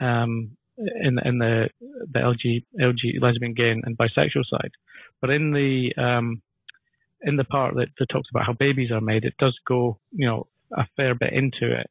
um, 0.00 0.56
in 0.76 1.18
in 1.24 1.38
the 1.38 1.68
the 2.12 2.18
LG 2.18 2.64
LG 2.80 3.20
lesbian, 3.22 3.54
gay, 3.54 3.70
and 3.70 3.96
bisexual 3.96 4.44
side. 4.48 4.72
But 5.20 5.30
in 5.30 5.52
the 5.52 5.92
um, 5.96 6.42
in 7.22 7.36
the 7.36 7.44
part 7.44 7.74
that, 7.76 7.88
that 7.98 8.08
talks 8.10 8.28
about 8.30 8.46
how 8.46 8.52
babies 8.52 8.90
are 8.90 9.00
made, 9.00 9.24
it 9.24 9.34
does 9.38 9.58
go 9.66 9.98
you 10.12 10.26
know 10.26 10.46
a 10.72 10.86
fair 10.96 11.14
bit 11.14 11.32
into 11.32 11.72
it. 11.78 11.88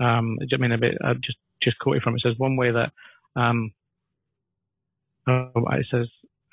Um, 0.00 0.38
I 0.52 0.56
mean, 0.56 0.72
a 0.72 0.78
bit. 0.78 0.98
I 1.04 1.14
just 1.14 1.38
just 1.62 1.78
quote 1.78 1.96
it 1.96 2.02
from 2.02 2.14
it. 2.14 2.22
says 2.22 2.38
one 2.38 2.56
way 2.56 2.70
that 2.70 2.92
um, 3.34 3.72
oh, 5.26 5.50
it 5.72 5.86
says 5.90 6.08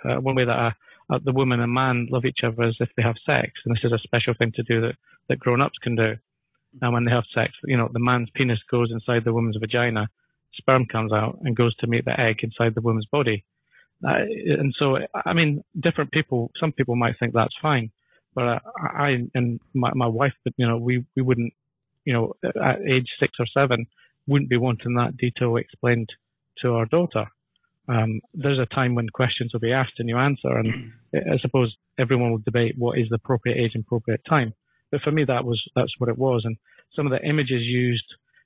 uh, 0.06 0.16
one 0.16 0.36
way 0.36 0.46
that 0.46 0.58
a, 0.58 0.76
uh, 1.14 1.20
the 1.24 1.34
woman 1.34 1.60
and 1.60 1.74
man 1.74 2.08
love 2.10 2.26
each 2.26 2.44
other 2.44 2.64
as 2.64 2.76
if 2.80 2.90
they 2.96 3.04
have 3.04 3.16
sex, 3.26 3.52
and 3.66 3.76
this 3.76 3.84
is 3.84 3.92
a 3.92 4.00
special 4.00 4.34
thing 4.34 4.52
to 4.54 4.64
do 4.64 4.82
that 4.82 4.96
that 5.30 5.40
grown-ups 5.40 5.78
can 5.82 5.96
do. 5.96 6.16
And 6.82 6.94
when 6.94 7.06
they 7.06 7.12
have 7.12 7.26
sex, 7.34 7.54
you 7.66 7.78
know, 7.78 7.90
the 7.92 8.00
man's 8.00 8.30
penis 8.34 8.60
goes 8.70 8.92
inside 8.92 9.24
the 9.24 9.34
woman's 9.34 9.58
vagina, 9.58 10.10
sperm 10.54 10.86
comes 10.86 11.14
out 11.14 11.38
and 11.44 11.56
goes 11.56 11.76
to 11.78 11.88
meet 11.88 12.06
the 12.06 12.20
egg 12.20 12.38
inside 12.42 12.76
the 12.76 12.82
woman's 12.82 13.06
body. 13.06 13.44
Uh, 14.06 14.24
and 14.60 14.74
so, 14.78 14.98
I 15.26 15.34
mean, 15.34 15.64
different 15.80 16.12
people. 16.12 16.52
Some 16.60 16.72
people 16.72 16.96
might 16.96 17.18
think 17.20 17.34
that's 17.34 17.56
fine, 17.62 17.92
but 18.36 18.48
uh, 18.48 18.60
I 18.78 19.28
and 19.34 19.60
my 19.74 19.92
my 19.94 20.08
wife, 20.08 20.34
you 20.58 20.68
know, 20.68 20.78
we 20.78 21.06
we 21.16 21.22
wouldn't, 21.22 21.54
you 22.06 22.14
know, 22.14 22.34
at 22.44 22.82
age 22.82 23.08
six 23.20 23.34
or 23.40 23.46
seven, 23.58 23.88
wouldn't 24.28 24.50
be 24.50 24.58
wanting 24.58 24.96
that 24.96 25.18
detail 25.18 25.58
explained 25.58 26.10
to 26.62 26.74
our 26.74 26.86
daughter. 26.86 27.26
Um, 27.88 28.22
there's 28.34 28.60
a 28.60 28.74
time 28.74 28.96
when 28.96 29.10
questions 29.10 29.52
will 29.52 29.60
be 29.60 29.74
asked 29.74 30.00
and 30.00 30.08
you 30.08 30.18
answer, 30.18 30.58
and 30.58 30.94
I 31.16 31.38
suppose 31.42 31.76
everyone 32.00 32.32
will 32.32 32.40
debate 32.40 32.76
what 32.78 32.98
is 32.98 33.10
the 33.10 33.16
appropriate 33.16 33.58
age 33.58 33.72
and 33.74 33.84
appropriate 33.84 34.22
time. 34.28 34.54
But 34.92 35.02
for 35.02 35.12
me, 35.12 35.26
that 35.26 35.44
was 35.44 35.62
that's 35.76 35.94
what 35.98 36.10
it 36.10 36.18
was, 36.18 36.44
and 36.46 36.58
some 36.96 37.06
of 37.06 37.12
the 37.12 37.28
images 37.28 37.62
used, 37.62 38.06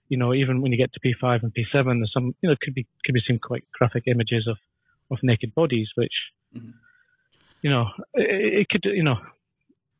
you 0.10 0.18
know, 0.18 0.34
even 0.34 0.62
when 0.62 0.72
you 0.72 0.78
get 0.78 0.92
to 0.94 1.00
P5 1.00 1.44
and 1.44 1.54
P7, 1.54 2.00
there's 2.00 2.12
some, 2.14 2.34
you 2.42 2.50
know, 2.50 2.56
could 2.62 2.74
be 2.74 2.88
could 3.06 3.14
be 3.14 3.22
some 3.28 3.40
quite 3.40 3.64
graphic 3.78 4.04
images 4.08 4.48
of 4.48 4.58
of 5.12 5.20
naked 5.24 5.54
bodies, 5.54 5.88
which, 5.96 6.14
mm-hmm. 6.56 6.72
you 7.62 7.70
know, 7.70 7.88
it, 8.14 8.62
it, 8.62 8.70
could, 8.70 8.84
you 8.86 9.04
know, 9.04 9.18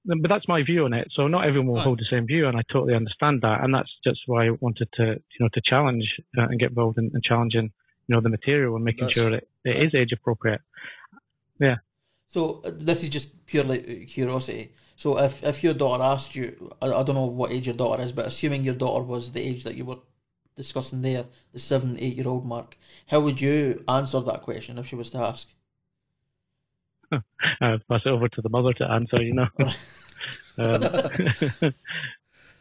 but 0.08 0.30
that's 0.30 0.48
my 0.48 0.64
view 0.64 0.86
on 0.86 0.94
it. 0.94 1.10
So 1.14 1.28
not 1.28 1.46
everyone 1.46 1.68
will 1.68 1.76
right. 1.76 1.84
hold 1.84 2.00
the 2.00 2.08
same 2.10 2.26
view, 2.26 2.48
and 2.48 2.58
I 2.58 2.62
totally 2.72 2.96
understand 2.96 3.42
that, 3.42 3.64
and 3.64 3.74
that's 3.74 3.92
just 4.04 4.22
why 4.26 4.48
I 4.48 4.52
wanted 4.52 4.90
to, 4.94 5.06
you 5.06 5.40
know, 5.40 5.50
to 5.54 5.62
challenge 5.62 6.20
uh, 6.38 6.44
and 6.44 6.60
get 6.60 6.70
involved 6.70 6.98
in, 6.98 7.12
in 7.14 7.22
challenging 7.22 7.72
you 8.08 8.16
know 8.16 8.22
the 8.22 8.30
material 8.30 8.76
and 8.76 8.86
making 8.86 9.06
That's, 9.06 9.14
sure 9.14 9.30
that 9.30 9.48
it 9.66 9.76
is 9.76 9.96
age 9.96 10.12
appropriate. 10.12 10.62
Yeah. 11.60 11.78
So 12.28 12.62
uh, 12.66 12.72
this 12.74 13.04
is 13.04 13.10
just 13.10 13.46
purely 13.46 14.04
uh, 14.04 14.06
curiosity. 14.08 14.74
So 14.96 15.20
if 15.20 15.44
if 15.44 15.64
your 15.64 15.74
daughter 15.74 16.04
asked 16.04 16.36
you, 16.36 16.74
I, 16.82 16.88
I 16.88 17.04
don't 17.04 17.16
know 17.16 17.26
what 17.26 17.52
age 17.52 17.68
your 17.68 17.76
daughter 17.76 18.02
is, 18.02 18.12
but 18.12 18.26
assuming 18.26 18.64
your 18.64 18.76
daughter 18.76 19.04
was 19.04 19.32
the 19.32 19.42
age 19.42 19.64
that 19.64 19.76
you 19.76 19.86
were 19.86 20.00
discussing 20.56 21.02
there, 21.02 21.26
the 21.54 21.60
seven, 21.60 21.98
eight 22.00 22.16
year 22.16 22.28
old 22.28 22.46
mark, 22.46 22.78
how 23.08 23.20
would 23.20 23.40
you 23.40 23.84
answer 23.88 24.20
that 24.22 24.42
question 24.42 24.78
if 24.78 24.88
she 24.88 24.96
was 24.96 25.10
to 25.12 25.20
ask? 25.20 25.50
I'd 27.12 27.88
pass 27.90 28.02
it 28.06 28.10
over 28.10 28.28
to 28.28 28.42
the 28.42 28.50
mother 28.50 28.74
to 28.74 28.90
answer, 28.90 29.22
you 29.22 29.34
know. 29.34 29.48
um, 30.58 31.74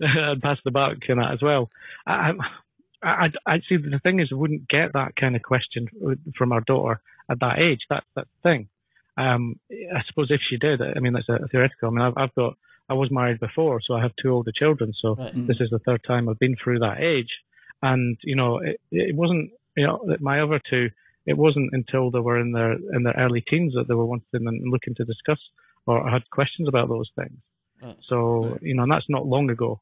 I'd 0.02 0.42
pass 0.42 0.58
the 0.64 0.70
buck 0.70 0.96
in 1.08 1.18
that 1.18 1.32
as 1.32 1.42
well. 1.42 1.70
I, 2.06 2.32
I, 3.02 3.28
I 3.46 3.58
see 3.68 3.76
the 3.76 4.00
thing 4.02 4.20
is, 4.20 4.30
we 4.30 4.36
wouldn't 4.36 4.68
get 4.68 4.92
that 4.92 5.16
kind 5.16 5.36
of 5.36 5.42
question 5.42 5.88
from 6.36 6.52
our 6.52 6.60
daughter 6.60 7.00
at 7.30 7.40
that 7.40 7.58
age. 7.58 7.80
That's 7.88 8.06
that 8.14 8.26
thing. 8.42 8.68
Um, 9.16 9.58
I 9.70 10.02
suppose 10.06 10.30
if 10.30 10.40
she 10.48 10.58
did, 10.58 10.80
I 10.82 11.00
mean, 11.00 11.14
that's 11.14 11.28
a, 11.28 11.48
theoretical. 11.48 11.88
I 11.88 11.92
mean, 11.92 12.02
I've, 12.02 12.16
I've, 12.16 12.34
got, 12.34 12.54
I 12.88 12.94
was 12.94 13.10
married 13.10 13.40
before, 13.40 13.80
so 13.80 13.94
I 13.94 14.02
have 14.02 14.12
two 14.20 14.30
older 14.30 14.52
children. 14.54 14.92
So 15.00 15.14
right. 15.14 15.32
this 15.46 15.56
is 15.60 15.70
the 15.70 15.78
third 15.80 16.02
time 16.06 16.28
I've 16.28 16.38
been 16.38 16.56
through 16.62 16.80
that 16.80 17.00
age. 17.00 17.30
And, 17.82 18.18
you 18.22 18.36
know, 18.36 18.58
it, 18.58 18.80
it 18.90 19.16
wasn't, 19.16 19.50
you 19.76 19.86
know, 19.86 20.16
my 20.20 20.40
other 20.40 20.60
two, 20.68 20.90
it 21.26 21.36
wasn't 21.36 21.70
until 21.72 22.10
they 22.10 22.20
were 22.20 22.38
in 22.38 22.52
their, 22.52 22.72
in 22.72 23.02
their 23.02 23.14
early 23.18 23.42
teens 23.48 23.74
that 23.74 23.88
they 23.88 23.94
were 23.94 24.06
wanting 24.06 24.46
and 24.46 24.70
looking 24.70 24.94
to 24.94 25.04
discuss 25.04 25.38
or 25.86 26.08
had 26.08 26.28
questions 26.30 26.68
about 26.68 26.88
those 26.88 27.10
things. 27.16 27.38
So, 28.08 28.48
right. 28.48 28.62
you 28.62 28.74
know, 28.74 28.84
and 28.84 28.92
that's 28.92 29.08
not 29.08 29.26
long 29.26 29.50
ago. 29.50 29.80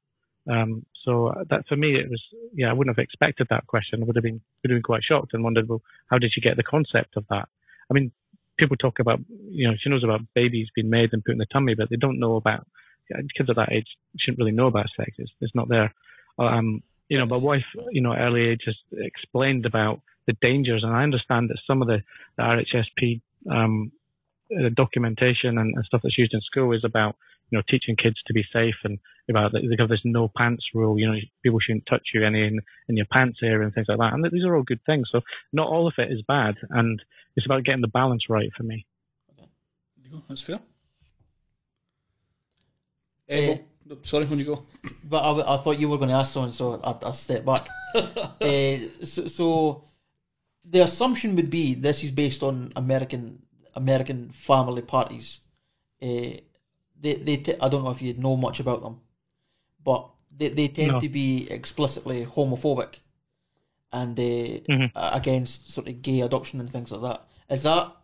Um, 0.51 0.85
so 1.05 1.33
that 1.49 1.67
for 1.69 1.77
me, 1.77 1.97
it 1.97 2.11
was 2.11 2.23
yeah, 2.55 2.69
I 2.69 2.73
wouldn't 2.73 2.97
have 2.97 3.03
expected 3.03 3.47
that 3.51 3.67
question. 3.67 4.03
I 4.03 4.07
would 4.07 4.17
have 4.17 4.23
been 4.23 4.41
would 4.63 4.71
have 4.71 4.77
been 4.77 4.83
quite 4.83 5.05
shocked 5.05 5.33
and 5.33 5.43
wondered, 5.43 5.69
well, 5.69 5.83
how 6.09 6.19
did 6.19 6.33
she 6.33 6.41
get 6.41 6.57
the 6.57 6.63
concept 6.63 7.17
of 7.17 7.25
that? 7.31 7.49
I 7.91 7.95
mean, 7.95 8.13
people 8.59 8.77
talk 8.77 8.99
about 8.99 9.21
you 9.49 9.69
know 9.69 9.75
she 9.79 9.89
knows 9.89 10.05
about 10.05 10.21
babies 10.35 10.69
being 10.75 10.91
made 10.91 11.11
and 11.13 11.25
put 11.25 11.33
in 11.33 11.39
the 11.39 11.47
tummy, 11.47 11.75
but 11.75 11.89
they 11.89 11.97
don't 11.97 12.19
know 12.19 12.37
about 12.37 12.67
kids 13.37 13.51
at 13.51 13.57
that 13.57 13.73
age 13.73 13.87
shouldn't 14.19 14.39
really 14.39 14.53
know 14.53 14.67
about 14.67 14.87
sex. 14.97 15.11
It's, 15.19 15.33
it's 15.41 15.55
not 15.55 15.69
there. 15.69 15.95
Um, 16.39 16.83
you 17.09 17.19
know, 17.19 17.27
my 17.27 17.37
wife, 17.37 17.65
you 17.91 18.01
know, 18.01 18.15
early 18.15 18.49
age 18.49 18.63
has 18.65 18.77
explained 18.93 19.67
about 19.67 20.01
the 20.27 20.37
dangers, 20.41 20.83
and 20.83 20.95
I 20.95 21.03
understand 21.03 21.51
that 21.51 21.59
some 21.67 21.83
of 21.83 21.89
the, 21.89 22.03
the 22.37 22.43
RHSP 22.43 23.21
um, 23.51 23.93
uh, 24.55 24.69
documentation 24.75 25.59
and, 25.59 25.75
and, 25.75 25.85
stuff 25.85 26.01
that's 26.03 26.19
used 26.19 26.35
in 26.35 26.41
school 26.41 26.73
is 26.73 26.85
about 26.85 27.17
you 27.51 27.59
know, 27.59 27.63
teaching 27.69 27.97
kids 27.97 28.17
to 28.27 28.33
be 28.33 28.45
safe 28.53 28.75
and 28.85 28.99
about 29.29 29.53
they 29.53 29.77
have 29.79 29.89
this 29.89 30.01
no 30.05 30.31
pants 30.37 30.65
rule. 30.75 30.99
You 30.99 31.11
know, 31.11 31.19
people 31.43 31.61
shouldn't 31.61 31.87
touch 31.87 32.09
you 32.13 32.25
any 32.25 32.47
in, 32.47 32.61
in 32.89 32.97
your 32.97 33.07
pants 33.07 33.39
area 33.43 33.65
and 33.65 33.75
things 33.75 33.87
like 33.89 33.99
that. 33.99 34.13
And 34.13 34.25
these 34.31 34.45
are 34.45 34.57
all 34.57 34.63
good 34.63 34.81
things. 34.85 35.09
So 35.11 35.21
not 35.53 35.69
all 35.69 35.87
of 35.87 35.95
it 35.99 36.13
is 36.13 36.23
bad, 36.27 36.57
and 36.71 37.03
it's 37.37 37.47
about 37.47 37.65
getting 37.65 37.81
the 37.81 37.89
balance 37.89 38.29
right 38.29 38.51
for 38.57 38.65
me. 38.65 38.87
Okay. 39.39 39.49
That's 40.29 40.43
fair. 40.43 40.61
Uh, 43.31 43.57
sorry, 44.03 44.27
when 44.27 44.39
you 44.39 44.45
go. 44.45 44.67
But 45.05 45.23
I, 45.23 45.55
I 45.55 45.57
thought 45.59 45.79
you 45.79 45.89
were 45.89 45.97
going 45.97 46.11
to 46.11 46.17
ask 46.17 46.33
someone, 46.33 46.53
so 46.53 46.81
I, 46.83 47.09
I 47.09 47.13
stepped 47.13 47.47
back. 47.47 47.69
uh, 47.95 48.77
so, 49.05 49.27
so 49.27 49.85
the 50.65 50.83
assumption 50.83 51.37
would 51.37 51.51
be 51.51 51.75
this 51.75 52.03
is 52.03 52.11
based 52.11 52.43
on 52.43 52.73
American 52.77 53.43
American 53.75 54.31
family 54.31 54.83
parties. 54.83 55.41
Uh, 56.03 56.41
they 57.01 57.15
they 57.15 57.37
t- 57.37 57.57
I 57.61 57.69
don't 57.69 57.85
know 57.85 57.91
if 57.91 58.03
you 58.03 58.15
know 58.15 58.37
much 58.37 58.61
about 58.61 58.83
them, 58.83 59.01
but 59.83 60.09
they 60.35 60.49
they 60.49 60.69
tend 60.69 60.93
no. 60.93 61.01
to 61.01 61.09
be 61.09 61.47
explicitly 61.51 62.25
homophobic 62.25 63.01
and 63.93 64.19
uh, 64.19 64.23
mm-hmm. 64.23 64.87
against 64.95 65.71
sort 65.71 65.89
of 65.89 66.03
gay 66.03 66.21
adoption 66.21 66.61
and 66.61 66.71
things 66.71 66.91
like 66.91 67.03
that. 67.03 67.27
Is 67.49 67.63
that 67.63 67.95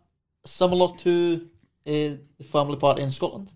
similar 0.45 0.95
to 0.97 1.49
uh, 1.87 2.15
the 2.37 2.43
family 2.45 2.77
party 2.77 3.01
in 3.01 3.11
Scotland? 3.11 3.51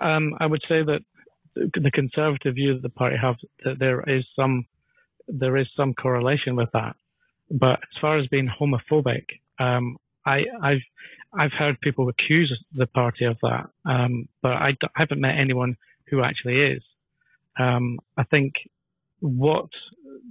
Um, 0.00 0.34
I 0.40 0.46
would 0.46 0.62
say 0.68 0.82
that 0.82 1.00
the 1.54 1.90
conservative 1.90 2.54
view 2.54 2.74
that 2.74 2.82
the 2.82 2.88
party 2.88 3.16
have 3.16 3.36
that 3.64 3.78
there 3.78 4.00
is 4.08 4.24
some 4.34 4.66
there 5.28 5.56
is 5.56 5.66
some 5.76 5.94
correlation 5.94 6.56
with 6.56 6.70
that. 6.72 6.96
But 7.50 7.80
as 7.82 8.00
far 8.00 8.18
as 8.18 8.26
being 8.28 8.48
homophobic, 8.48 9.24
um, 9.58 9.98
I, 10.24 10.44
I've 10.62 10.82
I've 11.34 11.52
heard 11.52 11.80
people 11.80 12.08
accuse 12.08 12.52
the 12.74 12.86
party 12.86 13.24
of 13.24 13.38
that, 13.42 13.66
um, 13.86 14.28
but 14.42 14.52
I, 14.52 14.76
I, 14.82 14.88
haven't 14.96 15.20
met 15.20 15.38
anyone 15.38 15.76
who 16.08 16.22
actually 16.22 16.60
is. 16.60 16.82
Um, 17.58 17.98
I 18.18 18.24
think 18.24 18.52
what 19.20 19.68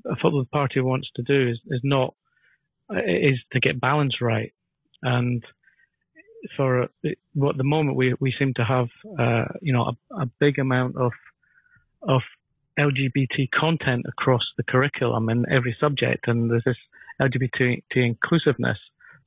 I 0.10 0.16
thought 0.16 0.32
the 0.32 0.46
party 0.52 0.80
wants 0.80 1.10
to 1.16 1.24
do 1.24 1.50
is, 1.50 1.60
is 1.68 1.82
not 1.84 2.14
is 2.92 3.40
to 3.54 3.60
get 3.60 3.82
balance 3.82 4.22
right, 4.22 4.54
and 5.02 5.44
for 6.56 6.88
what 7.34 7.58
the 7.58 7.64
moment 7.64 7.98
we 7.98 8.14
we 8.20 8.34
seem 8.38 8.54
to 8.56 8.64
have, 8.64 8.88
uh, 9.20 9.46
you 9.62 9.74
know, 9.74 9.92
a, 10.12 10.22
a 10.22 10.26
big 10.40 10.60
amount 10.60 10.98
of 10.98 11.12
of 12.04 12.22
LGBT 12.80 13.50
content 13.52 14.06
across 14.08 14.44
the 14.58 14.64
curriculum 14.64 15.30
in 15.30 15.46
every 15.50 15.76
subject, 15.80 16.28
and 16.28 16.50
there's 16.50 16.64
this 16.66 16.78
LGBT 17.22 17.82
inclusiveness, 17.94 18.78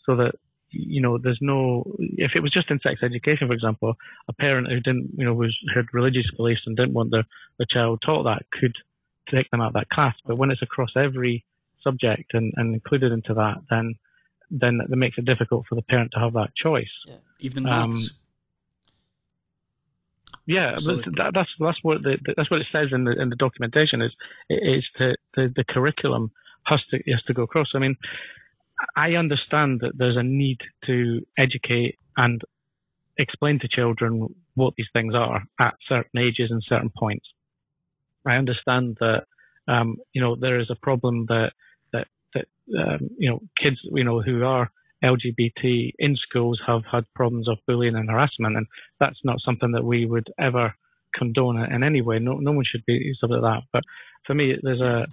so 0.07 0.17
that 0.17 0.35
you 0.71 1.01
know 1.01 1.19
there's 1.19 1.39
no 1.41 1.85
if 1.99 2.33
it 2.35 2.41
was 2.41 2.51
just 2.51 2.71
in 2.71 2.81
sex 2.81 3.03
education, 3.03 3.47
for 3.49 3.55
example, 3.55 3.95
a 4.29 4.33
parent 4.33 4.69
who 4.69 4.81
didn't 4.81 5.11
you 5.17 5.25
know 5.25 5.35
was 5.35 5.57
had 5.75 5.87
religious 5.93 6.31
beliefs 6.37 6.63
and 6.67 6.77
didn't 6.77 6.95
want 6.95 7.11
their, 7.11 7.25
their 7.59 7.67
child 7.67 8.03
taught 8.05 8.25
that 8.25 8.43
could 8.53 8.75
take 9.31 9.51
them 9.51 9.61
out 9.61 9.69
of 9.69 9.75
that 9.75 9.89
class. 9.89 10.15
But 10.27 10.39
when 10.39 10.51
it's 10.51 10.63
across 10.63 10.91
every 10.97 11.45
subject 11.83 12.35
and, 12.35 12.53
and 12.57 12.75
included 12.75 13.13
into 13.13 13.35
that, 13.35 13.59
then 13.71 13.95
then 14.51 14.79
that 14.79 14.97
makes 14.97 15.19
it 15.19 15.25
difficult 15.25 15.67
for 15.69 15.75
the 15.75 15.83
parent 15.83 16.13
to 16.13 16.21
have 16.21 16.35
that 16.35 16.55
choice. 16.55 16.91
Yeah. 17.07 17.15
Even 17.41 17.65
maths. 17.65 18.11
Um, 18.11 18.17
yeah, 20.47 20.75
that, 20.77 21.31
that's 21.35 21.51
that's 21.59 21.79
what 21.83 22.03
the, 22.03 22.19
that's 22.37 22.51
what 22.51 22.61
it 22.61 22.67
says 22.71 22.89
in 22.93 23.05
the 23.05 23.13
in 23.21 23.31
the 23.31 23.37
documentation 23.37 24.03
is 24.03 24.13
is 24.51 24.85
the, 24.99 25.17
the, 25.37 25.53
the 25.57 25.65
curriculum 25.65 26.31
has 26.67 26.81
to 26.91 26.99
has 27.11 27.23
to 27.27 27.35
go 27.35 27.43
across. 27.43 27.69
I 27.75 27.79
mean, 27.79 27.97
I 28.97 29.15
understand 29.15 29.81
that 29.81 29.93
there's 29.97 30.17
a 30.17 30.23
need 30.23 30.59
to 30.87 31.23
educate 31.39 31.99
and 32.17 32.43
explain 33.17 33.59
to 33.61 33.69
children 33.69 34.35
what 34.55 34.75
these 34.77 34.89
things 34.93 35.15
are 35.15 35.43
at 35.61 35.75
certain 35.89 36.21
ages 36.21 36.51
and 36.51 36.63
certain 36.69 36.91
points. 36.97 37.27
I 38.27 38.37
understand 38.37 38.99
that 39.01 39.25
um, 39.67 39.97
you 40.13 40.21
know 40.21 40.37
there 40.37 40.61
is 40.61 40.69
a 40.71 40.77
problem 40.77 41.27
that 41.29 41.53
that 41.93 42.07
that 42.35 42.47
um, 42.79 43.09
you 43.19 43.31
know 43.31 43.41
kids 43.57 43.79
you 43.83 44.05
know 44.05 44.21
who 44.21 44.45
are 44.45 44.71
LGBT 45.05 45.93
in 45.99 46.17
schools 46.17 46.61
have 46.67 46.83
had 46.91 47.05
problems 47.15 47.49
of 47.49 47.59
bullying 47.67 47.97
and 47.97 48.11
harassment, 48.11 48.57
and 48.57 48.67
that's 48.99 49.19
not 49.25 49.41
something 49.45 49.73
that 49.73 49.85
we 49.85 50.07
would 50.07 50.29
ever 50.39 50.75
condone 51.15 51.59
in 51.59 51.85
any 51.85 52.01
way. 52.01 52.19
No, 52.19 52.35
no 52.35 52.53
one 52.53 52.65
should 52.65 52.85
be 52.87 53.13
stuff 53.17 53.31
like 53.31 53.43
that. 53.43 53.63
But 53.73 53.85
for 54.27 54.35
me, 54.35 54.57
there's 54.63 54.81
a 54.81 55.07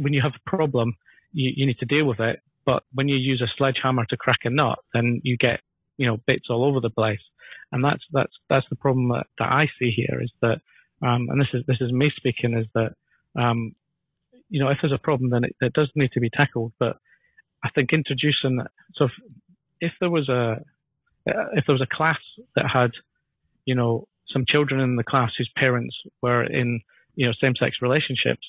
when 0.00 0.12
you 0.12 0.22
have 0.22 0.34
a 0.34 0.50
problem, 0.50 0.94
you, 1.32 1.52
you 1.54 1.66
need 1.66 1.78
to 1.78 1.86
deal 1.86 2.06
with 2.06 2.20
it. 2.20 2.40
But 2.64 2.82
when 2.92 3.08
you 3.08 3.16
use 3.16 3.42
a 3.42 3.52
sledgehammer 3.58 4.06
to 4.06 4.16
crack 4.16 4.40
a 4.44 4.50
nut, 4.50 4.78
then 4.94 5.20
you 5.24 5.36
get 5.36 5.60
you 5.96 6.06
know 6.06 6.18
bits 6.26 6.46
all 6.48 6.64
over 6.64 6.80
the 6.80 6.90
place, 6.90 7.20
and 7.72 7.84
that's 7.84 8.02
that's 8.12 8.32
that's 8.48 8.66
the 8.70 8.76
problem 8.76 9.08
that, 9.08 9.26
that 9.38 9.52
I 9.52 9.68
see 9.78 9.90
here 9.90 10.20
is 10.22 10.30
that, 10.42 10.60
um, 11.02 11.28
and 11.30 11.40
this 11.40 11.48
is 11.52 11.64
this 11.66 11.80
is 11.80 11.92
me 11.92 12.10
speaking, 12.16 12.54
is 12.54 12.66
that 12.74 12.92
um, 13.36 13.74
you 14.48 14.60
know 14.60 14.70
if 14.70 14.78
there's 14.80 14.92
a 14.92 14.98
problem, 14.98 15.30
then 15.30 15.44
it, 15.44 15.56
it 15.60 15.72
does 15.72 15.90
need 15.94 16.12
to 16.12 16.20
be 16.20 16.30
tackled, 16.30 16.72
but 16.78 16.96
I 17.64 17.70
think 17.70 17.92
introducing 17.92 18.60
so 18.94 19.06
if, 19.06 19.12
if 19.80 19.92
there 19.98 20.10
was 20.10 20.28
a 20.28 20.62
uh, 21.26 21.46
if 21.54 21.64
there 21.66 21.74
was 21.74 21.80
a 21.80 21.96
class 21.96 22.18
that 22.54 22.66
had 22.70 22.90
you 23.64 23.74
know 23.74 24.06
some 24.32 24.44
children 24.46 24.80
in 24.80 24.96
the 24.96 25.04
class 25.04 25.32
whose 25.36 25.50
parents 25.56 25.96
were 26.22 26.44
in 26.44 26.80
you 27.16 27.26
know 27.26 27.32
same 27.40 27.56
sex 27.56 27.76
relationships, 27.80 28.46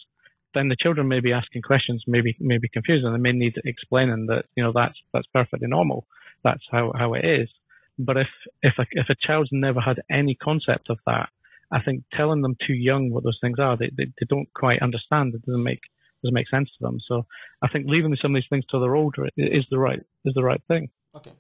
then 0.54 0.68
the 0.68 0.76
children 0.76 1.08
may 1.08 1.22
be 1.22 1.32
asking 1.32 1.62
questions, 1.62 2.04
maybe 2.08 2.36
maybe 2.40 2.68
confused, 2.68 3.06
and 3.06 3.16
they 3.16 3.20
may 3.20 3.32
need 3.32 3.56
explaining 3.64 4.26
that 4.28 4.46
you 4.56 4.64
know 4.64 4.74
that's 4.76 4.98
that's 5.14 5.28
perfectly 5.34 5.68
normal. 5.68 6.06
That's 6.44 6.64
how 6.70 6.92
how 6.98 7.14
it 7.14 7.24
is. 7.24 7.50
But 7.98 8.18
if 8.18 8.28
if 8.62 8.74
a, 8.78 8.86
if 8.92 9.08
a 9.10 9.16
child's 9.20 9.50
never 9.54 9.80
had 9.80 10.02
any 10.12 10.36
concept 10.36 10.90
of 10.90 11.00
that, 11.06 11.30
I 11.72 11.82
think 11.82 12.04
telling 12.14 12.42
them 12.42 12.58
too 12.68 12.74
young 12.74 13.12
what 13.12 13.24
those 13.24 13.40
things 13.42 13.60
are, 13.60 13.78
they, 13.78 13.92
they, 13.96 14.06
they 14.06 14.26
don't 14.30 14.52
quite 14.54 14.82
understand. 14.82 15.34
It 15.34 15.46
doesn't 15.46 15.64
make 15.64 15.82
doesn't 16.26 16.34
make 16.34 16.50
sense 16.50 16.70
to 16.78 16.84
them. 16.86 17.00
So 17.08 17.26
I 17.62 17.68
think 17.68 17.88
leaving 17.88 18.16
some 18.22 18.36
of 18.36 18.42
these 18.42 18.50
things 18.50 18.66
till 18.70 18.82
they're 18.82 18.96
older 18.96 19.28
is 19.38 19.66
the 19.70 19.80
right 19.80 20.02
is 20.26 20.34
the 20.34 20.44
right 20.44 20.62
thing. 20.68 20.90
Okay. 21.16 21.32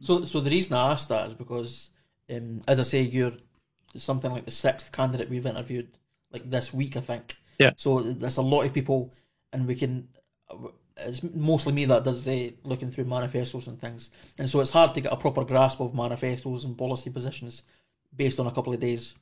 So 0.00 0.24
so 0.24 0.40
the 0.40 0.50
reason 0.50 0.74
I 0.74 0.92
asked 0.92 1.08
that 1.10 1.28
is 1.28 1.34
because, 1.34 1.90
um, 2.34 2.62
as 2.66 2.80
I 2.80 2.82
say, 2.82 3.02
you're 3.02 3.32
something 3.96 4.32
like 4.32 4.44
the 4.44 4.50
sixth 4.50 4.92
candidate 4.92 5.30
we've 5.30 5.46
interviewed 5.46 5.88
like 6.32 6.50
this 6.50 6.74
week, 6.74 6.96
I 6.96 7.00
think. 7.00 7.36
Yeah. 7.58 7.70
So 7.76 8.00
there's 8.00 8.38
a 8.38 8.42
lot 8.42 8.62
of 8.62 8.72
people, 8.72 9.12
and 9.52 9.66
we 9.66 9.74
can. 9.74 10.08
It's 10.96 11.22
mostly 11.22 11.72
me 11.72 11.86
that 11.86 12.04
does 12.04 12.24
the 12.24 12.54
looking 12.62 12.90
through 12.90 13.04
manifestos 13.04 13.66
and 13.66 13.80
things, 13.80 14.10
and 14.38 14.48
so 14.48 14.60
it's 14.60 14.70
hard 14.70 14.94
to 14.94 15.00
get 15.00 15.12
a 15.12 15.16
proper 15.16 15.44
grasp 15.44 15.80
of 15.80 15.94
manifestos 15.94 16.64
and 16.64 16.78
policy 16.78 17.10
positions 17.10 17.62
based 18.16 18.38
on 18.40 18.46
a 18.46 18.52
couple 18.52 18.72
of 18.72 18.80
days. 18.80 19.14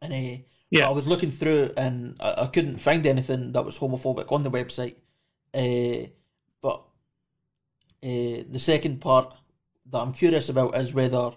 And 0.00 0.12
uh, 0.12 0.42
yeah. 0.72 0.88
I 0.88 0.90
was 0.90 1.06
looking 1.06 1.30
through 1.30 1.70
and 1.76 2.16
I, 2.18 2.44
I, 2.44 2.46
couldn't 2.46 2.78
find 2.78 3.06
anything 3.06 3.52
that 3.52 3.64
was 3.64 3.78
homophobic 3.78 4.32
on 4.32 4.42
the 4.42 4.50
website. 4.50 4.94
Uh, 5.52 6.08
but 6.62 6.82
uh, 8.02 8.42
the 8.50 8.58
second 8.58 9.02
part 9.02 9.34
that 9.90 9.98
I'm 9.98 10.14
curious 10.14 10.48
about 10.48 10.76
is 10.78 10.94
whether 10.94 11.32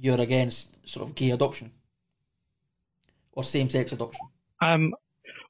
you're 0.00 0.20
against 0.20 0.88
sort 0.88 1.06
of 1.06 1.14
gay 1.14 1.30
adoption 1.30 1.70
or 3.32 3.44
same-sex 3.44 3.92
adoption. 3.92 4.26
Um, 4.62 4.94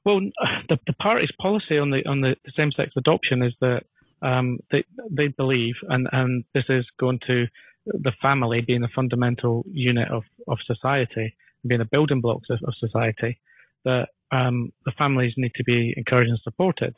well, 0.03 0.19
the, 0.69 0.77
the 0.85 0.93
party's 0.93 1.31
policy 1.41 1.77
on 1.77 1.91
the 1.91 2.05
on 2.05 2.19
the, 2.19 2.35
same-sex 2.57 2.91
adoption 2.97 3.41
is 3.41 3.53
that 3.61 3.83
um, 4.21 4.59
they 4.69 4.83
they 5.09 5.27
believe, 5.29 5.75
and 5.89 6.07
and 6.11 6.43
this 6.53 6.65
is 6.67 6.85
going 6.99 7.19
to 7.27 7.45
the 7.85 8.11
family 8.21 8.61
being 8.61 8.81
the 8.81 8.89
fundamental 8.93 9.63
unit 9.71 10.09
of 10.09 10.23
of 10.47 10.57
society 10.65 11.35
being 11.65 11.79
the 11.79 11.85
building 11.85 12.21
blocks 12.21 12.49
of, 12.49 12.59
of 12.67 12.73
society, 12.75 13.39
that 13.85 14.09
um, 14.31 14.71
the 14.85 14.91
families 14.91 15.33
need 15.37 15.53
to 15.55 15.63
be 15.63 15.93
encouraged 15.95 16.29
and 16.29 16.39
supported. 16.43 16.95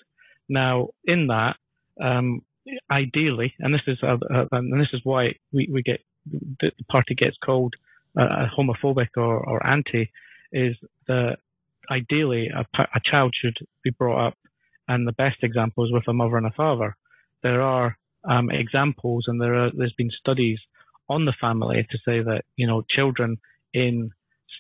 Now, 0.48 0.90
in 1.06 1.28
that, 1.28 1.58
um, 2.02 2.42
ideally, 2.90 3.54
and 3.60 3.74
this 3.74 3.82
is 3.88 4.00
uh, 4.04 4.18
uh, 4.34 4.46
and 4.52 4.80
this 4.80 4.94
is 4.94 5.02
why 5.04 5.36
we, 5.52 5.68
we 5.72 5.82
get 5.82 6.02
the 6.26 6.72
party 6.90 7.16
gets 7.16 7.38
called 7.44 7.74
uh, 8.18 8.48
homophobic 8.58 9.10
or, 9.18 9.38
or 9.48 9.66
anti, 9.66 10.10
is 10.52 10.76
that 11.08 11.38
ideally 11.92 12.50
a, 12.50 12.66
a 12.80 13.00
child 13.04 13.36
should 13.40 13.58
be 13.84 13.92
brought 13.92 14.28
up, 14.28 14.38
and 14.88 15.08
the 15.08 15.14
best 15.14 15.38
example 15.44 15.86
is 15.86 15.92
with 15.92 16.08
a 16.08 16.14
mother 16.14 16.38
and 16.38 16.48
a 16.48 16.52
father. 16.52 16.96
There 17.44 17.62
are 17.62 17.98
um, 18.24 18.50
examples, 18.50 19.26
and 19.28 19.42
there 19.42 19.56
are 19.56 19.72
there's 19.74 19.94
been 19.94 20.12
studies 20.12 20.60
on 21.08 21.26
the 21.26 21.34
family 21.40 21.86
to 21.90 21.98
say 22.06 22.22
that 22.22 22.44
you 22.56 22.68
know 22.68 22.84
children 22.90 23.38
in 23.74 24.12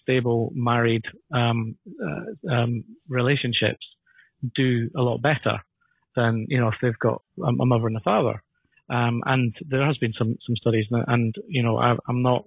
stable 0.05 0.51
married 0.53 1.03
um, 1.33 1.75
uh, 2.05 2.53
um, 2.53 2.83
relationships 3.09 3.85
do 4.55 4.89
a 4.95 5.01
lot 5.01 5.21
better 5.21 5.57
than 6.15 6.45
you 6.47 6.59
know 6.59 6.67
if 6.67 6.75
they've 6.81 6.99
got 6.99 7.21
a, 7.43 7.51
mother 7.51 7.87
and 7.87 7.97
a 7.97 8.01
father. 8.01 8.41
Um, 8.87 9.23
and 9.25 9.55
there 9.67 9.85
has 9.85 9.97
been 9.97 10.13
some 10.17 10.37
some 10.45 10.55
studies, 10.55 10.85
and 10.91 11.33
you 11.47 11.63
know 11.63 11.77
I, 11.77 11.91
am 12.07 12.21
not 12.21 12.45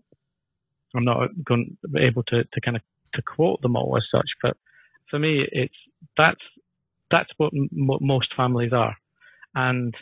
I'm 0.95 1.05
not 1.05 1.31
going 1.45 1.77
able 1.99 2.23
to, 2.29 2.45
to 2.45 2.61
kind 2.61 2.77
of 2.77 2.83
to 3.15 3.23
quote 3.23 3.61
them 3.63 3.77
all 3.77 3.97
as 3.97 4.05
such, 4.11 4.29
but 4.43 4.57
for 5.11 5.19
me 5.19 5.45
it's 5.51 5.75
that's 6.17 6.41
that's 7.11 7.31
what 7.39 7.53
m- 7.55 7.69
most 8.01 8.29
families 8.37 8.73
are, 8.73 8.97
and 9.55 9.95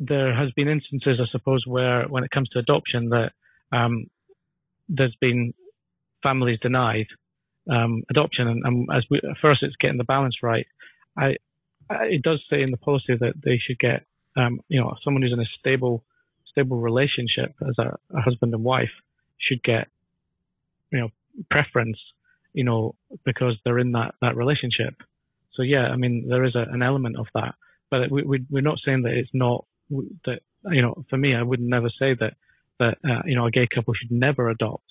there 0.00 0.34
has 0.34 0.50
been 0.52 0.68
instances, 0.68 1.20
I 1.20 1.30
suppose, 1.30 1.64
where 1.66 2.06
when 2.08 2.24
it 2.24 2.30
comes 2.30 2.48
to 2.50 2.58
adoption 2.58 3.10
that 3.10 3.32
um, 3.70 4.06
there's 4.88 5.14
been 5.20 5.52
families 6.22 6.58
denied 6.60 7.06
um, 7.70 8.02
adoption, 8.10 8.48
and, 8.48 8.62
and 8.64 8.88
as 8.94 9.04
we, 9.10 9.20
first 9.40 9.62
it's 9.62 9.76
getting 9.76 9.98
the 9.98 10.04
balance 10.04 10.36
right. 10.42 10.66
I, 11.16 11.36
I, 11.88 12.04
it 12.04 12.22
does 12.22 12.42
say 12.50 12.62
in 12.62 12.70
the 12.70 12.76
policy 12.76 13.16
that 13.18 13.34
they 13.44 13.58
should 13.58 13.78
get, 13.78 14.04
um, 14.36 14.60
you 14.68 14.80
know, 14.80 14.94
someone 15.04 15.22
who's 15.22 15.32
in 15.32 15.40
a 15.40 15.44
stable, 15.58 16.04
stable 16.46 16.78
relationship 16.78 17.54
as 17.68 17.74
a, 17.78 17.96
a 18.14 18.20
husband 18.20 18.54
and 18.54 18.64
wife 18.64 18.90
should 19.38 19.62
get, 19.62 19.88
you 20.92 21.00
know, 21.00 21.08
preference, 21.50 21.98
you 22.52 22.64
know, 22.64 22.94
because 23.24 23.54
they're 23.64 23.78
in 23.78 23.92
that 23.92 24.14
that 24.20 24.36
relationship. 24.36 24.94
So 25.54 25.62
yeah, 25.62 25.88
I 25.88 25.96
mean, 25.96 26.26
there 26.28 26.44
is 26.44 26.54
a, 26.54 26.64
an 26.72 26.82
element 26.82 27.16
of 27.16 27.26
that, 27.34 27.54
but 27.90 28.10
we, 28.10 28.22
we, 28.22 28.46
we're 28.50 28.62
not 28.62 28.78
saying 28.84 29.02
that 29.02 29.12
it's 29.12 29.30
not 29.32 29.64
that 30.24 30.40
you 30.70 30.82
know. 30.82 31.04
For 31.10 31.16
me, 31.16 31.34
I 31.34 31.42
would 31.42 31.60
never 31.60 31.88
say 31.98 32.14
that 32.18 32.34
that 32.78 32.98
uh, 33.04 33.22
you 33.24 33.36
know 33.36 33.46
a 33.46 33.50
gay 33.50 33.66
couple 33.72 33.94
should 33.94 34.10
never 34.10 34.48
adopt. 34.48 34.84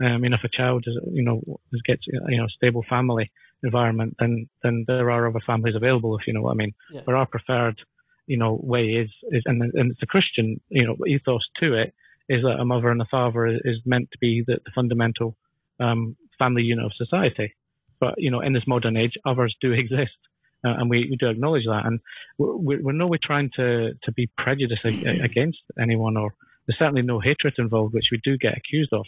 I 0.00 0.18
mean, 0.18 0.32
if 0.32 0.44
a 0.44 0.48
child 0.48 0.84
is, 0.86 0.98
you 1.12 1.22
know, 1.22 1.42
gets, 1.84 2.02
you 2.06 2.36
know, 2.36 2.46
stable 2.48 2.84
family 2.88 3.30
environment, 3.62 4.16
then 4.18 4.48
then 4.62 4.84
there 4.86 5.10
are 5.10 5.28
other 5.28 5.40
families 5.46 5.74
available, 5.74 6.16
if 6.16 6.26
you 6.26 6.32
know 6.32 6.42
what 6.42 6.52
I 6.52 6.56
mean. 6.56 6.74
Yeah. 6.90 7.02
But 7.04 7.14
our 7.14 7.26
preferred, 7.26 7.80
you 8.26 8.36
know, 8.36 8.58
way 8.62 8.86
is 8.86 9.10
is 9.30 9.42
and, 9.46 9.62
and 9.62 9.92
it's 9.92 10.02
a 10.02 10.06
Christian, 10.06 10.60
you 10.68 10.86
know, 10.86 10.96
ethos 11.06 11.44
to 11.60 11.74
it 11.74 11.94
is 12.28 12.42
that 12.42 12.60
a 12.60 12.64
mother 12.64 12.90
and 12.90 13.00
a 13.00 13.06
father 13.10 13.46
is, 13.46 13.80
meant 13.84 14.10
to 14.10 14.18
be 14.18 14.42
the, 14.46 14.54
the 14.64 14.72
fundamental 14.74 15.36
um, 15.78 16.16
family 16.38 16.62
unit 16.62 16.84
of 16.84 16.92
society. 16.96 17.54
But 18.00 18.14
you 18.18 18.30
know, 18.30 18.40
in 18.40 18.52
this 18.52 18.66
modern 18.66 18.96
age, 18.96 19.14
others 19.24 19.54
do 19.60 19.72
exist, 19.84 20.18
uh, 20.64 20.74
and 20.78 20.90
we, 20.90 21.08
we 21.10 21.16
do 21.16 21.28
acknowledge 21.28 21.64
that. 21.66 21.86
And 21.86 22.00
we're, 22.38 22.82
we're 22.82 22.92
no 22.92 23.06
way 23.06 23.18
trying 23.22 23.50
to 23.56 23.92
to 24.02 24.12
be 24.12 24.28
prejudiced 24.38 24.84
against 24.84 25.60
anyone, 25.80 26.16
or 26.16 26.34
there's 26.66 26.78
certainly 26.78 27.02
no 27.02 27.20
hatred 27.20 27.54
involved, 27.58 27.94
which 27.94 28.08
we 28.10 28.20
do 28.24 28.36
get 28.36 28.56
accused 28.56 28.92
of. 28.92 29.06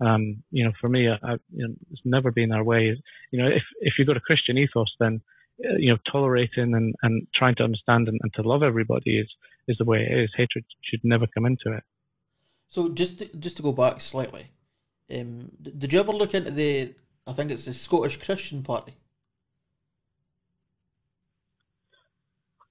Um, 0.00 0.42
you 0.50 0.64
know, 0.64 0.72
for 0.80 0.88
me, 0.88 1.08
I, 1.08 1.32
you 1.52 1.68
know, 1.68 1.74
it's 1.90 2.02
never 2.04 2.30
been 2.30 2.52
our 2.52 2.64
way. 2.64 3.00
You 3.30 3.42
know, 3.42 3.48
if 3.48 3.62
if 3.80 3.94
you've 3.98 4.08
got 4.08 4.16
a 4.16 4.20
Christian 4.20 4.58
ethos, 4.58 4.92
then 4.98 5.20
uh, 5.64 5.76
you 5.78 5.90
know, 5.90 5.98
tolerating 6.10 6.74
and, 6.74 6.94
and 7.02 7.26
trying 7.34 7.54
to 7.56 7.62
understand 7.62 8.08
and, 8.08 8.18
and, 8.22 8.34
to 8.34 8.42
love 8.42 8.62
everybody 8.62 9.18
is 9.18 9.28
is 9.68 9.76
the 9.78 9.84
way 9.84 10.02
it 10.02 10.18
is. 10.18 10.30
Hatred 10.36 10.64
should 10.82 11.00
never 11.04 11.26
come 11.28 11.46
into 11.46 11.72
it. 11.72 11.84
So 12.68 12.88
just 12.88 13.20
to, 13.20 13.26
just 13.36 13.56
to 13.58 13.62
go 13.62 13.72
back 13.72 14.00
slightly, 14.00 14.50
um, 15.14 15.50
did 15.62 15.92
you 15.92 16.00
ever 16.00 16.12
look 16.12 16.34
into 16.34 16.50
the? 16.50 16.94
I 17.26 17.32
think 17.32 17.50
it's 17.50 17.66
the 17.66 17.72
Scottish 17.72 18.16
Christian 18.16 18.62
Party. 18.62 18.94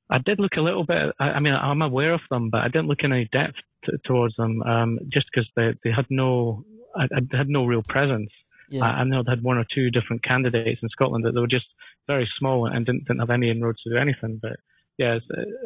I 0.10 0.20
did 0.20 0.40
look 0.40 0.58
a 0.58 0.62
little 0.62 0.84
bit. 0.84 1.14
I, 1.20 1.24
I 1.24 1.40
mean, 1.40 1.54
I'm 1.54 1.82
aware 1.82 2.14
of 2.14 2.22
them, 2.30 2.50
but 2.50 2.62
I 2.62 2.68
didn't 2.68 2.88
look 2.88 3.02
in 3.02 3.14
any 3.14 3.30
depth 3.32 3.56
t- 3.86 3.98
towards 4.06 4.36
them, 4.36 4.62
um, 4.64 5.00
just 5.12 5.26
because 5.34 5.50
they 5.56 5.74
they 5.84 5.92
had 5.92 6.06
no, 6.10 6.64
I, 6.96 7.04
I 7.06 7.38
had 7.38 7.50
no 7.50 7.66
real 7.66 7.84
presence. 7.84 8.30
Yeah. 8.70 8.86
I, 8.86 9.02
I 9.02 9.04
know 9.04 9.24
they 9.24 9.32
had 9.32 9.44
one 9.44 9.58
or 9.58 9.66
two 9.74 9.92
different 9.92 10.24
candidates 10.24 10.82
in 10.82 10.90
Scotland 10.90 11.26
that 11.26 11.34
they 11.34 11.42
were 11.42 11.48
just 11.48 11.68
very 12.08 12.30
small 12.40 12.66
and 12.66 12.86
didn't 12.86 13.06
didn't 13.06 13.20
have 13.20 13.30
any 13.30 13.50
inroads 13.50 13.82
to 13.84 13.90
do 13.90 13.98
anything. 13.98 14.40
But 14.42 14.58
yeah, 14.98 15.20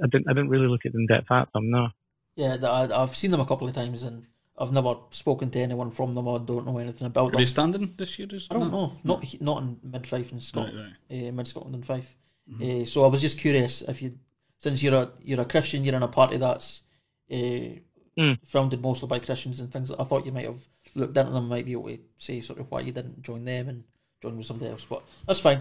I 0.03 0.07
didn't 0.07 0.29
I 0.29 0.33
didn't 0.33 0.49
really 0.49 0.67
look 0.67 0.85
at 0.85 0.93
in 0.93 1.07
depth 1.07 1.31
at 1.31 1.51
them. 1.53 1.69
No. 1.69 1.89
Yeah, 2.35 2.57
I, 2.63 3.01
I've 3.01 3.15
seen 3.15 3.31
them 3.31 3.41
a 3.41 3.45
couple 3.45 3.67
of 3.67 3.73
times 3.73 4.03
and 4.03 4.25
I've 4.59 4.73
never 4.73 4.95
spoken 5.11 5.49
to 5.51 5.59
anyone 5.59 5.91
from 5.91 6.13
them. 6.13 6.27
I 6.27 6.39
don't 6.39 6.65
know 6.65 6.77
anything 6.77 7.07
about 7.07 7.21
Are 7.21 7.31
them. 7.31 7.35
Are 7.35 7.39
they 7.39 7.45
standing 7.45 7.93
this 7.95 8.17
year? 8.17 8.27
I 8.49 8.53
don't 8.53 8.71
know. 8.71 8.93
Not 9.03 9.23
not 9.39 9.61
in 9.61 9.77
mid 9.83 10.07
Fife 10.07 10.31
in 10.31 10.39
Scotland. 10.39 10.77
Right, 10.77 11.17
right. 11.17 11.29
Uh, 11.29 11.31
mid 11.31 11.47
Scotland 11.47 11.75
and 11.75 11.85
Fife. 11.85 12.15
Mm-hmm. 12.51 12.81
Uh, 12.81 12.85
so 12.85 13.05
I 13.05 13.07
was 13.07 13.21
just 13.21 13.39
curious 13.39 13.81
if 13.81 14.01
you, 14.01 14.17
since 14.59 14.81
you're 14.81 14.95
a 14.95 15.11
you're 15.21 15.41
a 15.41 15.45
Christian, 15.45 15.83
you're 15.83 15.95
in 15.95 16.03
a 16.03 16.07
party 16.07 16.37
that's 16.37 16.81
uh, 17.31 17.35
mm. 17.35 18.37
founded 18.45 18.81
mostly 18.81 19.07
by 19.07 19.19
Christians 19.19 19.59
and 19.59 19.71
things. 19.71 19.91
I 19.91 20.03
thought 20.03 20.25
you 20.25 20.31
might 20.31 20.45
have 20.45 20.65
looked 20.97 21.17
into 21.17 21.31
them, 21.31 21.47
might 21.47 21.65
be 21.65 21.73
able 21.73 21.89
to 21.89 21.99
say 22.17 22.41
sort 22.41 22.59
of 22.59 22.69
why 22.69 22.81
you 22.81 22.91
didn't 22.91 23.21
join 23.21 23.45
them 23.45 23.69
and 23.69 23.83
join 24.21 24.37
with 24.37 24.45
somebody 24.45 24.71
else. 24.71 24.85
But 24.85 25.03
that's 25.25 25.39
fine. 25.39 25.59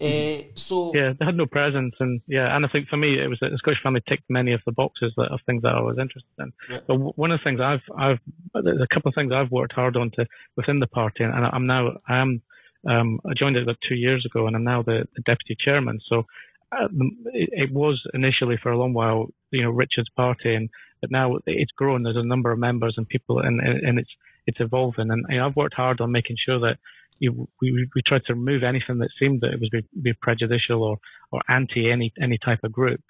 Uh, 0.00 0.42
so 0.54 0.90
yeah, 0.94 1.12
they 1.18 1.24
had 1.24 1.36
no 1.36 1.46
presence, 1.46 1.94
and 2.00 2.20
yeah, 2.26 2.56
and 2.56 2.64
I 2.64 2.68
think 2.68 2.88
for 2.88 2.96
me 2.96 3.22
it 3.22 3.28
was 3.28 3.38
the 3.40 3.56
Scottish 3.58 3.82
family 3.82 4.02
ticked 4.08 4.24
many 4.28 4.52
of 4.52 4.60
the 4.66 4.72
boxes 4.72 5.12
that, 5.16 5.30
of 5.30 5.40
things 5.46 5.62
that 5.62 5.74
I 5.74 5.80
was 5.80 5.98
interested 5.98 6.32
in. 6.38 6.52
Yeah. 6.68 6.80
But 6.88 6.96
one 7.16 7.30
of 7.30 7.38
the 7.38 7.44
things 7.44 7.60
I've 7.60 7.82
I've 7.96 8.18
there's 8.54 8.80
a 8.80 8.92
couple 8.92 9.10
of 9.10 9.14
things 9.14 9.32
I've 9.32 9.52
worked 9.52 9.74
hard 9.74 9.96
on 9.96 10.10
to 10.12 10.26
within 10.56 10.80
the 10.80 10.86
party, 10.86 11.24
and 11.24 11.32
I'm 11.34 11.66
now 11.66 11.92
I 12.08 12.18
am 12.18 12.42
um, 12.88 13.20
I 13.24 13.32
joined 13.36 13.56
it 13.56 13.62
about 13.62 13.76
two 13.86 13.94
years 13.94 14.26
ago, 14.26 14.46
and 14.46 14.56
I'm 14.56 14.64
now 14.64 14.82
the, 14.82 15.06
the 15.14 15.22
deputy 15.22 15.56
chairman. 15.62 16.00
So 16.08 16.24
uh, 16.72 16.88
it, 17.26 17.50
it, 17.52 17.72
was 17.72 18.02
initially 18.14 18.58
for 18.60 18.72
a 18.72 18.78
long 18.78 18.92
while, 18.92 19.28
you 19.50 19.62
know, 19.62 19.70
Richard's 19.70 20.10
party, 20.16 20.54
and 20.54 20.68
but 21.00 21.10
now 21.10 21.38
it's 21.46 21.70
grown. 21.72 22.02
There's 22.02 22.16
a 22.16 22.24
number 22.24 22.50
of 22.50 22.58
members 22.58 22.94
and 22.96 23.08
people, 23.08 23.40
and 23.40 23.60
and 23.60 23.98
it's 23.98 24.10
it's 24.46 24.60
evolving. 24.60 25.10
And 25.10 25.24
you 25.28 25.38
know, 25.38 25.46
I've 25.46 25.56
worked 25.56 25.74
hard 25.74 26.00
on 26.00 26.12
making 26.12 26.36
sure 26.44 26.60
that 26.60 26.78
you, 27.18 27.48
we 27.60 27.88
we 27.94 28.02
to 28.02 28.20
remove 28.34 28.62
anything 28.64 28.98
that 28.98 29.10
seemed 29.18 29.42
that 29.42 29.52
it 29.52 29.60
was 29.60 29.68
be, 29.70 29.84
be 30.00 30.12
prejudicial 30.12 30.82
or 30.82 30.98
or 31.30 31.40
anti 31.48 31.90
any 31.90 32.12
any 32.20 32.38
type 32.38 32.60
of 32.64 32.72
group. 32.72 33.02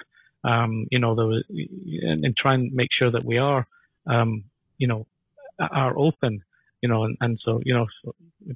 Um, 0.44 0.86
you 0.90 0.98
know, 0.98 1.14
there 1.14 1.26
was, 1.26 1.44
and, 1.48 2.24
and, 2.24 2.36
try 2.36 2.54
and 2.54 2.72
make 2.72 2.88
sure 2.90 3.12
that 3.12 3.24
we 3.24 3.38
are, 3.38 3.64
um, 4.08 4.42
you 4.76 4.88
know, 4.88 5.06
are 5.60 5.96
open. 5.96 6.42
You 6.82 6.88
know, 6.88 7.04
and, 7.04 7.16
and 7.20 7.38
so 7.42 7.60
you 7.64 7.74
know, 7.74 7.86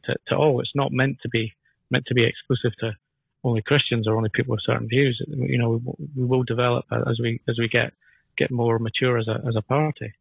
to, 0.05 0.17
to 0.29 0.37
all, 0.37 0.61
it's 0.61 0.75
not 0.75 0.93
meant 0.93 1.19
to 1.23 1.29
be 1.29 1.55
meant 1.91 2.07
to 2.07 2.15
be 2.15 2.25
exclusive 2.25 2.77
to 2.81 2.97
only 3.45 3.63
Christians 3.63 4.07
or 4.07 4.17
only 4.17 4.31
people 4.35 4.53
with 4.53 4.65
certain 4.67 4.89
views. 4.89 5.23
You 5.27 5.59
know, 5.59 5.81
we, 5.85 6.07
we 6.17 6.25
will 6.25 6.43
develop 6.43 6.85
as 6.91 7.19
we 7.21 7.41
as 7.49 7.57
we 7.59 7.69
get 7.69 7.93
get 8.37 8.51
more 8.51 8.79
mature 8.79 9.17
as 9.17 9.29
a 9.29 9.41
as 9.49 9.57
a 9.57 9.63
party. 9.63 10.13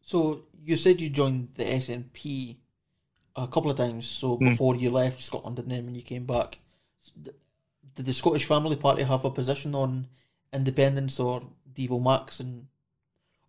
So 0.00 0.44
you 0.62 0.76
said 0.76 1.00
you 1.00 1.10
joined 1.10 1.48
the 1.54 1.64
SNP 1.64 2.56
a 3.36 3.46
couple 3.46 3.70
of 3.70 3.76
times. 3.76 4.06
So 4.06 4.36
mm. 4.36 4.50
before 4.50 4.76
you 4.76 4.90
left 4.90 5.20
Scotland 5.20 5.58
and 5.58 5.70
then 5.70 5.86
when 5.86 5.94
you 5.94 6.02
came 6.02 6.24
back, 6.24 6.58
did 7.94 8.06
the 8.06 8.12
Scottish 8.12 8.44
Family 8.44 8.76
Party 8.76 9.02
have 9.02 9.24
a 9.24 9.30
position 9.30 9.74
on 9.74 10.08
independence 10.52 11.20
or 11.20 11.42
Devo 11.74 12.02
Max 12.02 12.40
and 12.40 12.66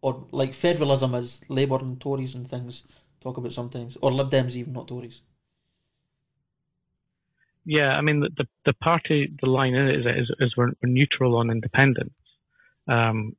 or 0.02 0.26
like 0.32 0.54
federalism 0.54 1.14
as 1.14 1.42
Labour 1.50 1.80
and 1.80 2.00
Tories 2.00 2.36
and 2.36 2.50
things 2.50 2.86
talk 3.22 3.38
about 3.38 3.54
sometimes, 3.54 3.98
or 4.02 4.12
Lib 4.12 4.30
Dems 4.30 4.56
even 4.56 4.74
not 4.74 4.88
Tories? 4.88 5.22
Yeah, 7.66 7.90
I 7.90 8.02
mean 8.02 8.22
the 8.22 8.30
the, 8.38 8.48
the 8.66 8.74
party 8.74 9.32
the 9.42 9.50
line 9.50 9.76
in 9.76 9.88
it 9.88 10.00
is, 10.00 10.30
is, 10.30 10.36
is 10.40 10.58
we're, 10.58 10.72
neutral 10.84 11.36
on 11.36 11.52
independence. 11.52 12.14
Um, 12.88 13.36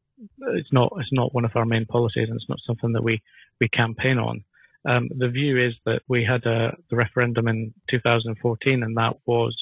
it's 0.54 0.72
not 0.72 0.92
it's 0.98 1.12
not 1.12 1.35
one 1.35 1.44
of 1.44 1.52
our 1.54 1.64
main 1.64 1.87
policies, 1.87 2.28
and 2.28 2.37
it's 2.37 2.48
not 2.48 2.59
something 2.66 2.92
that 2.92 3.04
we 3.04 3.20
we 3.61 3.68
campaign 3.68 4.18
on. 4.18 4.44
Um, 4.88 5.09
the 5.16 5.28
view 5.28 5.59
is 5.59 5.74
that 5.85 6.02
we 6.09 6.24
had 6.24 6.44
a, 6.46 6.74
the 6.88 6.96
referendum 6.96 7.48
in 7.48 7.74
2014, 7.90 8.83
and 8.83 8.96
that 8.96 9.16
was 9.26 9.54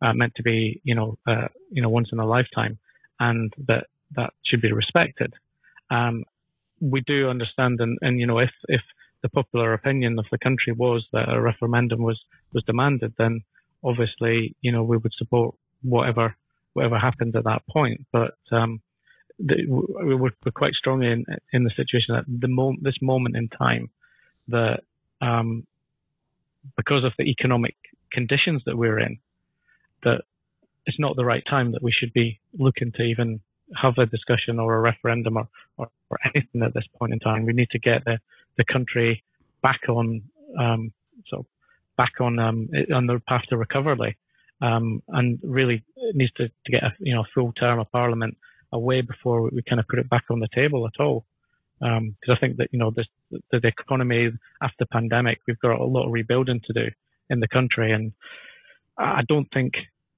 uh, 0.00 0.12
meant 0.12 0.34
to 0.36 0.42
be, 0.42 0.80
you 0.84 0.94
know, 0.94 1.18
uh, 1.26 1.48
you 1.70 1.82
know, 1.82 1.88
once 1.88 2.10
in 2.12 2.20
a 2.20 2.26
lifetime, 2.26 2.78
and 3.18 3.52
that 3.66 3.86
that 4.16 4.32
should 4.44 4.60
be 4.60 4.72
respected. 4.72 5.34
Um, 5.90 6.24
we 6.80 7.00
do 7.02 7.28
understand, 7.28 7.80
and, 7.80 7.98
and 8.00 8.20
you 8.20 8.26
know, 8.26 8.38
if 8.38 8.52
if 8.68 8.82
the 9.22 9.28
popular 9.28 9.74
opinion 9.74 10.18
of 10.18 10.26
the 10.30 10.38
country 10.38 10.72
was 10.72 11.06
that 11.12 11.28
a 11.28 11.40
referendum 11.40 12.02
was 12.02 12.20
was 12.52 12.64
demanded, 12.64 13.14
then 13.18 13.42
obviously, 13.84 14.54
you 14.62 14.72
know, 14.72 14.82
we 14.82 14.96
would 14.96 15.12
support 15.14 15.54
whatever 15.82 16.36
whatever 16.74 16.98
happened 16.98 17.34
at 17.36 17.44
that 17.44 17.62
point. 17.68 18.06
But 18.12 18.34
um, 18.52 18.80
the, 19.44 19.64
We 19.68 20.30
are 20.46 20.52
quite 20.52 20.74
strongly 20.74 21.10
in 21.10 21.24
in 21.52 21.64
the 21.64 21.70
situation 21.76 22.14
that 22.14 22.24
the 22.26 22.48
mo- 22.48 22.76
this 22.80 23.00
moment 23.00 23.36
in 23.36 23.48
time 23.48 23.90
that 24.48 24.80
um, 25.20 25.66
because 26.76 27.04
of 27.04 27.12
the 27.18 27.24
economic 27.24 27.76
conditions 28.12 28.62
that 28.66 28.76
we're 28.76 28.98
in, 28.98 29.18
that 30.02 30.22
it's 30.86 30.98
not 30.98 31.16
the 31.16 31.24
right 31.24 31.44
time 31.48 31.72
that 31.72 31.82
we 31.82 31.92
should 31.92 32.12
be 32.12 32.40
looking 32.58 32.92
to 32.92 33.02
even 33.02 33.40
have 33.76 33.98
a 33.98 34.06
discussion 34.06 34.58
or 34.58 34.74
a 34.74 34.80
referendum 34.80 35.36
or, 35.36 35.48
or, 35.76 35.90
or 36.10 36.18
anything 36.34 36.62
at 36.62 36.74
this 36.74 36.86
point 36.98 37.12
in 37.12 37.20
time. 37.20 37.46
We 37.46 37.52
need 37.52 37.70
to 37.70 37.78
get 37.78 38.04
the, 38.04 38.18
the 38.56 38.64
country 38.64 39.22
back 39.62 39.80
on 39.88 40.22
um, 40.58 40.92
so 41.28 41.46
back 41.96 42.14
on 42.20 42.38
um, 42.38 42.68
on 42.92 43.06
the 43.06 43.20
path 43.28 43.44
to 43.50 43.56
recovery, 43.56 44.16
um, 44.60 45.02
and 45.08 45.38
really 45.42 45.84
needs 46.14 46.32
to, 46.32 46.48
to 46.48 46.72
get 46.72 46.82
a 46.82 46.92
you 46.98 47.14
know 47.14 47.24
full 47.34 47.52
term 47.52 47.78
of 47.78 47.90
parliament 47.92 48.36
away 48.72 49.00
before 49.00 49.42
we 49.42 49.62
kind 49.68 49.80
of 49.80 49.88
put 49.88 49.98
it 49.98 50.08
back 50.08 50.24
on 50.30 50.40
the 50.40 50.48
table 50.54 50.86
at 50.86 51.02
all 51.02 51.24
because 51.80 51.98
um, 51.98 52.14
I 52.30 52.36
think 52.38 52.58
that 52.58 52.68
you 52.72 52.78
know 52.78 52.90
the, 52.90 53.04
the 53.50 53.66
economy 53.66 54.30
after 54.62 54.84
pandemic, 54.84 55.40
we've 55.46 55.58
got 55.60 55.80
a 55.80 55.84
lot 55.84 56.06
of 56.06 56.12
rebuilding 56.12 56.60
to 56.66 56.72
do 56.72 56.90
in 57.30 57.40
the 57.40 57.48
country, 57.48 57.92
and 57.92 58.12
I 58.98 59.22
don't 59.26 59.48
think 59.52 59.72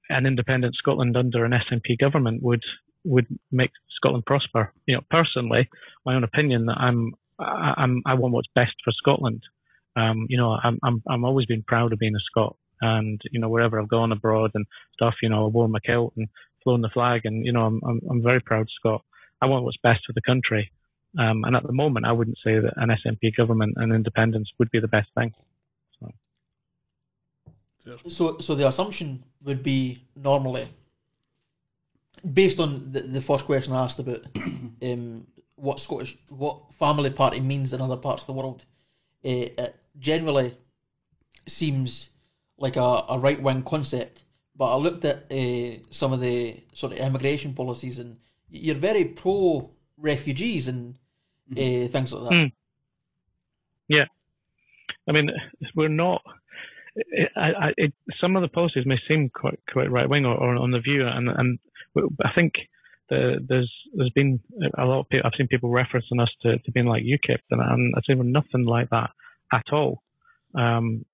an 0.09 0.25
independent 0.25 0.75
Scotland 0.75 1.15
under 1.15 1.45
an 1.45 1.53
SNP 1.53 1.99
government 1.99 2.43
would 2.43 2.63
would 3.05 3.27
make 3.51 3.71
Scotland 3.95 4.25
prosper. 4.25 4.73
You 4.87 4.95
know, 4.95 5.01
personally, 5.09 5.69
my 6.05 6.15
own 6.15 6.25
opinion 6.25 6.65
that 6.65 6.77
I'm 6.77 7.13
I'm 7.39 8.01
I 8.05 8.15
want 8.15 8.33
what's 8.33 8.49
best 8.53 8.75
for 8.83 8.91
Scotland. 8.91 9.43
Um, 9.95 10.27
you 10.29 10.37
know, 10.37 10.57
I'm 10.61 10.79
I'm 10.83 11.01
I'm 11.07 11.23
always 11.23 11.45
been 11.45 11.63
proud 11.63 11.93
of 11.93 11.99
being 11.99 12.15
a 12.15 12.19
Scot, 12.19 12.57
and 12.81 13.21
you 13.31 13.39
know 13.39 13.47
wherever 13.47 13.79
I've 13.79 13.87
gone 13.87 14.11
abroad 14.11 14.51
and 14.53 14.65
stuff, 14.91 15.15
you 15.21 15.29
know, 15.29 15.45
I 15.45 15.47
wore 15.47 15.69
my 15.69 15.79
kilt 15.79 16.13
and 16.17 16.27
flown 16.63 16.81
the 16.81 16.89
flag, 16.89 17.21
and 17.25 17.45
you 17.45 17.51
know 17.51 17.65
I'm 17.65 17.81
I'm, 17.85 18.01
I'm 18.09 18.21
very 18.21 18.41
proud 18.41 18.67
Scot. 18.79 19.03
I 19.41 19.45
want 19.45 19.63
what's 19.63 19.77
best 19.77 20.05
for 20.05 20.13
the 20.13 20.21
country. 20.21 20.71
Um, 21.17 21.43
and 21.43 21.55
at 21.55 21.63
the 21.63 21.73
moment, 21.73 22.07
I 22.07 22.11
wouldn't 22.11 22.39
say 22.43 22.59
that 22.59 22.73
an 22.77 22.89
SNP 22.89 23.35
government 23.37 23.73
and 23.77 23.93
independence 23.93 24.49
would 24.57 24.71
be 24.71 24.79
the 24.79 24.87
best 24.87 25.09
thing. 25.13 25.31
So, 27.83 27.97
so, 28.07 28.37
so 28.39 28.55
the 28.55 28.67
assumption 28.67 29.23
would 29.43 29.61
be 29.61 30.03
normally, 30.15 30.65
based 32.33 32.59
on 32.59 32.91
the, 32.91 33.01
the 33.01 33.19
first 33.19 33.45
question 33.45 33.73
I 33.73 33.83
asked 33.83 33.99
about 33.99 34.25
um, 34.81 35.27
what 35.55 35.81
Scottish, 35.81 36.17
what 36.29 36.73
family 36.79 37.09
party 37.09 37.41
means 37.41 37.73
in 37.73 37.81
other 37.81 37.97
parts 37.97 38.23
of 38.23 38.27
the 38.27 38.33
world, 38.33 38.63
uh, 39.25 39.29
it 39.29 39.75
generally 39.99 40.57
seems 41.45 42.09
like 42.57 42.77
a, 42.77 43.03
a 43.09 43.19
right 43.19 43.41
wing 43.41 43.63
concept. 43.63 44.22
But 44.55 44.73
I 44.73 44.77
looked 44.77 45.05
at 45.05 45.31
uh, 45.31 45.77
some 45.89 46.13
of 46.13 46.21
the 46.21 46.63
sort 46.73 46.93
of 46.93 46.99
immigration 46.99 47.53
policies, 47.53 47.99
and 47.99 48.17
you're 48.49 48.75
very 48.75 49.05
pro 49.05 49.71
refugees 49.97 50.67
and 50.67 50.95
uh, 51.51 51.87
things 51.87 52.13
like 52.13 52.23
that. 52.23 52.35
Mm. 52.35 52.51
Yeah, 53.87 54.05
I 55.07 55.11
mean, 55.11 55.29
we're 55.75 55.87
not. 55.89 56.21
I, 57.35 57.41
I, 57.41 57.73
it, 57.77 57.93
some 58.21 58.35
of 58.35 58.43
the 58.43 58.47
policies 58.47 58.85
may 58.85 58.99
seem 59.07 59.29
quite 59.29 59.59
quite 59.71 59.89
right 59.89 60.07
wing 60.07 60.25
or, 60.25 60.35
or, 60.35 60.55
on 60.55 60.71
the 60.71 60.79
view, 60.79 61.07
and 61.07 61.27
and 61.29 61.59
I 62.23 62.31
think 62.35 62.53
the, 63.09 63.37
there's 63.47 63.71
there's 63.95 64.11
been 64.11 64.39
a 64.77 64.85
lot 64.85 64.99
of 64.99 65.09
people. 65.09 65.25
I've 65.25 65.37
seen 65.37 65.47
people 65.47 65.71
referencing 65.71 66.21
us 66.21 66.29
to, 66.43 66.59
to 66.59 66.71
being 66.71 66.85
like 66.85 67.03
UKIP, 67.03 67.39
and, 67.49 67.61
and 67.61 67.93
I've 67.97 68.03
seen 68.05 68.31
nothing 68.31 68.65
like 68.65 68.89
that 68.91 69.09
at 69.51 69.65
all. 69.71 70.03
Um, 70.55 71.05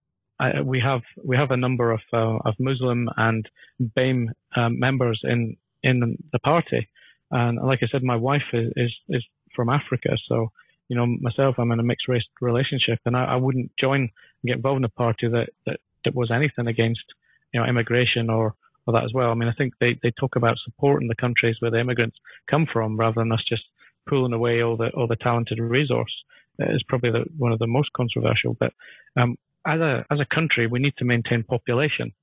We 0.63 0.79
have 0.79 1.01
we 1.23 1.35
have 1.35 1.51
a 1.51 1.57
number 1.57 1.91
of 1.91 2.01
uh, 2.13 2.37
of 2.45 2.55
Muslim 2.59 3.09
and 3.17 3.49
BAME 3.79 4.29
um, 4.55 4.79
members 4.79 5.19
in 5.23 5.57
in 5.83 6.17
the 6.31 6.39
party, 6.39 6.87
and 7.31 7.59
like 7.61 7.79
I 7.83 7.87
said, 7.87 8.03
my 8.03 8.15
wife 8.15 8.47
is 8.53 8.71
is, 8.75 8.93
is 9.09 9.23
from 9.55 9.69
Africa. 9.69 10.17
So, 10.27 10.51
you 10.87 10.95
know, 10.95 11.05
myself, 11.05 11.55
I'm 11.57 11.71
in 11.71 11.79
a 11.79 11.83
mixed 11.83 12.07
race 12.07 12.23
relationship, 12.39 12.99
and 13.05 13.17
I, 13.17 13.25
I 13.25 13.35
wouldn't 13.35 13.75
join 13.77 14.01
and 14.01 14.45
get 14.45 14.57
involved 14.57 14.79
in 14.79 14.85
a 14.85 14.89
party 14.89 15.27
that, 15.27 15.49
that, 15.65 15.79
that 16.05 16.15
was 16.15 16.31
anything 16.31 16.67
against, 16.67 17.03
you 17.51 17.59
know, 17.59 17.67
immigration 17.67 18.29
or, 18.29 18.55
or 18.85 18.93
that 18.93 19.03
as 19.03 19.13
well. 19.13 19.31
I 19.31 19.33
mean, 19.33 19.49
I 19.49 19.53
think 19.53 19.73
they, 19.79 19.99
they 20.01 20.11
talk 20.11 20.35
about 20.35 20.57
supporting 20.63 21.09
the 21.09 21.15
countries 21.15 21.57
where 21.59 21.71
the 21.71 21.79
immigrants 21.79 22.17
come 22.49 22.65
from 22.71 22.97
rather 22.97 23.21
than 23.21 23.31
us 23.31 23.43
just 23.43 23.63
pulling 24.07 24.33
away 24.33 24.61
all 24.61 24.77
the 24.77 24.89
all 24.91 25.07
the 25.07 25.15
talented 25.15 25.59
resource. 25.59 26.23
Is 26.61 26.83
probably 26.83 27.11
the, 27.11 27.25
one 27.37 27.53
of 27.53 27.59
the 27.59 27.67
most 27.67 27.93
controversial. 27.93 28.53
But 28.59 28.73
um, 29.15 29.37
as 29.65 29.79
a 29.79 30.05
as 30.11 30.19
a 30.19 30.35
country, 30.35 30.67
we 30.67 30.79
need 30.79 30.95
to 30.97 31.05
maintain 31.05 31.43
population, 31.43 32.13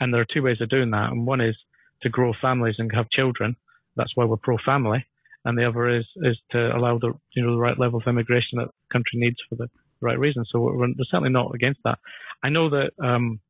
and 0.00 0.12
there 0.12 0.20
are 0.20 0.32
two 0.32 0.42
ways 0.42 0.60
of 0.60 0.68
doing 0.68 0.90
that. 0.90 1.10
And 1.10 1.26
one 1.26 1.40
is 1.40 1.56
to 2.02 2.08
grow 2.08 2.32
families 2.40 2.76
and 2.78 2.90
have 2.94 3.10
children, 3.10 3.56
that's 3.96 4.16
why 4.16 4.24
we're 4.24 4.36
pro-family, 4.36 5.04
and 5.44 5.58
the 5.58 5.68
other 5.68 5.88
is 5.88 6.06
is 6.16 6.38
to 6.52 6.76
allow 6.76 6.98
the 6.98 7.12
you 7.34 7.44
know 7.44 7.52
the 7.52 7.60
right 7.60 7.78
level 7.78 8.00
of 8.00 8.06
immigration 8.06 8.58
that 8.58 8.68
the 8.68 8.92
country 8.92 9.18
needs 9.18 9.36
for 9.48 9.56
the 9.56 9.68
right 10.00 10.18
reasons. 10.18 10.48
So 10.50 10.60
we're, 10.60 10.76
we're 10.76 10.94
certainly 11.10 11.30
not 11.30 11.54
against 11.54 11.80
that. 11.84 11.98
I 12.42 12.48
know 12.48 12.70
that 12.70 12.92
um, 13.02 13.40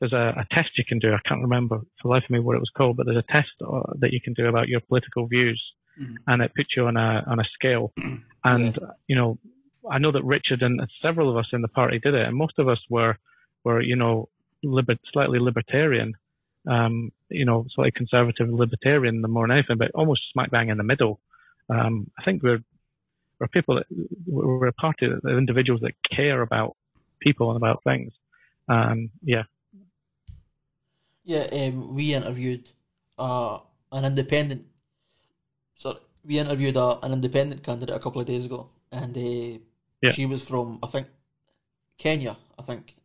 there's 0.00 0.12
a, 0.12 0.34
a, 0.36 0.46
test 0.50 0.70
you 0.76 0.84
can 0.84 0.98
do. 0.98 1.12
I 1.12 1.28
can't 1.28 1.42
remember 1.42 1.78
for 1.78 2.02
the 2.02 2.08
life 2.08 2.24
of 2.24 2.30
me 2.30 2.40
what 2.40 2.56
it 2.56 2.60
was 2.60 2.72
called, 2.76 2.96
but 2.96 3.06
there's 3.06 3.24
a 3.28 3.32
test 3.32 3.50
uh, 3.64 3.92
that 4.00 4.12
you 4.12 4.20
can 4.20 4.32
do 4.32 4.46
about 4.46 4.68
your 4.68 4.80
political 4.80 5.26
views, 5.26 5.62
mm-hmm. 6.00 6.14
and 6.26 6.42
it 6.42 6.52
puts 6.56 6.70
you 6.76 6.86
on 6.86 6.96
a 6.96 7.22
on 7.26 7.38
a 7.38 7.44
scale. 7.54 7.92
And 8.44 8.76
yeah. 8.80 8.88
you 9.06 9.14
know, 9.14 9.38
I 9.90 9.98
know 9.98 10.12
that 10.12 10.24
Richard 10.24 10.62
and 10.62 10.80
several 11.00 11.30
of 11.30 11.36
us 11.36 11.48
in 11.52 11.62
the 11.62 11.68
party 11.68 11.98
did 11.98 12.14
it, 12.14 12.26
and 12.26 12.36
most 12.36 12.58
of 12.58 12.68
us 12.68 12.80
were 12.88 13.16
were 13.64 13.80
you 13.80 13.96
know 13.96 14.28
liber- 14.62 14.98
slightly 15.12 15.38
libertarian, 15.38 16.14
um, 16.68 17.12
you 17.28 17.44
know, 17.44 17.66
slightly 17.74 17.92
conservative 17.92 18.48
libertarian 18.48 19.22
the 19.22 19.28
more 19.28 19.46
than 19.46 19.56
anything, 19.56 19.78
but 19.78 19.90
almost 19.92 20.22
smack 20.32 20.50
bang 20.50 20.68
in 20.68 20.78
the 20.78 20.84
middle. 20.84 21.20
Um, 21.68 22.10
I 22.18 22.24
think 22.24 22.42
we're 22.42 22.62
we're 23.38 23.48
people 23.48 23.76
that 23.76 23.86
we're 24.26 24.68
a 24.68 24.72
party 24.72 25.06
of 25.06 25.20
individuals 25.24 25.80
that 25.80 25.94
care 26.14 26.42
about 26.42 26.76
people 27.20 27.50
and 27.50 27.56
about 27.56 27.82
things. 27.82 28.12
Um, 28.68 29.10
yeah. 29.22 29.42
Yeah, 31.24 31.46
um, 31.52 31.94
we 31.94 32.14
interviewed 32.14 32.70
uh, 33.18 33.58
an 33.90 34.04
independent. 34.04 34.66
Sorry, 35.76 35.98
we 36.24 36.38
interviewed 36.38 36.76
uh, 36.76 36.98
an 37.02 37.12
independent 37.12 37.62
candidate 37.62 37.96
a 37.96 38.00
couple 38.00 38.20
of 38.20 38.26
days 38.26 38.44
ago, 38.44 38.70
and 38.90 39.16
uh, 39.16 39.58
yeah. 40.02 40.12
she 40.12 40.26
was 40.26 40.42
from 40.42 40.78
I 40.82 40.86
think 40.88 41.06
Kenya, 41.98 42.36
I 42.58 42.62
think. 42.62 42.96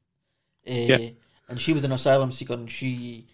Uh, 0.68 0.74
yeah. 0.74 1.10
And 1.50 1.62
she 1.62 1.72
was 1.72 1.84
an 1.84 1.92
asylum 1.92 2.32
seeker, 2.32 2.54
and 2.54 2.70
she 2.70 3.28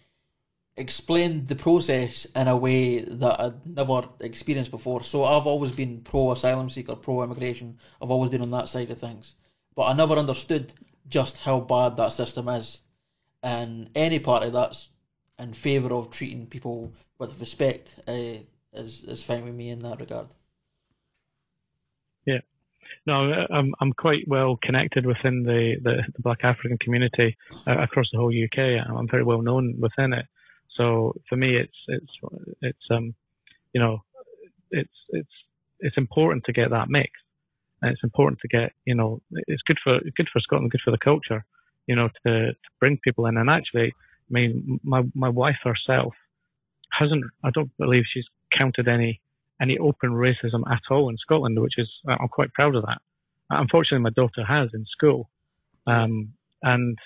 explained 0.76 1.48
the 1.48 1.56
process 1.56 2.26
in 2.36 2.48
a 2.48 2.56
way 2.56 3.00
that 3.00 3.40
I'd 3.40 3.66
never 3.66 4.08
experienced 4.20 4.70
before. 4.70 5.02
So 5.02 5.24
I've 5.24 5.46
always 5.46 5.72
been 5.72 6.00
pro 6.02 6.32
asylum 6.32 6.68
seeker, 6.68 6.96
pro 6.96 7.22
immigration. 7.22 7.78
I've 8.00 8.10
always 8.10 8.30
been 8.30 8.42
on 8.42 8.50
that 8.50 8.68
side 8.68 8.90
of 8.90 8.98
things. 8.98 9.34
But 9.74 9.84
I 9.84 9.92
never 9.94 10.14
understood 10.14 10.72
just 11.08 11.38
how 11.38 11.60
bad 11.60 11.96
that 11.96 12.12
system 12.12 12.48
is. 12.48 12.80
And 13.42 13.90
any 13.94 14.18
party 14.18 14.50
that's 14.50 14.88
in 15.38 15.52
favour 15.52 15.94
of 15.94 16.10
treating 16.10 16.46
people 16.46 16.92
with 17.18 17.38
respect 17.40 18.00
uh, 18.06 18.42
is, 18.72 19.04
is 19.04 19.24
fine 19.24 19.44
with 19.44 19.54
me 19.54 19.70
in 19.70 19.80
that 19.80 20.00
regard. 20.00 20.28
Yeah. 22.24 22.40
No, 23.06 23.46
I'm 23.50 23.74
I'm 23.80 23.92
quite 23.92 24.24
well 24.26 24.58
connected 24.62 25.06
within 25.06 25.42
the, 25.42 25.76
the, 25.82 26.02
the 26.14 26.22
Black 26.22 26.44
African 26.44 26.78
community 26.78 27.36
uh, 27.66 27.78
across 27.78 28.06
the 28.12 28.18
whole 28.18 28.32
UK. 28.32 28.58
I'm 28.88 29.08
very 29.08 29.24
well 29.24 29.42
known 29.42 29.74
within 29.78 30.12
it. 30.12 30.26
So 30.76 31.14
for 31.28 31.36
me, 31.36 31.56
it's 31.56 31.76
it's 31.88 32.12
it's 32.62 32.86
um, 32.90 33.14
you 33.72 33.80
know, 33.80 34.02
it's 34.70 34.90
it's 35.10 35.28
it's 35.80 35.96
important 35.96 36.44
to 36.44 36.52
get 36.52 36.70
that 36.70 36.88
mix, 36.88 37.10
and 37.82 37.92
it's 37.92 38.04
important 38.04 38.40
to 38.40 38.48
get 38.48 38.72
you 38.84 38.94
know, 38.94 39.20
it's 39.32 39.62
good 39.62 39.78
for 39.82 40.00
good 40.16 40.28
for 40.32 40.40
Scotland, 40.40 40.70
good 40.70 40.80
for 40.84 40.90
the 40.90 40.98
culture, 40.98 41.44
you 41.86 41.94
know, 41.94 42.08
to 42.26 42.52
to 42.52 42.70
bring 42.80 42.98
people 42.98 43.26
in. 43.26 43.36
And 43.36 43.50
actually, 43.50 43.88
I 43.88 44.30
mean, 44.30 44.80
my 44.82 45.02
my 45.14 45.28
wife 45.28 45.58
herself 45.62 46.14
hasn't, 46.90 47.24
I 47.42 47.50
don't 47.50 47.76
believe 47.76 48.04
she's 48.06 48.26
counted 48.52 48.88
any 48.88 49.20
any 49.60 49.78
open 49.78 50.10
racism 50.10 50.62
at 50.70 50.82
all 50.90 51.08
in 51.08 51.16
Scotland, 51.18 51.60
which 51.60 51.78
is 51.78 51.88
I'm 52.08 52.28
quite 52.28 52.52
proud 52.52 52.74
of 52.74 52.84
that. 52.86 52.98
Unfortunately, 53.50 54.02
my 54.02 54.10
daughter 54.10 54.44
has 54.44 54.70
in 54.74 54.84
school, 54.86 55.30
um, 55.86 56.32
and 56.62 56.98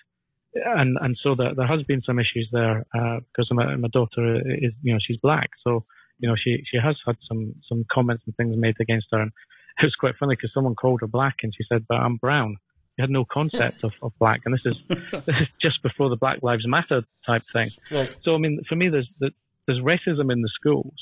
and 0.54 0.96
and 1.00 1.18
so 1.22 1.34
there, 1.34 1.54
there 1.54 1.66
has 1.66 1.82
been 1.82 2.02
some 2.02 2.18
issues 2.18 2.48
there 2.52 2.84
uh, 2.94 3.20
because 3.20 3.48
my, 3.50 3.76
my 3.76 3.88
daughter 3.88 4.36
is 4.46 4.72
you 4.82 4.92
know 4.92 4.98
she's 5.00 5.18
black, 5.18 5.50
so 5.62 5.84
you 6.18 6.28
know 6.28 6.36
she 6.36 6.62
she 6.70 6.78
has 6.78 6.96
had 7.06 7.16
some 7.28 7.54
some 7.68 7.84
comments 7.92 8.24
and 8.26 8.36
things 8.36 8.56
made 8.56 8.76
against 8.80 9.08
her, 9.12 9.20
and 9.20 9.32
it 9.80 9.84
was 9.84 9.94
quite 9.94 10.16
funny 10.16 10.36
because 10.36 10.52
someone 10.54 10.74
called 10.74 11.00
her 11.00 11.06
black 11.06 11.36
and 11.42 11.54
she 11.54 11.64
said, 11.68 11.86
"But 11.88 11.96
I'm 11.98 12.16
brown." 12.16 12.56
She 12.96 13.02
had 13.02 13.10
no 13.10 13.24
concept 13.24 13.84
of, 13.84 13.92
of 14.02 14.12
black, 14.18 14.42
and 14.44 14.54
this 14.54 14.62
is 14.64 14.76
this 14.88 15.36
is 15.40 15.48
just 15.60 15.82
before 15.82 16.08
the 16.08 16.16
Black 16.16 16.42
Lives 16.42 16.66
Matter 16.66 17.02
type 17.24 17.42
thing. 17.52 17.70
Right. 17.90 18.10
So 18.22 18.34
I 18.34 18.38
mean, 18.38 18.62
for 18.68 18.74
me, 18.74 18.88
there's 18.88 19.08
there's 19.20 19.80
racism 19.80 20.32
in 20.32 20.42
the 20.42 20.50
schools, 20.52 20.94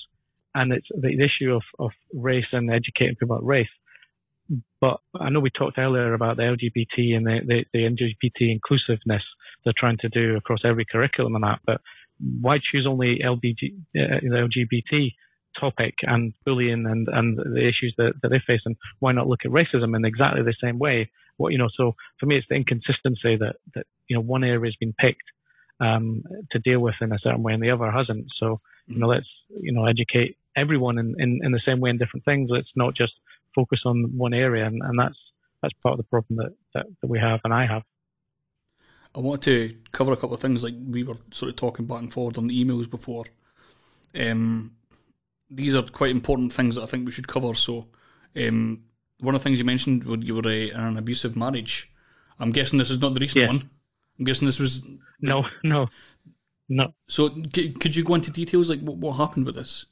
and 0.56 0.72
it's 0.72 0.88
the 0.90 1.18
issue 1.20 1.54
of 1.54 1.62
of 1.78 1.90
race 2.12 2.50
and 2.52 2.70
educating 2.70 3.14
people 3.16 3.36
about 3.36 3.46
race 3.46 3.68
but 4.80 4.98
I 5.18 5.30
know 5.30 5.40
we 5.40 5.50
talked 5.50 5.78
earlier 5.78 6.14
about 6.14 6.36
the 6.36 6.44
LGBT 6.44 7.16
and 7.16 7.26
the, 7.26 7.40
the, 7.44 7.64
the 7.72 7.80
LGBT 7.80 8.52
inclusiveness 8.52 9.22
they're 9.64 9.74
trying 9.76 9.98
to 9.98 10.08
do 10.08 10.36
across 10.36 10.60
every 10.64 10.84
curriculum 10.84 11.34
and 11.34 11.44
that, 11.44 11.58
but 11.66 11.80
why 12.40 12.58
choose 12.58 12.86
only 12.88 13.20
LBG, 13.24 13.74
uh, 13.98 14.20
the 14.22 14.48
LGBT 14.48 15.12
topic 15.58 15.94
and 16.02 16.32
bullying 16.44 16.86
and, 16.86 17.08
and 17.08 17.36
the 17.36 17.66
issues 17.66 17.94
that, 17.98 18.12
that 18.22 18.28
they 18.28 18.40
face 18.46 18.60
and 18.64 18.76
why 19.00 19.12
not 19.12 19.26
look 19.26 19.40
at 19.44 19.50
racism 19.50 19.96
in 19.96 20.04
exactly 20.04 20.42
the 20.42 20.54
same 20.62 20.78
way? 20.78 21.10
What, 21.36 21.52
you 21.52 21.58
know, 21.58 21.68
so 21.76 21.94
for 22.18 22.26
me, 22.26 22.36
it's 22.36 22.46
the 22.48 22.54
inconsistency 22.54 23.36
that, 23.36 23.56
that, 23.74 23.86
you 24.08 24.16
know, 24.16 24.22
one 24.22 24.44
area 24.44 24.68
has 24.68 24.76
been 24.76 24.94
picked, 24.98 25.22
um, 25.80 26.22
to 26.52 26.58
deal 26.60 26.80
with 26.80 26.94
in 27.00 27.12
a 27.12 27.18
certain 27.18 27.42
way 27.42 27.52
and 27.52 27.62
the 27.62 27.70
other 27.70 27.90
hasn't. 27.90 28.26
So, 28.38 28.60
you 28.86 28.98
know, 28.98 29.08
let's, 29.08 29.28
you 29.50 29.72
know, 29.72 29.84
educate 29.84 30.38
everyone 30.56 30.98
in, 30.98 31.14
in, 31.18 31.40
in 31.44 31.52
the 31.52 31.60
same 31.64 31.80
way 31.80 31.90
in 31.90 31.98
different 31.98 32.24
things. 32.24 32.50
Let's 32.50 32.70
not 32.74 32.94
just 32.94 33.14
focus 33.54 33.82
on 33.84 34.16
one 34.16 34.34
area, 34.34 34.66
and, 34.66 34.82
and 34.82 34.98
that's 34.98 35.18
that's 35.62 35.74
part 35.82 35.92
of 35.92 35.98
the 35.98 36.04
problem 36.04 36.36
that, 36.36 36.52
that, 36.74 36.86
that 37.00 37.06
we 37.08 37.18
have 37.18 37.40
and 37.44 37.52
I 37.52 37.66
have. 37.66 37.82
I 39.14 39.20
want 39.20 39.42
to 39.44 39.74
cover 39.92 40.12
a 40.12 40.16
couple 40.16 40.34
of 40.34 40.40
things 40.40 40.62
like 40.62 40.74
we 40.86 41.02
were 41.02 41.16
sort 41.30 41.48
of 41.48 41.56
talking 41.56 41.86
back 41.86 42.00
and 42.00 42.12
forward 42.12 42.36
on 42.36 42.48
the 42.48 42.64
emails 42.64 42.88
before. 42.88 43.24
Um, 44.14 44.76
these 45.50 45.74
are 45.74 45.82
quite 45.82 46.10
important 46.10 46.52
things 46.52 46.74
that 46.74 46.82
I 46.82 46.86
think 46.86 47.06
we 47.06 47.12
should 47.12 47.28
cover. 47.28 47.54
So, 47.54 47.86
um, 48.36 48.82
one 49.20 49.34
of 49.34 49.40
the 49.40 49.44
things 49.44 49.58
you 49.58 49.64
mentioned 49.64 50.04
when 50.04 50.20
you 50.20 50.34
were 50.34 50.50
in 50.50 50.76
an 50.76 50.98
abusive 50.98 51.36
marriage. 51.36 51.90
I'm 52.38 52.52
guessing 52.52 52.78
this 52.78 52.90
is 52.90 53.00
not 53.00 53.14
the 53.14 53.20
recent 53.20 53.42
yeah. 53.42 53.48
one. 53.48 53.70
I'm 54.18 54.26
guessing 54.26 54.46
this 54.46 54.58
was 54.58 54.86
no, 55.22 55.46
no, 55.64 55.88
no. 56.68 56.92
So, 57.08 57.34
c- 57.54 57.72
could 57.72 57.96
you 57.96 58.04
go 58.04 58.14
into 58.14 58.30
details 58.30 58.68
like 58.68 58.80
what, 58.80 58.98
what 58.98 59.12
happened 59.12 59.46
with 59.46 59.54
this? 59.54 59.86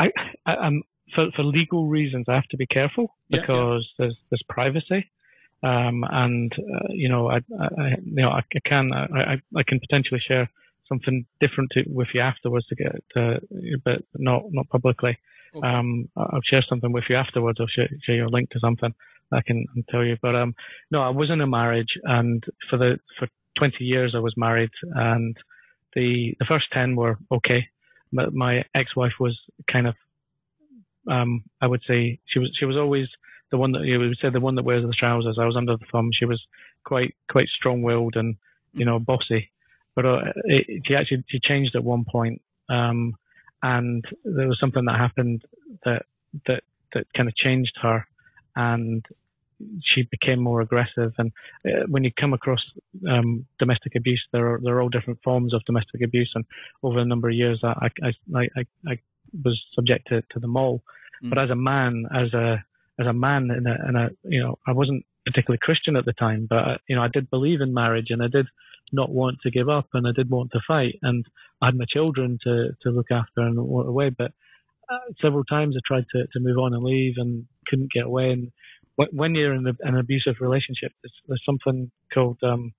I, 0.00 0.10
I, 0.46 0.66
am 0.66 0.82
for, 1.14 1.30
for 1.36 1.42
legal 1.42 1.86
reasons, 1.86 2.26
I 2.28 2.34
have 2.34 2.48
to 2.48 2.56
be 2.56 2.66
careful 2.66 3.14
because 3.28 3.48
yeah, 3.48 3.66
yeah. 3.68 3.82
there's 3.98 4.16
there's 4.30 4.42
privacy, 4.48 5.10
um, 5.62 6.04
and 6.08 6.52
uh, 6.52 6.88
you 6.90 7.08
know, 7.08 7.30
I, 7.30 7.36
I, 7.36 7.96
you 8.02 8.22
know, 8.22 8.30
I, 8.30 8.40
I 8.40 8.60
can 8.64 8.92
I, 8.92 9.40
I 9.56 9.62
can 9.66 9.80
potentially 9.80 10.20
share 10.26 10.50
something 10.88 11.24
different 11.40 11.70
to, 11.72 11.84
with 11.86 12.08
you 12.14 12.20
afterwards 12.20 12.66
to 12.66 12.74
get, 12.74 12.92
to, 13.16 13.40
but 13.84 14.02
not 14.16 14.44
not 14.50 14.68
publicly. 14.68 15.18
Okay. 15.54 15.66
Um, 15.66 16.08
I'll 16.16 16.40
share 16.48 16.64
something 16.68 16.92
with 16.92 17.04
you 17.08 17.16
afterwards. 17.16 17.58
I'll 17.60 17.66
share, 17.66 17.88
share 18.04 18.14
your 18.14 18.28
link 18.28 18.50
to 18.50 18.60
something 18.60 18.94
I 19.32 19.42
can 19.42 19.66
tell 19.90 20.04
you. 20.04 20.16
But 20.22 20.36
um, 20.36 20.54
no, 20.90 21.02
I 21.02 21.10
was 21.10 21.30
in 21.30 21.40
a 21.40 21.46
marriage, 21.46 21.98
and 22.04 22.42
for 22.68 22.76
the 22.76 22.98
for 23.18 23.28
20 23.58 23.84
years 23.84 24.14
I 24.14 24.20
was 24.20 24.34
married, 24.36 24.70
and 24.94 25.36
the 25.94 26.34
the 26.38 26.46
first 26.46 26.66
10 26.72 26.96
were 26.96 27.18
okay. 27.32 27.66
But 28.12 28.32
my 28.34 28.64
ex-wife 28.74 29.14
was 29.20 29.38
kind 29.66 29.86
of 29.86 29.94
um, 31.08 31.44
I 31.60 31.66
would 31.66 31.82
say 31.86 32.20
she 32.26 32.38
was 32.38 32.50
she 32.58 32.64
was 32.64 32.76
always 32.76 33.08
the 33.50 33.58
one 33.58 33.72
that 33.72 33.82
you 33.82 33.98
would 33.98 34.18
say 34.20 34.30
the 34.30 34.40
one 34.40 34.54
that 34.56 34.64
wears 34.64 34.84
the 34.84 34.92
trousers. 34.92 35.38
I 35.38 35.46
was 35.46 35.56
under 35.56 35.76
the 35.76 35.86
thumb. 35.90 36.10
She 36.12 36.24
was 36.24 36.42
quite 36.84 37.14
quite 37.30 37.48
strong 37.48 37.82
willed 37.82 38.16
and 38.16 38.36
you 38.72 38.84
know 38.84 38.98
bossy, 38.98 39.50
but 39.94 40.04
uh, 40.06 40.32
it, 40.44 40.82
she 40.86 40.94
actually 40.94 41.24
she 41.28 41.40
changed 41.40 41.74
at 41.74 41.84
one 41.84 42.04
point, 42.04 42.40
um, 42.68 43.14
and 43.62 44.04
there 44.24 44.48
was 44.48 44.60
something 44.60 44.84
that 44.84 44.98
happened 44.98 45.44
that 45.84 46.06
that 46.46 46.62
that 46.92 47.06
kind 47.16 47.28
of 47.28 47.36
changed 47.36 47.76
her, 47.82 48.06
and 48.56 49.04
she 49.82 50.02
became 50.10 50.40
more 50.40 50.60
aggressive. 50.60 51.12
And 51.18 51.32
uh, 51.66 51.86
when 51.88 52.04
you 52.04 52.10
come 52.18 52.32
across 52.32 52.60
um, 53.08 53.46
domestic 53.58 53.94
abuse, 53.96 54.22
there 54.32 54.54
are 54.54 54.60
there 54.62 54.76
are 54.76 54.82
all 54.82 54.88
different 54.88 55.20
forms 55.22 55.54
of 55.54 55.64
domestic 55.64 56.02
abuse, 56.02 56.30
and 56.34 56.44
over 56.82 56.98
a 56.98 57.04
number 57.04 57.28
of 57.28 57.34
years, 57.34 57.60
I 57.62 57.88
I 58.02 58.12
I, 58.34 58.48
I, 58.56 58.64
I 58.86 58.98
was 59.44 59.60
subject 59.74 60.08
to, 60.08 60.22
to 60.32 60.40
them 60.40 60.56
all. 60.56 60.82
Mm. 61.24 61.30
But 61.30 61.38
as 61.38 61.50
a 61.50 61.54
man, 61.54 62.06
as 62.14 62.32
a 62.34 62.64
as 62.98 63.06
a 63.06 63.12
man, 63.12 63.50
in 63.50 63.66
a, 63.66 63.88
in 63.88 63.96
a 63.96 64.10
you 64.24 64.42
know, 64.42 64.58
I 64.66 64.72
wasn't 64.72 65.04
particularly 65.26 65.58
Christian 65.62 65.96
at 65.96 66.04
the 66.04 66.12
time, 66.12 66.46
but 66.48 66.80
you 66.88 66.96
know, 66.96 67.02
I 67.02 67.08
did 67.08 67.30
believe 67.30 67.60
in 67.60 67.74
marriage, 67.74 68.10
and 68.10 68.22
I 68.22 68.28
did 68.28 68.46
not 68.92 69.10
want 69.10 69.38
to 69.42 69.50
give 69.50 69.68
up, 69.68 69.88
and 69.92 70.06
I 70.06 70.12
did 70.12 70.30
want 70.30 70.52
to 70.52 70.60
fight, 70.66 70.98
and 71.02 71.24
I 71.62 71.66
had 71.66 71.76
my 71.76 71.86
children 71.88 72.38
to 72.44 72.70
to 72.82 72.90
look 72.90 73.10
after 73.10 73.40
and 73.40 73.58
walk 73.58 73.86
away. 73.86 74.10
But 74.10 74.32
uh, 74.90 75.12
several 75.22 75.44
times 75.44 75.76
I 75.76 75.80
tried 75.86 76.06
to 76.12 76.26
to 76.26 76.40
move 76.40 76.58
on 76.58 76.74
and 76.74 76.82
leave, 76.82 77.14
and 77.16 77.46
couldn't 77.68 77.92
get 77.92 78.06
away. 78.06 78.30
And 78.30 78.52
when 79.12 79.34
you're 79.34 79.54
in 79.54 79.66
an 79.80 79.96
abusive 79.96 80.36
relationship, 80.40 80.92
there's, 81.02 81.14
there's 81.28 81.42
something 81.44 81.90
called 82.12 82.38
um, 82.42 82.72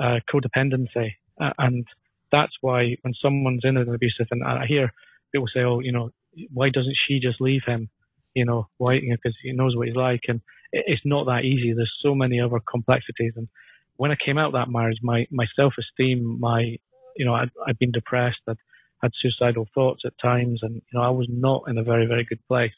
uh, 0.00 0.20
codependency, 0.32 1.14
uh, 1.40 1.52
and 1.58 1.86
that's 2.30 2.52
why 2.60 2.96
when 3.02 3.14
someone's 3.20 3.62
in 3.64 3.76
an 3.76 3.92
abusive, 3.92 4.26
and 4.30 4.44
I 4.44 4.66
hear 4.66 4.92
people 5.32 5.48
say, 5.52 5.60
"Oh, 5.60 5.80
you 5.80 5.92
know, 5.92 6.10
why 6.52 6.70
doesn't 6.70 6.96
she 7.06 7.20
just 7.20 7.40
leave 7.40 7.62
him? 7.66 7.88
You 8.34 8.44
know, 8.44 8.68
why? 8.78 9.00
Because 9.00 9.36
you 9.42 9.52
know, 9.52 9.64
he 9.64 9.64
knows 9.64 9.76
what 9.76 9.88
he's 9.88 9.96
like." 9.96 10.22
And 10.28 10.40
it's 10.72 11.02
not 11.04 11.26
that 11.26 11.44
easy. 11.44 11.72
There's 11.72 11.92
so 12.02 12.14
many 12.14 12.40
other 12.40 12.60
complexities. 12.70 13.34
And 13.36 13.48
when 13.96 14.10
I 14.10 14.16
came 14.16 14.38
out 14.38 14.48
of 14.48 14.52
that 14.54 14.70
marriage, 14.70 14.98
my 15.02 15.26
my 15.30 15.46
self 15.56 15.74
esteem, 15.78 16.40
my 16.40 16.76
you 17.16 17.24
know, 17.24 17.34
I'd, 17.34 17.50
I'd 17.66 17.78
been 17.78 17.92
depressed. 17.92 18.40
I'd 18.48 18.56
had 19.02 19.12
suicidal 19.20 19.68
thoughts 19.74 20.02
at 20.06 20.12
times, 20.22 20.60
and 20.62 20.74
you 20.76 20.98
know 20.98 21.02
I 21.02 21.10
was 21.10 21.26
not 21.30 21.64
in 21.68 21.78
a 21.78 21.82
very 21.82 22.06
very 22.06 22.24
good 22.24 22.40
place. 22.48 22.72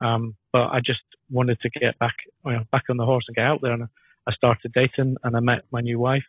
Um, 0.00 0.36
but 0.52 0.68
I 0.68 0.80
just 0.84 1.00
wanted 1.30 1.60
to 1.60 1.70
get 1.70 1.98
back 1.98 2.14
you 2.44 2.52
know, 2.52 2.64
back 2.70 2.84
on 2.90 2.96
the 2.96 3.04
horse 3.04 3.24
and 3.28 3.36
get 3.36 3.46
out 3.46 3.60
there, 3.62 3.72
and 3.72 3.88
I 4.26 4.32
started 4.32 4.72
dating, 4.74 5.16
and 5.22 5.36
I 5.36 5.40
met 5.40 5.64
my 5.70 5.80
new 5.80 5.98
wife, 5.98 6.24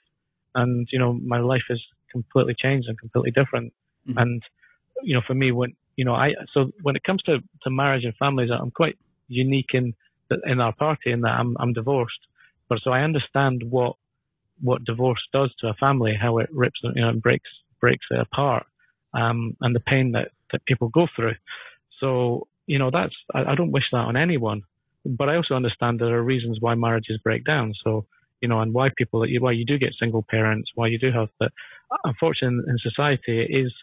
and 0.55 0.88
you 0.91 0.99
know 0.99 1.13
my 1.13 1.39
life 1.39 1.63
has 1.70 1.82
completely 2.11 2.55
changed 2.57 2.88
and 2.88 2.97
completely 2.99 3.32
different. 3.32 3.74
Mm-hmm. 4.07 4.18
And 4.20 4.43
you 5.03 5.13
know 5.13 5.22
for 5.26 5.34
me 5.34 5.51
when 5.51 5.74
you 5.95 6.05
know 6.05 6.13
I 6.13 6.34
so 6.53 6.72
when 6.82 6.95
it 6.95 7.03
comes 7.03 7.22
to 7.24 7.39
to 7.63 7.70
marriage 7.70 8.05
and 8.05 8.15
families, 8.15 8.49
I'm 8.51 8.72
quite 8.72 8.97
unique 9.28 9.72
in 9.74 9.93
in 10.45 10.59
our 10.59 10.74
party 10.74 11.11
in 11.11 11.22
that 11.22 11.39
I'm 11.39 11.55
I'm 11.59 11.74
divorced, 11.74 12.20
but 12.70 12.80
so 12.84 12.91
I 12.91 13.01
understand 13.01 13.63
what 13.70 13.95
what 14.61 14.84
divorce 14.86 15.24
does 15.34 15.53
to 15.59 15.68
a 15.68 15.74
family, 15.76 16.15
how 16.20 16.39
it 16.39 16.49
rips 16.51 16.80
you 16.84 17.01
know 17.01 17.09
and 17.09 17.22
breaks 17.22 17.49
breaks 17.80 18.05
it 18.11 18.20
apart, 18.20 18.65
um, 19.13 19.55
and 19.61 19.76
the 19.76 19.80
pain 19.80 20.11
that 20.13 20.30
that 20.51 20.65
people 20.65 20.89
go 20.89 21.07
through. 21.15 21.36
So 21.99 22.47
you 22.68 22.78
know 22.78 22.91
that's 22.91 23.15
I, 23.34 23.51
I 23.51 23.55
don't 23.55 23.72
wish 23.72 23.86
that 23.91 23.97
on 23.97 24.18
anyone, 24.18 24.61
but 25.05 25.30
I 25.30 25.36
also 25.36 25.55
understand 25.55 25.99
there 25.99 26.15
are 26.15 26.24
reasons 26.24 26.57
why 26.59 26.76
marriages 26.76 27.20
break 27.24 27.43
down. 27.45 27.74
So 27.84 28.05
you 28.41 28.47
know, 28.47 28.59
and 28.61 28.74
why 28.74 28.89
people 28.95 29.26
why 29.39 29.51
you 29.51 29.65
do 29.65 29.78
get 29.80 29.93
single 29.99 30.24
parents, 30.30 30.72
why 30.76 30.88
you 30.88 30.99
do 30.99 31.11
have 31.11 31.30
that. 31.39 31.51
Uh, 31.91 31.97
unfortunately, 32.03 32.65
in 32.68 32.78
society, 32.78 33.41
it 33.41 33.65
is 33.65 33.74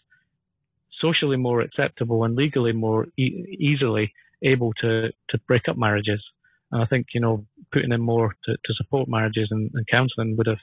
socially 1.00 1.36
more 1.36 1.60
acceptable 1.60 2.24
and 2.24 2.36
legally 2.36 2.72
more 2.72 3.06
e- 3.16 3.56
easily 3.58 4.12
able 4.42 4.72
to 4.74 5.10
to 5.30 5.38
break 5.48 5.68
up 5.68 5.76
marriages. 5.76 6.22
And 6.70 6.82
I 6.82 6.86
think 6.86 7.08
you 7.14 7.20
know 7.20 7.46
putting 7.72 7.92
in 7.92 8.00
more 8.00 8.34
to, 8.44 8.52
to 8.52 8.74
support 8.74 9.08
marriages 9.08 9.48
and, 9.50 9.70
and 9.74 9.86
counselling 9.88 10.36
would 10.36 10.46
have 10.46 10.62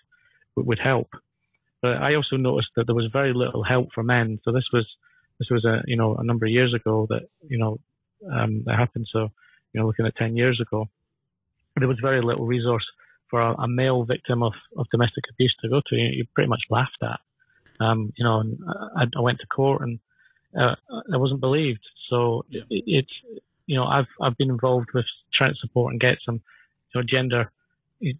would 0.55 0.79
help. 0.79 1.09
But 1.81 1.97
I 1.97 2.15
also 2.15 2.37
noticed 2.37 2.69
that 2.75 2.85
there 2.85 2.95
was 2.95 3.09
very 3.11 3.33
little 3.33 3.63
help 3.63 3.89
for 3.93 4.03
men. 4.03 4.39
So 4.43 4.51
this 4.51 4.69
was 4.71 4.87
this 5.39 5.49
was 5.49 5.65
a 5.65 5.81
you 5.85 5.97
know 5.97 6.15
a 6.15 6.23
number 6.23 6.45
of 6.45 6.51
years 6.51 6.73
ago 6.73 7.07
that 7.09 7.23
you 7.47 7.57
know 7.57 7.79
um, 8.31 8.63
that 8.65 8.77
happened. 8.77 9.07
So 9.11 9.29
you 9.73 9.79
know 9.79 9.87
looking 9.87 10.05
at 10.05 10.15
ten 10.15 10.35
years 10.35 10.59
ago, 10.59 10.89
there 11.77 11.87
was 11.87 11.99
very 12.01 12.21
little 12.21 12.45
resource 12.45 12.85
for 13.29 13.41
a, 13.41 13.53
a 13.61 13.67
male 13.67 14.03
victim 14.03 14.43
of, 14.43 14.53
of 14.77 14.89
domestic 14.91 15.23
abuse 15.31 15.55
to 15.61 15.69
go 15.69 15.81
to. 15.87 15.95
You, 15.95 16.07
you 16.07 16.25
pretty 16.35 16.49
much 16.49 16.63
laughed 16.69 17.01
at. 17.01 17.19
Um, 17.79 18.13
you 18.15 18.23
know, 18.23 18.41
and 18.41 18.59
I, 18.95 19.05
I 19.17 19.21
went 19.21 19.39
to 19.39 19.47
court 19.47 19.81
and 19.81 19.99
uh, 20.59 20.75
I 21.11 21.17
wasn't 21.17 21.39
believed. 21.39 21.83
So 22.09 22.45
yeah. 22.49 22.61
it, 22.69 22.83
it's 22.85 23.21
you 23.65 23.77
know, 23.77 23.85
I've 23.85 24.07
I've 24.21 24.37
been 24.37 24.49
involved 24.49 24.89
with 24.93 25.05
trying 25.33 25.53
to 25.53 25.59
support 25.59 25.93
and 25.93 26.01
get 26.01 26.17
some, 26.25 26.41
you 26.93 27.01
know, 27.01 27.03
gender 27.03 27.51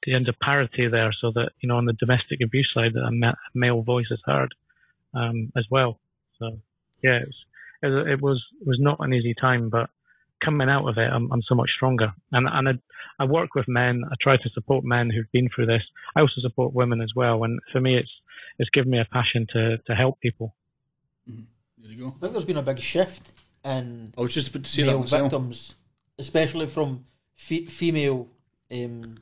gender 0.08 0.34
parity 0.42 0.88
there, 0.88 1.12
so 1.12 1.32
that 1.32 1.52
you 1.60 1.68
know, 1.68 1.78
on 1.78 1.86
the 1.86 1.94
domestic 1.94 2.40
abuse 2.42 2.72
side, 2.74 2.94
that 2.94 3.04
a 3.04 3.36
male 3.54 3.82
voice 3.82 4.08
is 4.12 4.22
heard 4.26 4.54
um, 5.14 5.52
as 5.58 5.66
well. 5.70 6.00
So 6.40 6.60
yeah, 7.04 7.18
it 7.18 7.28
was, 7.84 8.08
it 8.08 8.22
was 8.22 8.44
it 8.62 8.68
was 8.68 8.80
not 8.80 9.00
an 9.02 9.14
easy 9.14 9.34
time, 9.34 9.70
but 9.70 9.90
coming 10.44 10.70
out 10.70 10.88
of 10.88 10.98
it, 10.98 11.10
I'm, 11.10 11.32
I'm 11.32 11.42
so 11.44 11.56
much 11.56 11.72
stronger. 11.72 12.14
And 12.32 12.48
and 12.52 12.70
I, 12.70 12.74
I 13.20 13.26
work 13.26 13.56
with 13.56 13.68
men. 13.68 14.04
I 14.12 14.16
try 14.22 14.38
to 14.38 14.50
support 14.50 14.84
men 14.84 15.10
who've 15.10 15.32
been 15.32 15.50
through 15.54 15.68
this. 15.68 15.84
I 16.16 16.22
also 16.22 16.42
support 16.42 16.74
women 16.74 17.02
as 17.02 17.14
well. 17.16 17.44
And 17.44 17.60
for 17.72 17.80
me, 17.80 17.98
it's 17.98 18.12
it's 18.60 18.70
given 18.70 18.92
me 18.92 19.00
a 19.00 19.06
passion 19.06 19.48
to 19.54 19.78
to 19.78 19.96
help 19.96 20.20
people. 20.20 20.56
Mm-hmm. 21.30 21.42
There 21.78 21.92
you 21.92 21.98
go. 22.00 22.08
I 22.08 22.20
think 22.20 22.34
there's 22.34 22.46
been 22.46 22.58
a 22.58 22.62
big 22.62 22.80
shift 22.80 23.32
in 23.64 24.14
I 24.18 24.22
was 24.22 24.34
just 24.34 24.50
about 24.50 24.64
to 24.64 24.70
say 24.70 24.84
male 24.84 25.02
that 25.02 25.22
victims, 25.22 25.76
especially 26.18 26.68
from 26.68 27.06
fe- 27.36 27.66
female 27.66 28.28
um, 28.72 29.16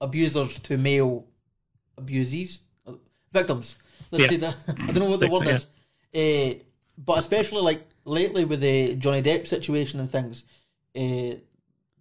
abusers 0.00 0.58
to 0.60 0.78
male 0.78 1.26
abusees, 1.98 2.60
uh, 2.86 2.92
victims. 3.32 3.76
Let's 4.10 4.24
yeah. 4.24 4.30
say 4.30 4.36
that. 4.36 4.56
I 4.68 4.92
don't 4.92 4.96
know 4.96 5.10
what 5.10 5.20
the 5.20 5.28
word 5.30 5.48
is, 5.48 5.66
uh, 6.14 6.58
but 6.98 7.18
especially 7.18 7.62
like 7.62 7.86
lately 8.06 8.44
with 8.44 8.60
the 8.60 8.94
Johnny 8.94 9.20
Depp 9.20 9.46
situation 9.46 10.00
and 10.00 10.10
things, 10.10 10.44
uh, 10.96 11.36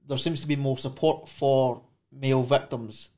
there 0.08 0.18
seems 0.18 0.42
to 0.42 0.48
be 0.48 0.56
more 0.56 0.78
support 0.78 1.28
for 1.28 1.82
male 2.12 2.44
victims 2.44 3.10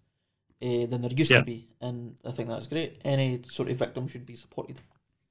uh, 0.61 0.87
than 0.87 1.01
there 1.01 1.11
used 1.11 1.29
yeah. 1.29 1.39
to 1.39 1.45
be, 1.45 1.67
and 1.81 2.15
I 2.25 2.31
think 2.31 2.49
that's 2.49 2.67
great. 2.67 2.99
Any 3.03 3.41
sort 3.47 3.69
of 3.69 3.77
victim 3.77 4.07
should 4.07 4.25
be 4.25 4.35
supported. 4.35 4.79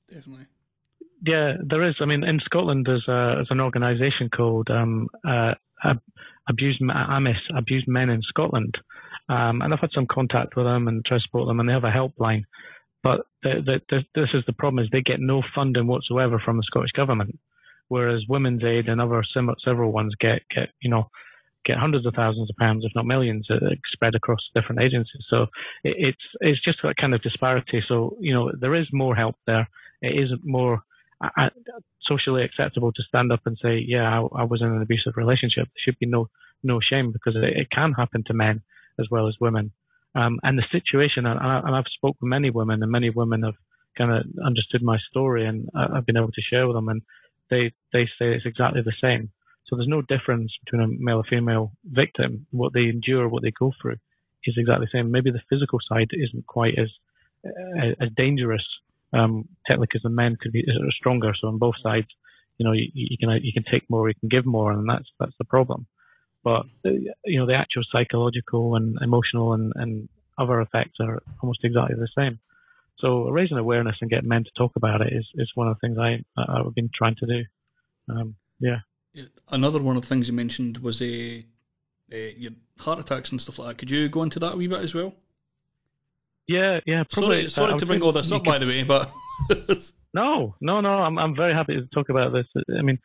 Definitely. 0.08 0.46
Yeah, 1.26 1.54
there 1.64 1.82
is. 1.82 1.96
I 2.00 2.04
mean, 2.04 2.22
in 2.22 2.40
Scotland, 2.44 2.86
there's, 2.86 3.08
a, 3.08 3.36
there's 3.36 3.50
an 3.50 3.60
organisation 3.60 4.28
called 4.28 4.70
um, 4.70 5.08
uh, 5.26 5.54
Abused 6.48 6.80
AMIS, 6.82 7.38
Abused 7.56 7.88
Men 7.88 8.10
in 8.10 8.22
Scotland, 8.22 8.78
um, 9.28 9.62
and 9.62 9.72
I've 9.72 9.80
had 9.80 9.90
some 9.92 10.06
contact 10.06 10.54
with 10.56 10.66
them 10.66 10.86
and 10.86 11.04
try 11.04 11.16
to 11.16 11.22
support 11.22 11.48
them, 11.48 11.58
and 11.58 11.68
they 11.68 11.72
have 11.72 11.84
a 11.84 11.90
helpline. 11.90 12.44
But 13.02 13.26
the, 13.42 13.62
the, 13.64 13.80
the, 13.90 14.04
this 14.14 14.30
is 14.34 14.44
the 14.46 14.52
problem: 14.52 14.84
is 14.84 14.90
they 14.90 15.02
get 15.02 15.20
no 15.20 15.42
funding 15.54 15.86
whatsoever 15.86 16.38
from 16.38 16.56
the 16.56 16.62
Scottish 16.64 16.92
government, 16.92 17.38
whereas 17.88 18.22
Women's 18.28 18.64
Aid 18.64 18.88
and 18.88 19.00
other 19.00 19.22
several 19.64 19.92
ones 19.92 20.14
get 20.18 20.42
get 20.54 20.70
you 20.80 20.90
know 20.90 21.10
get 21.64 21.78
hundreds 21.78 22.06
of 22.06 22.14
thousands 22.14 22.48
of 22.48 22.56
pounds, 22.56 22.84
if 22.84 22.92
not 22.94 23.06
millions, 23.06 23.48
uh, 23.50 23.58
spread 23.92 24.14
across 24.14 24.38
different 24.54 24.82
agencies. 24.82 25.24
So 25.28 25.42
it, 25.84 25.94
it's 25.98 26.24
it's 26.40 26.62
just 26.62 26.78
that 26.82 26.96
kind 26.96 27.14
of 27.14 27.22
disparity. 27.22 27.82
So 27.86 28.16
you 28.20 28.34
know 28.34 28.52
there 28.58 28.74
is 28.74 28.86
more 28.92 29.14
help 29.14 29.36
there. 29.46 29.68
It 30.02 30.18
is 30.18 30.30
more 30.42 30.82
uh, 31.20 31.50
socially 32.02 32.44
acceptable 32.44 32.92
to 32.92 33.02
stand 33.02 33.32
up 33.32 33.40
and 33.46 33.58
say, 33.60 33.78
yeah, 33.86 34.08
I, 34.08 34.40
I, 34.40 34.44
was 34.44 34.60
in 34.60 34.68
an 34.68 34.82
abusive 34.82 35.16
relationship. 35.16 35.64
There 35.64 35.82
should 35.84 35.98
be 35.98 36.06
no 36.06 36.28
no 36.62 36.80
shame 36.80 37.12
because 37.12 37.36
it, 37.36 37.56
it 37.56 37.70
can 37.70 37.92
happen 37.92 38.22
to 38.24 38.34
men 38.34 38.62
as 38.98 39.06
well 39.10 39.28
as 39.28 39.36
women. 39.40 39.72
Um, 40.16 40.40
and 40.42 40.58
the 40.58 40.64
situation, 40.72 41.26
and, 41.26 41.38
I, 41.38 41.76
have 41.76 41.84
spoken 41.94 42.16
with 42.22 42.30
many 42.30 42.48
women, 42.48 42.82
and 42.82 42.90
many 42.90 43.10
women 43.10 43.42
have 43.42 43.54
kind 43.98 44.10
of 44.10 44.24
understood 44.44 44.82
my 44.82 44.98
story, 45.10 45.46
and 45.46 45.68
I've 45.74 46.06
been 46.06 46.16
able 46.16 46.32
to 46.32 46.40
share 46.40 46.66
with 46.66 46.76
them, 46.76 46.88
and 46.88 47.02
they 47.50 47.72
they 47.92 48.06
say 48.18 48.34
it's 48.34 48.46
exactly 48.46 48.82
the 48.82 48.94
same. 49.00 49.30
So 49.66 49.76
there's 49.76 49.88
no 49.88 50.02
difference 50.02 50.52
between 50.64 50.82
a 50.82 50.88
male 50.88 51.18
or 51.18 51.24
female 51.24 51.72
victim. 51.84 52.46
What 52.50 52.72
they 52.72 52.84
endure, 52.84 53.28
what 53.28 53.42
they 53.42 53.50
go 53.50 53.72
through, 53.80 53.98
is 54.44 54.54
exactly 54.56 54.86
the 54.86 54.98
same. 54.98 55.10
Maybe 55.10 55.30
the 55.30 55.48
physical 55.50 55.80
side 55.86 56.10
isn't 56.12 56.46
quite 56.46 56.78
as 56.78 56.90
as 58.00 58.08
dangerous 58.16 58.66
um, 59.12 59.48
technically, 59.66 59.86
because 59.92 60.02
the 60.02 60.08
men 60.08 60.36
could 60.40 60.52
be 60.52 60.64
stronger. 60.90 61.32
So 61.38 61.48
on 61.48 61.58
both 61.58 61.76
sides, 61.82 62.08
you 62.58 62.64
know, 62.64 62.72
you, 62.72 62.88
you, 62.92 63.18
can 63.18 63.28
you 63.42 63.52
can 63.52 63.64
take 63.70 63.88
more, 63.90 64.08
you 64.08 64.14
can 64.18 64.28
give 64.28 64.46
more, 64.46 64.72
and 64.72 64.88
that's 64.88 65.08
that's 65.20 65.36
the 65.38 65.44
problem. 65.44 65.86
But 66.46 66.66
uh, 66.84 66.90
you 67.24 67.40
know, 67.40 67.46
the 67.46 67.56
actual 67.56 67.82
psychological 67.90 68.76
and 68.76 68.96
emotional 69.02 69.52
and, 69.54 69.72
and 69.74 70.08
other 70.38 70.60
effects 70.60 70.98
are 71.00 71.20
almost 71.42 71.64
exactly 71.64 71.96
the 71.96 72.06
same. 72.16 72.38
So 73.00 73.28
raising 73.30 73.58
awareness 73.58 73.96
and 74.00 74.08
getting 74.08 74.28
men 74.28 74.44
to 74.44 74.50
talk 74.56 74.76
about 74.76 75.00
it 75.00 75.12
is, 75.12 75.26
is 75.34 75.50
one 75.56 75.66
of 75.66 75.76
the 75.76 75.80
things 75.80 75.98
I 75.98 76.22
I've 76.40 76.72
been 76.72 76.88
trying 76.94 77.16
to 77.16 77.26
do. 77.26 77.44
Um, 78.08 78.36
yeah. 78.60 78.76
Another 79.50 79.82
one 79.82 79.96
of 79.96 80.02
the 80.02 80.08
things 80.08 80.28
you 80.28 80.34
mentioned 80.34 80.78
was 80.78 81.02
a, 81.02 81.44
a 82.12 82.34
your 82.38 82.52
heart 82.78 83.00
attacks 83.00 83.32
and 83.32 83.40
stuff 83.40 83.58
like 83.58 83.70
that. 83.70 83.78
Could 83.78 83.90
you 83.90 84.08
go 84.08 84.22
into 84.22 84.38
that 84.38 84.54
a 84.54 84.56
wee 84.56 84.68
bit 84.68 84.82
as 84.82 84.94
well? 84.94 85.16
Yeah, 86.46 86.78
yeah. 86.86 87.02
Probably, 87.10 87.48
sorry, 87.48 87.70
sorry 87.70 87.78
to 87.80 87.86
bring 87.86 88.02
all 88.02 88.12
this 88.12 88.30
up, 88.30 88.44
can... 88.44 88.52
by 88.52 88.58
the 88.58 88.66
way, 88.66 88.84
but 88.84 89.10
no, 90.14 90.54
no, 90.60 90.80
no. 90.80 90.90
I'm 90.90 91.18
I'm 91.18 91.34
very 91.34 91.54
happy 91.54 91.74
to 91.74 91.86
talk 91.92 92.08
about 92.08 92.32
this. 92.32 92.46
I 92.78 92.82
mean, 92.82 93.00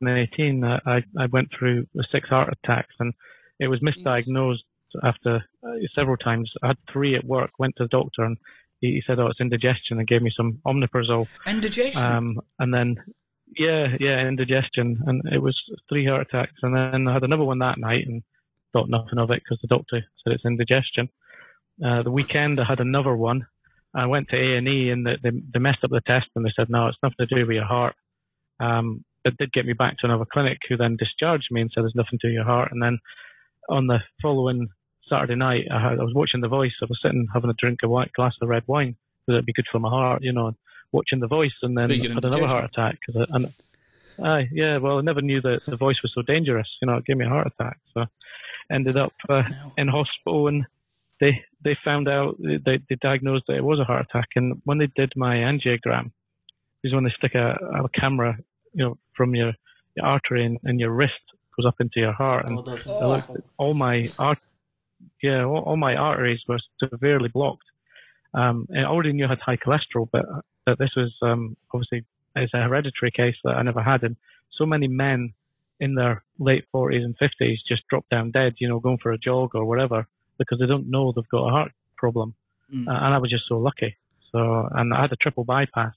in 0.00 0.08
18, 0.08 0.64
uh, 0.64 0.80
I 0.86 1.02
I 1.18 1.26
went 1.26 1.48
through 1.56 1.86
six 2.12 2.28
heart 2.28 2.54
attacks, 2.62 2.94
and 2.98 3.12
it 3.58 3.68
was 3.68 3.80
misdiagnosed 3.80 4.64
after 5.02 5.44
uh, 5.66 5.72
several 5.94 6.16
times. 6.16 6.50
I 6.62 6.68
had 6.68 6.78
three 6.92 7.16
at 7.16 7.24
work. 7.24 7.50
Went 7.58 7.76
to 7.76 7.84
the 7.84 7.88
doctor, 7.88 8.24
and 8.24 8.36
he, 8.80 8.88
he 8.88 9.02
said, 9.06 9.18
"Oh, 9.18 9.28
it's 9.28 9.40
indigestion," 9.40 9.98
and 9.98 10.06
gave 10.06 10.22
me 10.22 10.32
some 10.36 10.60
omeprazole. 10.66 11.28
Indigestion. 11.46 12.02
Um, 12.02 12.40
and 12.58 12.72
then 12.72 12.96
yeah, 13.58 13.96
yeah, 14.00 14.26
indigestion, 14.26 15.02
and 15.06 15.22
it 15.32 15.40
was 15.42 15.58
three 15.88 16.06
heart 16.06 16.26
attacks, 16.28 16.60
and 16.62 16.76
then 16.76 17.08
I 17.08 17.12
had 17.12 17.24
another 17.24 17.44
one 17.44 17.60
that 17.60 17.78
night, 17.78 18.06
and 18.06 18.22
thought 18.76 18.88
nothing 18.88 19.18
of 19.18 19.30
it 19.30 19.42
because 19.42 19.58
the 19.60 19.68
doctor 19.68 20.04
said 20.22 20.32
it's 20.32 20.44
indigestion. 20.44 21.08
Uh, 21.84 22.02
the 22.02 22.10
weekend 22.10 22.60
I 22.60 22.64
had 22.64 22.80
another 22.80 23.14
one. 23.14 23.46
I 23.94 24.06
went 24.06 24.28
to 24.28 24.36
A 24.36 24.58
and 24.58 24.68
E 24.68 24.90
and 24.90 25.06
they, 25.06 25.16
they 25.22 25.58
messed 25.58 25.82
up 25.82 25.90
the 25.90 26.02
test 26.06 26.26
and 26.34 26.44
they 26.44 26.52
said 26.58 26.68
no, 26.68 26.88
it's 26.88 26.98
nothing 27.02 27.16
to 27.20 27.26
do 27.26 27.46
with 27.46 27.54
your 27.54 27.64
heart. 27.64 27.94
Um, 28.60 29.04
it 29.26 29.36
did 29.38 29.52
get 29.52 29.66
me 29.66 29.72
back 29.72 29.98
to 29.98 30.06
another 30.06 30.24
clinic 30.24 30.58
who 30.68 30.76
then 30.76 30.96
discharged 30.96 31.48
me 31.50 31.60
and 31.60 31.70
said 31.70 31.82
there's 31.82 31.94
nothing 31.94 32.18
to 32.22 32.28
your 32.28 32.44
heart. 32.44 32.72
And 32.72 32.82
then 32.82 32.98
on 33.68 33.86
the 33.86 33.98
following 34.22 34.68
Saturday 35.08 35.34
night, 35.34 35.66
I, 35.70 35.80
had, 35.80 36.00
I 36.00 36.04
was 36.04 36.14
watching 36.14 36.40
The 36.40 36.48
Voice. 36.48 36.72
I 36.82 36.86
was 36.88 36.98
sitting 37.02 37.26
having 37.32 37.50
a 37.50 37.54
drink 37.54 37.80
of 37.82 37.90
white 37.90 38.12
glass 38.12 38.34
of 38.40 38.48
red 38.48 38.62
wine 38.66 38.96
because 39.26 39.36
it'd 39.36 39.46
be 39.46 39.52
good 39.52 39.66
for 39.70 39.80
my 39.80 39.88
heart, 39.88 40.22
you 40.22 40.32
know, 40.32 40.52
watching 40.92 41.20
The 41.20 41.26
Voice 41.26 41.52
and 41.62 41.76
then 41.76 41.90
had 41.90 42.24
another 42.24 42.46
heart 42.46 42.64
attack. 42.64 42.98
Cause 43.04 43.26
I, 43.28 43.36
and, 43.36 43.52
aye, 44.24 44.48
yeah, 44.52 44.78
well, 44.78 44.98
I 44.98 45.02
never 45.02 45.20
knew 45.22 45.40
that 45.42 45.66
The 45.66 45.76
Voice 45.76 46.00
was 46.02 46.12
so 46.14 46.22
dangerous. 46.22 46.68
You 46.80 46.86
know, 46.86 46.96
it 46.96 47.04
gave 47.04 47.16
me 47.16 47.26
a 47.26 47.28
heart 47.28 47.48
attack. 47.48 47.78
So 47.94 48.06
ended 48.70 48.96
up 48.96 49.12
uh, 49.28 49.44
in 49.76 49.88
hospital 49.88 50.48
and 50.48 50.66
they 51.20 51.44
they 51.64 51.76
found 51.84 52.08
out 52.08 52.36
they, 52.38 52.78
they 52.88 52.96
diagnosed 53.00 53.44
that 53.48 53.56
it 53.56 53.64
was 53.64 53.80
a 53.80 53.84
heart 53.84 54.06
attack, 54.08 54.28
and 54.36 54.60
when 54.64 54.78
they 54.78 54.88
did 54.94 55.12
my 55.16 55.36
angiogram, 55.36 56.10
is 56.84 56.94
when 56.94 57.04
they 57.04 57.10
stick 57.10 57.34
a, 57.34 57.56
a 57.84 57.88
camera, 57.88 58.38
you 58.72 58.84
know, 58.84 58.98
from 59.16 59.34
your, 59.34 59.52
your 59.96 60.06
artery 60.06 60.44
and, 60.44 60.58
and 60.64 60.80
your 60.80 60.90
wrist 60.90 61.14
goes 61.56 61.66
up 61.66 61.80
into 61.80 62.00
your 62.00 62.12
heart, 62.12 62.46
and 62.46 62.58
oh, 62.58 62.62
looked, 62.62 62.86
all 63.56 63.74
my 63.74 64.10
art, 64.18 64.38
yeah, 65.22 65.44
all, 65.44 65.60
all, 65.60 65.76
my 65.76 65.94
arteries 65.96 66.40
were 66.46 66.58
severely 66.90 67.28
blocked. 67.28 67.64
Um, 68.34 68.66
and 68.70 68.84
I 68.84 68.88
already 68.88 69.12
knew 69.12 69.24
I 69.24 69.30
had 69.30 69.40
high 69.40 69.56
cholesterol, 69.56 70.08
but 70.12 70.26
that 70.66 70.78
this 70.78 70.90
was 70.96 71.14
um, 71.22 71.56
obviously 71.72 72.04
it's 72.34 72.52
a 72.52 72.62
hereditary 72.62 73.10
case 73.10 73.36
that 73.44 73.56
I 73.56 73.62
never 73.62 73.82
had, 73.82 74.02
and 74.02 74.16
so 74.52 74.66
many 74.66 74.88
men 74.88 75.32
in 75.80 75.94
their 75.94 76.22
late 76.38 76.64
40s 76.74 77.04
and 77.04 77.16
50s 77.18 77.56
just 77.68 77.86
drop 77.88 78.06
down 78.10 78.30
dead, 78.30 78.54
you 78.58 78.68
know, 78.68 78.80
going 78.80 78.98
for 78.98 79.12
a 79.12 79.18
jog 79.18 79.54
or 79.54 79.64
whatever 79.64 80.06
because 80.38 80.58
they 80.58 80.66
don't 80.66 80.90
know 80.90 81.12
they've 81.12 81.28
got 81.28 81.48
a 81.48 81.50
heart 81.50 81.72
problem. 81.96 82.34
Mm. 82.72 82.88
Uh, 82.88 83.04
and 83.04 83.14
I 83.14 83.18
was 83.18 83.30
just 83.30 83.44
so 83.48 83.56
lucky. 83.56 83.96
So, 84.32 84.68
and 84.72 84.92
I 84.92 85.02
had 85.02 85.12
a 85.12 85.16
triple 85.16 85.44
bypass. 85.44 85.94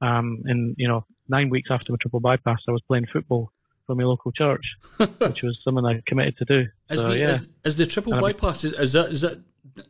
Um, 0.00 0.42
and 0.46 0.74
you 0.78 0.88
know, 0.88 1.04
nine 1.30 1.48
weeks 1.48 1.70
after 1.70 1.92
my 1.92 1.98
triple 2.00 2.20
bypass, 2.20 2.58
I 2.68 2.72
was 2.72 2.82
playing 2.86 3.06
football 3.12 3.52
for 3.86 3.94
my 3.94 4.04
local 4.04 4.32
church, 4.32 4.64
which 4.96 5.42
was 5.42 5.58
something 5.64 5.84
I 5.84 6.02
committed 6.06 6.36
to 6.38 6.44
do. 6.44 6.66
Is, 6.90 7.00
so, 7.00 7.08
the, 7.08 7.18
yeah. 7.18 7.30
is, 7.30 7.48
is 7.64 7.76
the 7.76 7.86
triple 7.86 8.12
and 8.12 8.22
bypass 8.22 8.64
is, 8.64 8.72
is, 8.74 8.92
that 8.92 9.10
is 9.10 9.20
that 9.22 9.38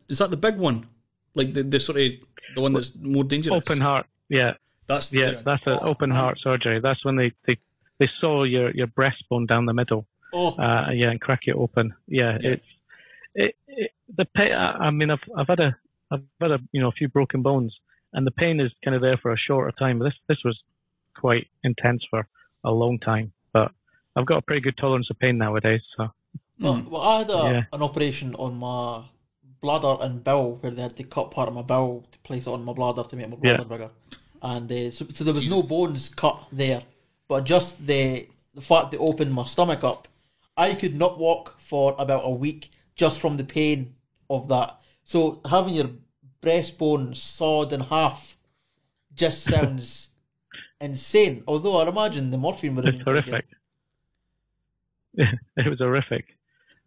is 0.07 0.17
that 0.19 0.31
the 0.31 0.37
big 0.37 0.57
one, 0.57 0.87
like 1.35 1.53
the, 1.53 1.63
the 1.63 1.79
sort 1.79 1.99
of 1.99 2.11
the 2.55 2.61
one 2.61 2.73
that's 2.73 2.95
more 2.95 3.23
dangerous? 3.23 3.55
Open 3.55 3.81
heart, 3.81 4.05
yeah. 4.29 4.53
That's 4.87 5.09
the, 5.09 5.19
yeah, 5.19 5.41
that's 5.45 5.63
an 5.65 5.79
open 5.81 6.11
heart 6.11 6.37
surgery. 6.43 6.79
That's 6.81 7.03
when 7.05 7.15
they, 7.15 7.31
they 7.47 7.57
they 7.99 8.09
saw 8.19 8.43
your 8.43 8.71
your 8.71 8.87
breastbone 8.87 9.47
down 9.47 9.65
the 9.65 9.73
middle. 9.73 10.07
Oh, 10.33 10.55
uh, 10.57 10.91
yeah, 10.91 11.11
and 11.11 11.21
crack 11.21 11.41
it 11.45 11.55
open. 11.55 11.93
Yeah, 12.07 12.37
yeah. 12.41 12.49
it's 12.51 12.65
it, 13.35 13.55
it, 13.67 13.91
the 14.17 14.25
pain. 14.35 14.53
I 14.53 14.89
mean, 14.91 15.11
I've 15.11 15.19
I've 15.37 15.47
had 15.47 15.59
a 15.59 15.75
I've 16.11 16.23
had 16.41 16.51
a 16.51 16.59
you 16.71 16.81
know 16.81 16.89
a 16.89 16.93
few 16.93 17.07
broken 17.07 17.41
bones, 17.41 17.73
and 18.13 18.25
the 18.25 18.31
pain 18.31 18.59
is 18.59 18.71
kind 18.83 18.95
of 18.95 19.01
there 19.01 19.17
for 19.17 19.31
a 19.31 19.37
shorter 19.37 19.71
time. 19.77 19.99
This 19.99 20.13
this 20.27 20.39
was 20.43 20.59
quite 21.15 21.47
intense 21.63 22.03
for 22.09 22.27
a 22.63 22.71
long 22.71 22.99
time, 22.99 23.31
but 23.53 23.71
I've 24.15 24.25
got 24.25 24.37
a 24.37 24.41
pretty 24.41 24.61
good 24.61 24.77
tolerance 24.77 25.09
of 25.09 25.19
pain 25.19 25.37
nowadays. 25.37 25.81
So. 25.97 26.09
Well, 26.59 26.75
hmm. 26.75 26.89
well 26.89 27.01
I 27.01 27.19
had 27.19 27.29
a, 27.29 27.33
yeah. 27.33 27.63
an 27.73 27.81
operation 27.81 28.35
on 28.35 28.57
my 28.57 29.03
bladder 29.61 29.97
and 30.01 30.23
bowel 30.23 30.55
where 30.61 30.71
they 30.71 30.81
had 30.81 30.95
to 30.97 31.03
cut 31.03 31.31
part 31.31 31.47
of 31.47 31.53
my 31.53 31.61
bowel 31.61 32.05
to 32.11 32.19
place 32.19 32.47
it 32.47 32.51
on 32.51 32.65
my 32.65 32.73
bladder 32.73 33.03
to 33.03 33.15
make 33.15 33.29
my 33.29 33.35
bladder 33.35 33.63
yeah. 33.63 33.67
bigger, 33.67 33.89
and 34.41 34.71
uh, 34.71 34.91
so, 34.91 35.05
so 35.09 35.23
there 35.23 35.33
was 35.33 35.43
Jesus. 35.43 35.57
no 35.57 35.63
bones 35.63 36.09
cut 36.09 36.43
there, 36.51 36.83
but 37.27 37.43
just 37.43 37.85
the 37.85 38.27
the 38.53 38.61
fact 38.61 38.91
they 38.91 38.97
opened 38.97 39.33
my 39.33 39.45
stomach 39.45 39.83
up, 39.83 40.07
I 40.57 40.73
could 40.75 40.95
not 40.95 41.17
walk 41.17 41.59
for 41.59 41.95
about 41.97 42.23
a 42.25 42.29
week 42.29 42.69
just 42.95 43.19
from 43.19 43.37
the 43.37 43.43
pain 43.43 43.95
of 44.29 44.47
that. 44.49 44.81
So 45.03 45.41
having 45.49 45.75
your 45.75 45.89
breastbone 46.41 47.15
sawed 47.15 47.71
in 47.71 47.81
half 47.81 48.37
just 49.13 49.43
sounds 49.49 50.09
insane. 50.81 51.43
Although 51.47 51.79
I 51.81 51.87
imagine 51.87 52.31
the 52.31 52.37
morphine 52.37 52.75
would 52.75 52.85
have 52.85 52.95
been 52.95 53.05
horrific. 53.05 53.45
it 55.13 55.69
was 55.69 55.79
horrific. 55.79 56.25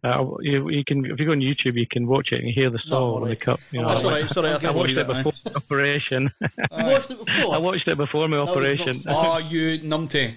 Uh, 0.03 0.23
you, 0.41 0.69
you, 0.69 0.83
can 0.85 1.03
if 1.05 1.19
you 1.19 1.25
go 1.25 1.31
on 1.31 1.39
YouTube, 1.39 1.73
you 1.75 1.87
can 1.89 2.05
watch 2.05 2.29
it 2.31 2.35
and 2.35 2.47
you 2.47 2.53
hear 2.53 2.69
the 2.69 2.79
saw 2.85 3.15
on 3.15 3.27
the 3.27 3.35
cup. 3.35 3.59
You 3.71 3.81
know, 3.81 3.89
oh, 3.89 3.99
sorry, 3.99 4.27
sorry, 4.27 4.49
I, 4.49 4.53
I 4.63 4.71
watched 4.71 4.91
it 4.91 5.07
before 5.07 5.33
my 5.45 5.51
operation. 5.55 6.31
you 6.41 6.85
watched 6.85 7.11
it 7.11 7.25
before? 7.25 7.55
I 7.55 7.57
watched 7.57 7.87
it 7.87 7.97
before 7.97 8.27
my 8.27 8.37
that 8.37 8.51
operation. 8.51 8.97
Oh, 9.07 9.39
you 9.39 9.79
numpty. 9.79 10.35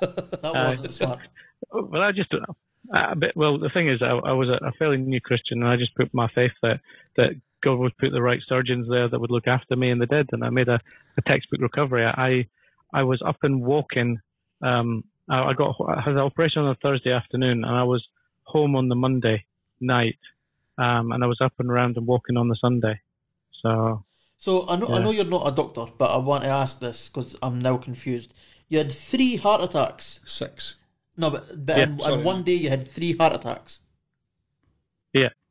that 0.00 0.40
wasn't 0.42 0.88
uh, 0.88 0.90
smart. 0.90 1.20
Well, 1.70 2.02
I 2.02 2.10
just 2.10 2.32
uh, 2.94 3.14
bit, 3.14 3.36
well, 3.36 3.58
the 3.58 3.70
thing 3.70 3.88
is, 3.88 4.02
I, 4.02 4.10
I 4.10 4.32
was 4.32 4.48
a, 4.48 4.64
a, 4.64 4.72
fairly 4.72 4.96
new 4.96 5.20
Christian, 5.20 5.62
and 5.62 5.68
I 5.68 5.76
just 5.76 5.94
put 5.94 6.12
my 6.12 6.28
faith 6.34 6.52
that 6.62 6.80
that 7.16 7.30
God 7.66 7.80
would 7.80 7.98
put 7.98 8.12
the 8.12 8.22
right 8.22 8.40
surgeons 8.46 8.86
there 8.88 9.08
that 9.08 9.20
would 9.20 9.32
look 9.32 9.48
after 9.48 9.74
me 9.74 9.90
and 9.90 10.00
the 10.00 10.06
dead, 10.06 10.28
and 10.30 10.44
I 10.44 10.50
made 10.50 10.68
a, 10.68 10.78
a 11.18 11.22
textbook 11.22 11.60
recovery. 11.60 12.06
I 12.06 12.46
I 12.92 13.02
was 13.02 13.20
up 13.26 13.38
and 13.42 13.60
walking. 13.60 14.20
Um, 14.62 15.02
I, 15.28 15.42
I 15.50 15.52
got 15.52 15.74
I 15.88 16.00
had 16.00 16.12
an 16.12 16.20
operation 16.20 16.62
on 16.62 16.70
a 16.70 16.76
Thursday 16.76 17.10
afternoon, 17.10 17.64
and 17.64 17.74
I 17.74 17.82
was 17.82 18.06
home 18.44 18.76
on 18.76 18.88
the 18.88 18.94
Monday 18.94 19.44
night, 19.80 20.20
um, 20.78 21.10
and 21.10 21.24
I 21.24 21.26
was 21.26 21.40
up 21.40 21.54
and 21.58 21.68
around 21.68 21.96
and 21.96 22.06
walking 22.06 22.36
on 22.36 22.48
the 22.48 22.56
Sunday. 22.60 23.00
So. 23.62 24.04
So 24.38 24.68
I 24.68 24.76
know 24.76 24.88
yeah. 24.90 24.96
I 24.96 25.02
know 25.02 25.10
you're 25.10 25.24
not 25.24 25.48
a 25.48 25.50
doctor, 25.50 25.86
but 25.98 26.10
I 26.10 26.18
want 26.18 26.44
to 26.44 26.50
ask 26.50 26.78
this 26.78 27.08
because 27.08 27.36
I'm 27.42 27.58
now 27.58 27.78
confused. 27.78 28.32
You 28.68 28.78
had 28.78 28.92
three 28.92 29.36
heart 29.36 29.62
attacks. 29.62 30.20
Six. 30.24 30.76
No, 31.16 31.30
but, 31.30 31.66
but 31.66 31.78
yeah, 31.78 31.84
in, 31.84 32.18
in, 32.18 32.22
one 32.22 32.42
day 32.42 32.52
you 32.52 32.68
had 32.68 32.86
three 32.86 33.16
heart 33.16 33.34
attacks. 33.34 33.80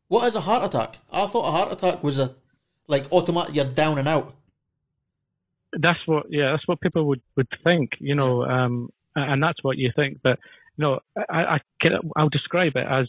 What 0.07 0.27
is 0.27 0.35
a 0.35 0.41
heart 0.41 0.63
attack? 0.63 0.99
I 1.11 1.27
thought 1.27 1.47
a 1.47 1.51
heart 1.51 1.71
attack 1.71 2.03
was 2.03 2.19
a 2.19 2.35
like 2.87 3.11
automatic. 3.11 3.55
You're 3.55 3.65
down 3.65 3.97
and 3.97 4.07
out. 4.07 4.35
That's 5.73 5.99
what. 6.05 6.27
Yeah, 6.29 6.51
that's 6.51 6.67
what 6.67 6.81
people 6.81 7.05
would 7.07 7.21
would 7.35 7.47
think. 7.63 7.91
You 7.99 8.15
know, 8.15 8.43
um, 8.43 8.89
and 9.15 9.41
that's 9.41 9.63
what 9.63 9.77
you 9.77 9.91
think. 9.95 10.19
But 10.23 10.39
you 10.77 10.83
know, 10.83 10.99
I, 11.29 11.43
I 11.43 11.59
can, 11.81 11.91
I'll 12.15 12.29
describe 12.29 12.73
it 12.75 12.85
as, 12.87 13.07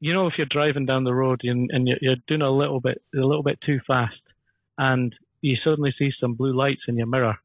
you 0.00 0.12
know, 0.12 0.26
if 0.26 0.34
you're 0.38 0.46
driving 0.46 0.86
down 0.86 1.04
the 1.04 1.14
road 1.14 1.40
and, 1.44 1.70
and 1.72 1.86
you're, 1.86 1.98
you're 2.00 2.16
doing 2.26 2.42
a 2.42 2.50
little 2.50 2.80
bit 2.80 3.02
a 3.14 3.18
little 3.18 3.42
bit 3.42 3.58
too 3.64 3.80
fast, 3.86 4.20
and 4.76 5.14
you 5.40 5.56
suddenly 5.62 5.94
see 5.98 6.10
some 6.20 6.34
blue 6.34 6.56
lights 6.56 6.82
in 6.88 6.96
your 6.96 7.06
mirror, 7.06 7.36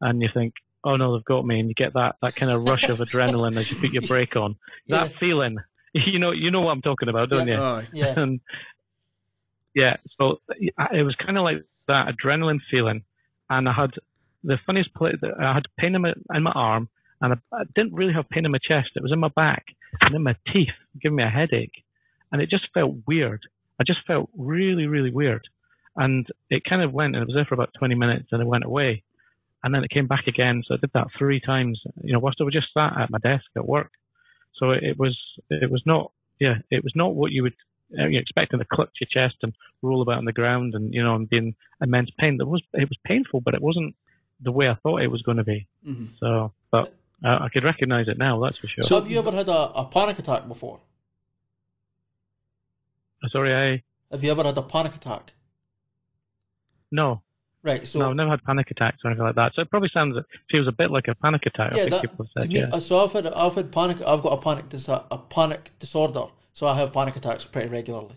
and 0.00 0.22
you 0.22 0.28
think, 0.32 0.54
oh 0.84 0.96
no, 0.96 1.16
they've 1.16 1.24
got 1.24 1.46
me, 1.46 1.58
and 1.60 1.68
you 1.68 1.74
get 1.74 1.94
that, 1.94 2.16
that 2.22 2.36
kind 2.36 2.52
of 2.52 2.64
rush 2.64 2.84
of 2.84 2.98
adrenaline 3.00 3.56
as 3.56 3.70
you 3.70 3.76
put 3.76 3.92
your 3.92 4.02
brake 4.02 4.36
on. 4.36 4.56
That 4.88 5.10
yeah. 5.10 5.18
feeling, 5.18 5.58
you 6.06 6.18
know, 6.18 6.32
you 6.32 6.50
know 6.50 6.60
what 6.60 6.72
I'm 6.72 6.82
talking 6.82 7.08
about, 7.08 7.30
don't 7.30 7.46
yeah. 7.46 7.54
you? 7.54 7.60
Oh, 7.60 7.82
yeah. 7.92 8.14
And 8.16 8.40
yeah, 9.74 9.96
so 10.18 10.40
it 10.48 11.04
was 11.04 11.16
kind 11.16 11.36
of 11.36 11.42
like 11.42 11.64
that 11.88 12.06
adrenaline 12.08 12.60
feeling, 12.70 13.02
and 13.50 13.68
I 13.68 13.72
had 13.72 13.90
the 14.44 14.58
funniest 14.66 14.94
place. 14.94 15.16
I 15.22 15.52
had 15.52 15.64
pain 15.78 15.94
in 15.96 16.02
my, 16.02 16.12
in 16.32 16.42
my 16.44 16.52
arm, 16.52 16.88
and 17.20 17.32
I, 17.32 17.36
I, 17.56 17.62
didn't 17.74 17.94
really 17.94 18.12
have 18.12 18.28
pain 18.28 18.44
in 18.44 18.52
my 18.52 18.58
chest. 18.58 18.90
It 18.94 19.02
was 19.02 19.10
in 19.12 19.18
my 19.18 19.30
back 19.34 19.64
and 20.00 20.14
in 20.14 20.22
my 20.22 20.36
teeth, 20.52 20.68
giving 21.00 21.16
me 21.16 21.24
a 21.24 21.28
headache, 21.28 21.82
and 22.30 22.40
it 22.40 22.50
just 22.50 22.68
felt 22.72 22.94
weird. 23.06 23.40
I 23.80 23.84
just 23.84 24.00
felt 24.06 24.30
really, 24.36 24.86
really 24.86 25.10
weird, 25.10 25.42
and 25.96 26.24
it 26.50 26.62
kind 26.68 26.82
of 26.82 26.92
went, 26.92 27.16
and 27.16 27.22
it 27.22 27.26
was 27.26 27.34
there 27.34 27.44
for 27.44 27.54
about 27.54 27.74
20 27.76 27.96
minutes, 27.96 28.28
and 28.30 28.40
it 28.40 28.46
went 28.46 28.64
away 28.64 29.02
and 29.64 29.74
then 29.74 29.82
it 29.82 29.90
came 29.90 30.06
back 30.06 30.26
again. 30.26 30.62
So 30.66 30.74
I 30.74 30.76
did 30.76 30.90
that 30.92 31.06
three 31.18 31.40
times. 31.40 31.80
You 32.02 32.12
know, 32.12 32.18
whilst 32.18 32.38
I 32.38 32.44
was 32.44 32.52
just 32.52 32.66
sat 32.74 33.00
at 33.00 33.10
my 33.10 33.18
desk 33.18 33.46
at 33.56 33.66
work. 33.66 33.90
So 34.56 34.70
it 34.70 34.98
was 34.98 35.18
it 35.50 35.70
was 35.70 35.82
not 35.84 36.12
yeah 36.40 36.56
it 36.70 36.84
was 36.84 36.92
not 36.94 37.14
what 37.14 37.32
you 37.32 37.42
would 37.42 37.54
uh, 37.98 38.06
you 38.06 38.18
expecting 38.18 38.58
to 38.58 38.64
clutch 38.64 38.96
your 39.00 39.08
chest 39.10 39.36
and 39.42 39.52
roll 39.82 40.02
about 40.02 40.18
on 40.18 40.24
the 40.24 40.32
ground 40.32 40.74
and 40.74 40.92
you 40.92 41.02
know 41.02 41.14
and 41.14 41.28
be 41.28 41.38
in 41.38 41.54
immense 41.80 42.10
pain. 42.18 42.38
It 42.40 42.46
was 42.46 42.62
it 42.72 42.88
was 42.88 42.98
painful, 43.04 43.40
but 43.40 43.54
it 43.54 43.62
wasn't 43.62 43.94
the 44.40 44.52
way 44.52 44.68
I 44.68 44.74
thought 44.74 45.02
it 45.02 45.10
was 45.10 45.22
going 45.22 45.38
to 45.38 45.44
be. 45.44 45.66
Mm-hmm. 45.86 46.06
So, 46.18 46.52
but 46.70 46.94
uh, 47.24 47.38
I 47.42 47.48
could 47.48 47.64
recognise 47.64 48.08
it 48.08 48.18
now. 48.18 48.40
That's 48.40 48.58
for 48.58 48.66
sure. 48.66 48.84
So, 48.84 49.00
have 49.00 49.10
you 49.10 49.18
ever 49.18 49.32
had 49.32 49.48
a, 49.48 49.52
a 49.52 49.84
panic 49.86 50.18
attack 50.18 50.48
before? 50.48 50.80
Sorry, 53.28 53.54
I. 53.54 53.82
Have 54.10 54.22
you 54.22 54.30
ever 54.30 54.44
had 54.44 54.58
a 54.58 54.62
panic 54.62 54.94
attack? 54.94 55.32
No. 56.90 57.22
Right. 57.64 57.88
So 57.88 58.00
no, 58.00 58.10
I've 58.10 58.16
never 58.16 58.30
had 58.30 58.44
panic 58.44 58.70
attacks 58.70 58.98
or 59.02 59.10
anything 59.10 59.24
like 59.24 59.36
that. 59.36 59.52
So 59.54 59.62
it 59.62 59.70
probably 59.70 59.88
sounds 59.92 60.16
feels 60.50 60.68
a 60.68 60.72
bit 60.72 60.90
like 60.90 61.08
a 61.08 61.14
panic 61.14 61.46
attack. 61.46 61.72
Yeah, 61.72 61.78
I 61.78 61.80
think 61.80 61.90
that, 61.92 62.00
people 62.02 62.26
said. 62.38 62.48
Me, 62.50 62.60
yeah. 62.60 62.78
So 62.78 63.02
I've 63.02 63.12
had 63.12 63.26
I've 63.26 63.54
had 63.54 63.72
panic. 63.72 64.02
I've 64.06 64.22
got 64.22 64.38
a 64.38 64.42
panic 64.42 64.68
dis- 64.68 64.88
a 64.88 65.18
panic 65.30 65.70
disorder. 65.78 66.26
So 66.52 66.68
I 66.68 66.76
have 66.76 66.92
panic 66.92 67.16
attacks 67.16 67.46
pretty 67.46 67.68
regularly, 67.68 68.16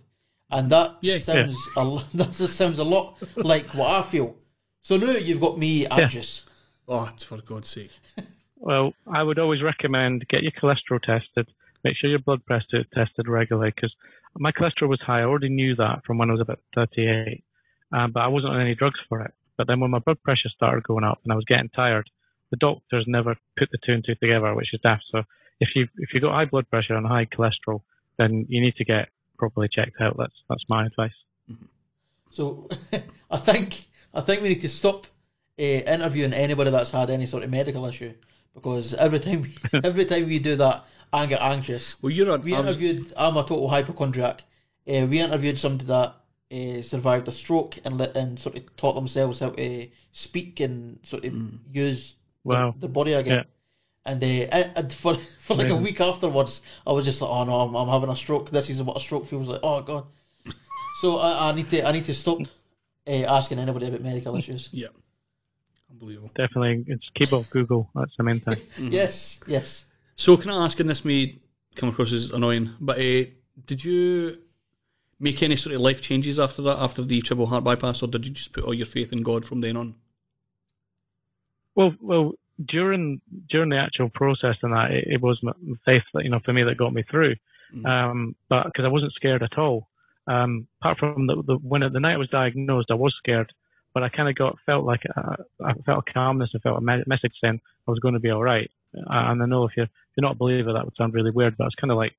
and 0.51 0.69
that 0.69 0.97
yeah, 0.99 1.17
sounds 1.17 1.57
yeah. 1.77 1.83
a 1.83 2.03
that 2.17 2.33
sounds 2.35 2.77
a 2.77 2.83
lot 2.83 3.17
like 3.37 3.67
what 3.67 3.89
I 3.89 4.01
feel. 4.01 4.35
So 4.81 4.97
now 4.97 5.11
you've 5.11 5.41
got 5.41 5.57
me 5.57 5.87
anxious. 5.87 6.43
Yeah. 6.45 6.53
Oh, 6.89 7.09
for 7.17 7.41
God's 7.41 7.69
sake. 7.69 7.91
well, 8.57 8.93
I 9.11 9.23
would 9.23 9.39
always 9.39 9.63
recommend 9.63 10.27
get 10.27 10.43
your 10.43 10.51
cholesterol 10.51 11.01
tested. 11.01 11.47
Make 11.85 11.95
sure 11.95 12.09
your 12.09 12.19
blood 12.19 12.45
pressure 12.45 12.81
is 12.81 12.85
tested 12.93 13.29
regularly 13.29 13.71
because 13.73 13.93
my 14.37 14.51
cholesterol 14.51 14.89
was 14.89 14.99
high. 15.01 15.21
I 15.21 15.23
already 15.23 15.49
knew 15.49 15.75
that 15.77 16.03
from 16.05 16.17
when 16.17 16.29
I 16.29 16.33
was 16.33 16.41
about 16.41 16.59
38 16.75 17.43
um, 17.91 18.11
but 18.11 18.21
I 18.21 18.27
wasn't 18.27 18.53
on 18.53 18.61
any 18.61 18.75
drugs 18.75 18.99
for 19.07 19.21
it. 19.21 19.33
But 19.57 19.67
then 19.67 19.79
when 19.79 19.91
my 19.91 19.99
blood 19.99 20.21
pressure 20.23 20.49
started 20.49 20.83
going 20.83 21.03
up 21.03 21.19
and 21.23 21.33
I 21.33 21.35
was 21.35 21.45
getting 21.45 21.69
tired, 21.69 22.09
the 22.51 22.57
doctors 22.57 23.05
never 23.07 23.35
put 23.57 23.69
the 23.71 23.77
two 23.85 23.93
and 23.93 24.05
two 24.05 24.15
together, 24.15 24.53
which 24.53 24.73
is 24.73 24.79
daft. 24.81 25.03
So 25.11 25.23
if 25.59 25.69
you 25.75 25.87
if 25.97 26.13
you've 26.13 26.23
got 26.23 26.33
high 26.33 26.45
blood 26.45 26.69
pressure 26.69 26.95
and 26.95 27.05
high 27.05 27.25
cholesterol, 27.25 27.81
then 28.17 28.45
you 28.49 28.61
need 28.61 28.75
to 28.75 28.85
get 28.85 29.09
properly 29.37 29.67
checked 29.71 29.99
out. 29.99 30.15
That's 30.17 30.35
that's 30.49 30.63
my 30.69 30.85
advice. 30.85 31.11
Mm-hmm. 31.51 31.65
So 32.31 32.69
I 33.31 33.37
think 33.37 33.85
I 34.13 34.21
think 34.21 34.41
we 34.41 34.49
need 34.49 34.61
to 34.61 34.69
stop 34.69 35.07
uh, 35.59 35.63
interviewing 35.63 36.33
anybody 36.33 36.71
that's 36.71 36.91
had 36.91 37.09
any 37.09 37.25
sort 37.25 37.43
of 37.43 37.49
medical 37.49 37.85
issue 37.85 38.13
because 38.53 38.93
every 38.93 39.19
time 39.19 39.41
we, 39.41 39.55
every 39.83 40.05
time 40.05 40.27
we 40.27 40.39
do 40.39 40.55
that, 40.55 40.85
I 41.11 41.25
get 41.25 41.41
anxious. 41.41 42.01
Well, 42.01 42.11
you're 42.11 42.29
a, 42.29 42.37
we 42.37 42.53
interviewed. 42.53 43.13
I'm 43.17 43.37
a 43.37 43.41
total 43.41 43.69
hypochondriac. 43.69 44.43
Uh, 44.87 45.05
we 45.05 45.19
interviewed 45.19 45.57
somebody 45.57 45.85
that 45.87 46.15
uh, 46.51 46.81
survived 46.81 47.27
a 47.27 47.31
stroke 47.31 47.77
and 47.83 47.97
let 47.97 48.15
and 48.15 48.39
sort 48.39 48.57
of 48.57 48.75
taught 48.77 48.93
themselves 48.93 49.39
how 49.39 49.49
to 49.49 49.87
speak 50.11 50.59
and 50.59 50.99
sort 51.03 51.25
of 51.25 51.33
mm. 51.33 51.59
use 51.69 52.15
wow. 52.43 52.73
the, 52.77 52.87
body 52.87 53.13
again. 53.13 53.39
Yeah. 53.39 53.43
And, 54.05 54.23
uh, 54.23 54.71
and 54.75 54.93
for 54.93 55.15
for 55.39 55.55
like 55.55 55.67
yeah. 55.67 55.73
a 55.73 55.81
week 55.81 55.99
afterwards, 55.99 56.61
I 56.85 56.91
was 56.93 57.05
just 57.05 57.21
like, 57.21 57.29
oh 57.29 57.43
no, 57.43 57.59
I'm, 57.59 57.75
I'm, 57.75 57.89
having 57.89 58.09
a 58.09 58.15
stroke. 58.15 58.49
This 58.49 58.69
is 58.69 58.81
what 58.81 58.97
a 58.97 58.99
stroke 58.99 59.25
feels 59.25 59.47
like. 59.47 59.61
Oh 59.63 59.81
god. 59.81 60.05
So 61.01 61.19
I, 61.19 61.49
I 61.49 61.51
need 61.51 61.69
to 61.69 61.87
I 61.87 61.91
need 61.91 62.05
to 62.05 62.13
stop 62.13 62.39
uh, 63.07 63.11
asking 63.11 63.59
anybody 63.59 63.87
about 63.87 64.01
medical 64.01 64.35
issues. 64.35 64.69
Yeah. 64.71 64.87
Unbelievable. 65.91 66.31
Definitely, 66.35 66.85
it's 66.87 67.07
keep 67.13 67.31
off 67.33 67.49
Google. 67.51 67.89
That's 67.93 68.11
the 68.17 68.23
main 68.23 68.39
thing. 68.39 68.55
mm-hmm. 68.55 68.87
Yes, 68.87 69.39
yes. 69.47 69.85
So 70.15 70.35
can 70.37 70.49
I 70.49 70.65
ask, 70.65 70.79
and 70.79 70.89
this 70.89 71.05
may 71.05 71.39
come 71.75 71.89
across 71.89 72.11
as 72.11 72.31
annoying, 72.31 72.73
but 72.81 72.97
uh, 72.97 73.25
did 73.65 73.83
you 73.83 74.39
make 75.19 75.41
any 75.41 75.55
sort 75.55 75.75
of 75.75 75.81
life 75.81 76.01
changes 76.01 76.39
after 76.39 76.61
that, 76.63 76.77
after 76.77 77.01
the 77.01 77.21
triple 77.21 77.47
heart 77.47 77.63
bypass, 77.63 78.01
or 78.01 78.07
did 78.07 78.25
you 78.25 78.31
just 78.31 78.53
put 78.53 78.63
all 78.63 78.73
your 78.73 78.85
faith 78.85 79.11
in 79.11 79.23
God 79.23 79.45
from 79.45 79.61
then 79.61 79.77
on? 79.77 79.95
Well, 81.75 81.93
well, 82.01 82.33
during 82.65 83.21
during 83.49 83.69
the 83.69 83.77
actual 83.77 84.09
process 84.09 84.55
and 84.63 84.73
that, 84.73 84.91
it, 84.91 85.05
it 85.07 85.21
was 85.21 85.39
my 85.43 85.53
faith 85.85 86.03
that 86.13 86.23
you 86.23 86.29
know 86.29 86.39
for 86.43 86.53
me 86.53 86.63
that 86.63 86.77
got 86.77 86.93
me 86.93 87.03
through. 87.09 87.35
Mm. 87.75 87.85
Um, 87.85 88.35
but 88.49 88.65
because 88.65 88.85
I 88.85 88.89
wasn't 88.89 89.13
scared 89.13 89.43
at 89.43 89.57
all. 89.57 89.87
Um, 90.27 90.67
apart 90.81 90.97
from 90.97 91.27
the, 91.27 91.41
the 91.45 91.55
when 91.55 91.81
the 91.81 91.99
night 91.99 92.15
I 92.15 92.17
was 92.17 92.29
diagnosed, 92.29 92.91
I 92.91 92.95
was 92.95 93.15
scared, 93.17 93.53
but 93.93 94.03
I 94.03 94.09
kind 94.09 94.27
of 94.27 94.35
got 94.35 94.57
felt 94.65 94.85
like 94.85 95.01
uh, 95.15 95.35
I 95.63 95.73
felt 95.85 96.03
a 96.07 96.13
calmness. 96.13 96.49
I 96.55 96.59
felt 96.59 96.79
a 96.79 96.81
me- 96.81 97.03
message 97.07 97.33
saying 97.41 97.61
I 97.87 97.91
was 97.91 97.99
going 97.99 98.13
to 98.13 98.19
be 98.19 98.29
all 98.29 98.43
right. 98.43 98.69
Uh, 98.95 99.31
and 99.31 99.41
I 99.41 99.45
know 99.45 99.65
if 99.65 99.71
you're 99.77 99.85
if 99.85 99.91
you're 100.15 100.23
not 100.23 100.35
a 100.35 100.39
believer, 100.39 100.73
that 100.73 100.85
would 100.85 100.95
sound 100.97 101.13
really 101.13 101.31
weird, 101.31 101.55
but 101.57 101.65
it's 101.65 101.75
kind 101.75 101.91
of 101.91 101.97
like 101.97 102.13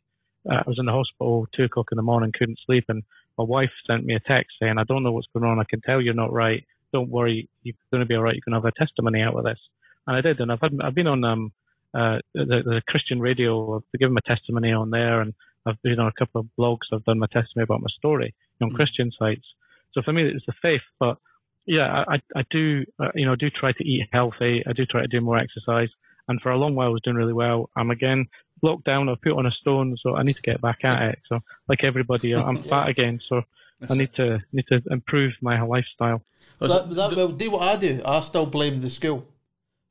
uh, 0.50 0.62
I 0.66 0.68
was 0.68 0.78
in 0.78 0.86
the 0.86 0.92
hospital 0.92 1.46
two 1.54 1.64
o'clock 1.64 1.88
in 1.92 1.96
the 1.96 2.02
morning, 2.02 2.32
couldn't 2.36 2.60
sleep, 2.64 2.84
and 2.88 3.02
my 3.36 3.44
wife 3.44 3.70
sent 3.86 4.04
me 4.04 4.14
a 4.14 4.20
text 4.20 4.56
saying, 4.60 4.78
"I 4.78 4.84
don't 4.84 5.02
know 5.02 5.12
what's 5.12 5.28
going 5.32 5.48
on. 5.48 5.58
I 5.58 5.64
can 5.64 5.80
tell 5.80 6.00
you're 6.00 6.14
not 6.14 6.32
right. 6.32 6.64
Don't 6.92 7.10
worry, 7.10 7.48
you're 7.62 7.74
going 7.92 8.00
to 8.00 8.06
be 8.06 8.14
all 8.14 8.22
right. 8.22 8.34
You 8.34 8.42
can 8.42 8.54
have 8.54 8.64
a 8.64 8.72
testimony 8.72 9.22
out 9.22 9.36
of 9.36 9.44
this." 9.44 9.60
And 10.06 10.16
I 10.16 10.20
did, 10.20 10.40
and 10.40 10.50
I've 10.50 10.60
had 10.60 10.72
I've 10.82 10.94
been 10.94 11.06
on 11.06 11.24
um 11.24 11.52
uh 11.94 12.18
the, 12.34 12.62
the 12.64 12.82
Christian 12.88 13.20
radio. 13.20 13.76
I've 13.76 14.00
given 14.00 14.14
my 14.14 14.20
testimony 14.26 14.72
on 14.72 14.90
there, 14.90 15.20
and 15.20 15.34
I've 15.66 15.80
been 15.82 16.00
on 16.00 16.08
a 16.08 16.18
couple 16.18 16.40
of 16.40 16.46
blogs. 16.58 16.92
I've 16.92 17.04
done 17.04 17.18
my 17.18 17.26
testimony 17.26 17.64
about 17.64 17.82
my 17.82 17.90
story 17.96 18.34
on 18.60 18.70
mm. 18.70 18.74
Christian 18.74 19.12
sites. 19.18 19.46
So 19.92 20.02
for 20.02 20.12
me, 20.12 20.22
it's 20.24 20.46
the 20.46 20.54
faith. 20.62 20.82
But 20.98 21.18
yeah, 21.66 22.04
I 22.08 22.20
I 22.34 22.44
do 22.50 22.84
uh, 22.98 23.10
you 23.14 23.26
know 23.26 23.32
I 23.32 23.36
do 23.36 23.50
try 23.50 23.72
to 23.72 23.84
eat 23.84 24.08
healthy. 24.12 24.64
I 24.66 24.72
do 24.72 24.86
try 24.86 25.02
to 25.02 25.08
do 25.08 25.20
more 25.20 25.38
exercise. 25.38 25.90
And 26.28 26.40
for 26.42 26.50
a 26.50 26.58
long 26.58 26.74
while, 26.74 26.88
I 26.88 26.90
was 26.90 27.02
doing 27.02 27.16
really 27.16 27.32
well. 27.32 27.70
I'm 27.76 27.90
again 27.90 28.26
locked 28.62 28.84
down. 28.84 29.08
I've 29.08 29.20
put 29.20 29.32
on 29.32 29.46
a 29.46 29.50
stone, 29.50 29.96
so 30.00 30.16
I 30.16 30.22
need 30.22 30.36
to 30.36 30.42
get 30.42 30.60
back 30.60 30.84
at 30.84 31.02
it. 31.02 31.18
So 31.28 31.40
like 31.68 31.84
everybody, 31.84 32.34
I'm 32.34 32.56
yeah. 32.62 32.62
fat 32.62 32.88
again. 32.88 33.20
So 33.28 33.42
That's 33.80 33.92
I 33.92 33.96
need 33.96 34.10
it. 34.10 34.16
to 34.16 34.42
need 34.52 34.66
to 34.68 34.82
improve 34.90 35.34
my 35.40 35.60
lifestyle. 35.62 36.22
That, 36.60 36.90
that, 36.90 37.16
well, 37.16 37.28
do 37.28 37.50
what 37.52 37.62
I 37.62 37.76
do. 37.76 38.02
I 38.04 38.20
still 38.20 38.46
blame 38.46 38.80
the 38.80 38.90
school 38.90 39.26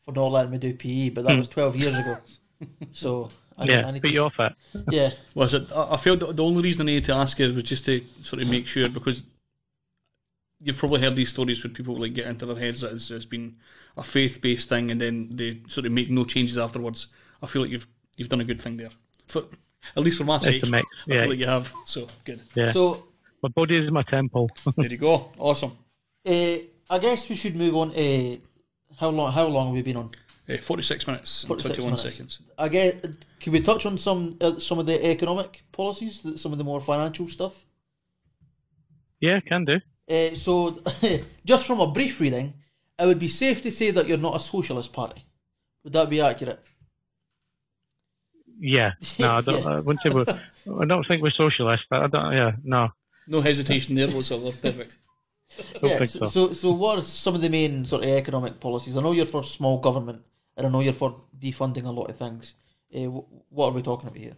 for 0.03 0.11
not 0.11 0.31
letting 0.31 0.51
me 0.51 0.57
do 0.57 0.73
PE, 0.73 1.09
but 1.09 1.25
that 1.25 1.31
hmm. 1.31 1.37
was 1.37 1.47
12 1.47 1.75
years 1.77 1.97
ago. 1.97 2.17
So 2.91 3.29
I 3.55 3.65
yeah, 3.65 3.77
need, 3.77 3.85
I 3.85 3.91
need 3.91 4.01
beat 4.01 4.09
to, 4.09 4.13
you 4.15 4.23
off 4.23 4.39
it. 4.39 4.53
Yeah. 4.89 5.11
Was 5.35 5.53
it? 5.53 5.71
I 5.71 5.95
felt 5.97 6.35
the 6.35 6.43
only 6.43 6.63
reason 6.63 6.81
I 6.81 6.85
needed 6.85 7.05
to 7.05 7.13
ask 7.13 7.37
you 7.37 7.53
was 7.53 7.63
just 7.63 7.85
to 7.85 8.03
sort 8.21 8.41
of 8.41 8.49
make 8.49 8.65
sure 8.65 8.89
because 8.89 9.21
you've 10.59 10.77
probably 10.77 11.01
heard 11.01 11.15
these 11.15 11.29
stories 11.29 11.63
where 11.63 11.71
people 11.71 11.99
like 11.99 12.13
get 12.13 12.25
into 12.27 12.45
their 12.45 12.57
heads 12.57 12.81
that 12.81 12.93
it's, 12.93 13.11
it's 13.11 13.25
been 13.25 13.57
a 13.95 14.03
faith 14.03 14.41
based 14.41 14.69
thing 14.69 14.91
and 14.91 14.99
then 14.99 15.29
they 15.31 15.61
sort 15.67 15.85
of 15.85 15.91
make 15.91 16.09
no 16.09 16.23
changes 16.23 16.57
afterwards. 16.57 17.07
I 17.41 17.47
feel 17.47 17.61
like 17.61 17.71
you've 17.71 17.87
you've 18.17 18.29
done 18.29 18.41
a 18.41 18.45
good 18.45 18.59
thing 18.59 18.77
there. 18.77 18.89
For 19.27 19.43
at 19.95 20.03
least 20.03 20.17
for 20.17 20.25
my 20.25 20.39
sake, 20.39 20.63
I 20.65 20.83
yeah. 21.05 21.21
feel 21.21 21.29
like 21.29 21.39
you 21.39 21.47
have. 21.47 21.73
So 21.85 22.07
good. 22.25 22.41
Yeah. 22.55 22.71
So 22.71 23.07
my 23.41 23.49
body 23.49 23.77
is 23.77 23.91
my 23.91 24.03
temple. 24.03 24.49
there 24.75 24.87
you 24.87 24.97
go. 24.97 25.31
Awesome. 25.37 25.71
Uh, 26.25 26.57
I 26.89 26.97
guess 26.99 27.29
we 27.29 27.35
should 27.35 27.55
move 27.55 27.75
on. 27.75 27.91
Uh, 27.91 28.37
how 28.99 29.09
long? 29.09 29.31
How 29.31 29.47
long 29.47 29.67
have 29.67 29.75
we 29.75 29.81
been 29.81 29.97
on? 29.97 30.11
Uh, 30.49 30.57
Forty-six 30.57 31.05
minutes 31.07 31.43
46 31.43 31.75
twenty-one 31.75 31.95
minutes. 31.95 32.13
seconds. 32.13 32.39
I 32.57 32.69
get. 32.69 33.01
Can 33.39 33.53
we 33.53 33.61
touch 33.61 33.85
on 33.85 33.97
some 33.97 34.37
uh, 34.41 34.59
some 34.59 34.79
of 34.79 34.85
the 34.85 35.05
economic 35.09 35.63
policies, 35.71 36.21
some 36.41 36.51
of 36.51 36.57
the 36.57 36.63
more 36.63 36.81
financial 36.81 37.27
stuff? 37.27 37.65
Yeah, 39.19 39.39
can 39.39 39.65
do. 39.65 39.79
Uh, 40.09 40.33
so, 40.35 40.79
just 41.45 41.65
from 41.65 41.81
a 41.81 41.87
brief 41.87 42.19
reading, 42.19 42.53
it 42.97 43.05
would 43.05 43.19
be 43.19 43.27
safe 43.27 43.61
to 43.63 43.71
say 43.71 43.91
that 43.91 44.07
you're 44.07 44.17
not 44.17 44.35
a 44.35 44.39
socialist 44.39 44.93
party. 44.93 45.25
Would 45.83 45.93
that 45.93 46.09
be 46.09 46.21
accurate? 46.21 46.63
Yeah, 48.59 48.91
no, 49.19 49.37
I 49.37 49.41
don't. 49.41 49.63
yeah. 49.63 49.69
I 49.69 49.79
wouldn't 49.79 50.01
say 50.01 50.09
we're. 50.09 50.81
I 50.81 50.85
don't 50.85 51.05
think 51.07 51.21
we're 51.21 51.31
socialist. 51.31 51.83
I 51.91 52.07
don't. 52.07 52.33
Yeah, 52.33 52.51
no. 52.63 52.89
No 53.27 53.41
hesitation 53.41 53.95
there 53.95 54.07
whatsoever. 54.09 54.55
Perfect. 54.57 54.97
yeah, 55.81 56.03
so, 56.03 56.25
so, 56.25 56.51
so 56.53 56.71
what 56.71 56.97
are 56.97 57.01
some 57.01 57.35
of 57.35 57.41
the 57.41 57.49
main 57.49 57.85
sort 57.85 58.03
of 58.03 58.09
economic 58.09 58.59
policies? 58.59 58.97
I 58.97 59.01
know 59.01 59.11
you're 59.11 59.25
for 59.25 59.43
small 59.43 59.79
government, 59.79 60.23
and 60.55 60.67
I 60.67 60.69
know 60.69 60.81
you're 60.81 60.93
for 60.93 61.15
defunding 61.37 61.85
a 61.85 61.91
lot 61.91 62.09
of 62.09 62.17
things. 62.17 62.55
Uh, 62.93 63.21
what 63.49 63.67
are 63.67 63.71
we 63.71 63.81
talking 63.81 64.07
about 64.07 64.19
here? 64.19 64.35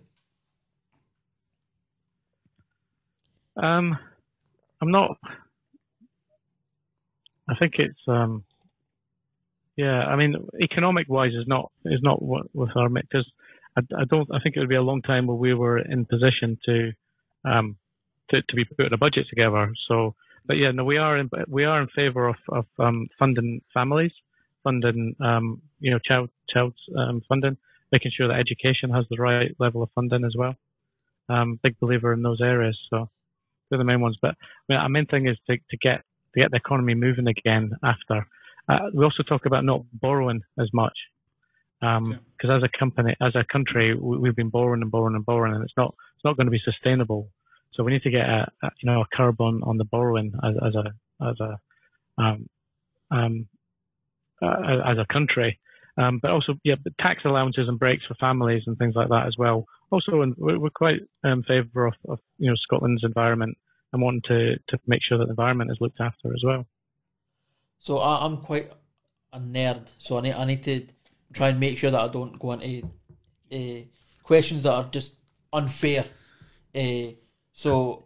Um, 3.57 3.97
I'm 4.81 4.91
not. 4.91 5.17
I 7.49 7.55
think 7.55 7.73
it's 7.77 7.99
um, 8.07 8.43
yeah. 9.75 10.05
I 10.05 10.15
mean, 10.15 10.35
economic 10.61 11.09
wise 11.09 11.33
is 11.33 11.47
not 11.47 11.71
is 11.85 12.01
not 12.01 12.21
what 12.21 12.53
with 12.53 12.75
our 12.75 12.89
because 12.89 13.29
I, 13.79 14.01
I, 14.01 14.05
don't. 14.05 14.29
I 14.33 14.39
think 14.39 14.55
it 14.55 14.59
would 14.59 14.69
be 14.69 14.75
a 14.75 14.81
long 14.81 15.01
time 15.01 15.27
where 15.27 15.37
we 15.37 15.53
were 15.53 15.79
in 15.79 16.05
position 16.05 16.57
to 16.65 16.91
um 17.45 17.77
to, 18.29 18.41
to 18.41 18.55
be 18.55 18.65
putting 18.65 18.93
a 18.93 18.97
budget 18.97 19.27
together. 19.29 19.71
So, 19.87 20.15
but 20.45 20.57
yeah, 20.57 20.71
no, 20.71 20.83
we 20.83 20.97
are 20.97 21.17
in 21.17 21.29
we 21.47 21.65
are 21.65 21.81
in 21.81 21.87
favour 21.95 22.27
of 22.27 22.35
of 22.49 22.65
um, 22.77 23.07
funding 23.17 23.61
families, 23.73 24.11
funding 24.63 25.15
um, 25.19 25.61
you 25.79 25.91
know 25.91 25.99
child 25.99 26.29
child 26.49 26.73
um, 26.97 27.21
funding, 27.27 27.57
making 27.91 28.11
sure 28.15 28.27
that 28.27 28.39
education 28.39 28.89
has 28.91 29.05
the 29.09 29.17
right 29.17 29.55
level 29.59 29.83
of 29.83 29.89
funding 29.95 30.23
as 30.23 30.35
well. 30.37 30.55
Um, 31.29 31.59
big 31.61 31.79
believer 31.79 32.11
in 32.13 32.23
those 32.23 32.41
areas. 32.41 32.77
So 32.89 33.09
they're 33.69 33.77
the 33.77 33.85
main 33.85 34.01
ones. 34.01 34.17
But 34.21 34.31
I 34.31 34.73
mean, 34.73 34.79
our 34.79 34.89
main 34.89 35.05
thing 35.05 35.27
is 35.27 35.37
to, 35.49 35.57
to 35.57 35.77
get 35.77 36.03
to 36.33 36.41
get 36.41 36.51
the 36.51 36.57
economy 36.57 36.95
moving 36.95 37.27
again 37.27 37.71
after. 37.83 38.27
Uh, 38.67 38.89
we 38.93 39.03
also 39.03 39.23
talk 39.23 39.47
about 39.47 39.65
not 39.65 39.81
borrowing 39.93 40.41
as 40.59 40.69
much 40.73 40.93
because 41.79 41.97
um, 41.97 42.19
yeah. 42.43 42.57
as 42.57 42.63
a 42.63 42.77
company, 42.77 43.15
as 43.21 43.35
a 43.35 43.45
country, 43.51 43.95
we, 43.95 44.27
have 44.27 44.35
been 44.35 44.49
borrowing 44.49 44.81
and 44.81 44.91
borrowing 44.91 45.15
and 45.15 45.25
borrowing, 45.25 45.55
and 45.55 45.63
it's 45.63 45.77
not 45.77 45.95
it's 46.15 46.25
not 46.25 46.35
going 46.35 46.47
to 46.47 46.51
be 46.51 46.61
sustainable. 46.63 47.29
So 47.73 47.83
we 47.83 47.91
need 47.91 48.03
to 48.03 48.11
get 48.11 48.27
a, 48.27 48.47
a 48.63 48.69
you 48.81 48.91
know 48.91 49.01
a 49.01 49.15
curb 49.15 49.39
on, 49.39 49.61
on 49.63 49.77
the 49.77 49.85
borrowing 49.85 50.33
as, 50.43 50.55
as 50.65 50.75
a 50.75 51.25
as 51.25 51.39
a 51.39 51.59
um, 52.21 52.49
um, 53.11 53.47
uh, 54.41 54.81
as 54.85 54.97
a 54.97 55.05
country. 55.11 55.59
Um, 55.97 56.19
but 56.21 56.31
also, 56.31 56.55
yeah, 56.63 56.75
but 56.81 56.93
tax 56.99 57.23
allowances 57.25 57.67
and 57.67 57.77
breaks 57.77 58.05
for 58.05 58.15
families 58.15 58.63
and 58.67 58.77
things 58.77 58.95
like 58.95 59.09
that 59.09 59.27
as 59.27 59.35
well. 59.37 59.65
Also, 59.91 60.23
we're, 60.37 60.57
we're 60.57 60.69
quite 60.69 61.01
in 61.23 61.29
um, 61.29 61.43
favour 61.43 61.87
of, 61.87 61.93
of, 62.07 62.19
you 62.37 62.49
know 62.49 62.55
Scotland's 62.55 63.03
environment 63.03 63.57
and 63.91 64.01
wanting 64.01 64.21
to, 64.27 64.55
to 64.69 64.79
make 64.87 65.01
sure 65.03 65.17
that 65.17 65.25
the 65.25 65.31
environment 65.31 65.71
is 65.71 65.77
looked 65.81 65.99
after 65.99 66.33
as 66.33 66.41
well. 66.43 66.65
So 67.79 67.99
I'm 67.99 68.37
quite 68.37 68.71
a 69.33 69.39
nerd, 69.39 69.89
so 69.97 70.17
I 70.17 70.21
need 70.21 70.33
I 70.33 70.45
need 70.45 70.63
to 70.63 70.83
try 71.33 71.49
and 71.49 71.59
make 71.59 71.77
sure 71.77 71.91
that 71.91 72.01
I 72.01 72.07
don't 72.07 72.37
go 72.39 72.51
into 72.53 72.89
uh, 73.51 73.85
questions 74.23 74.63
that 74.63 74.73
are 74.73 74.87
just 74.91 75.13
unfair. 75.51 76.05
Uh, 76.75 77.13
so 77.53 78.05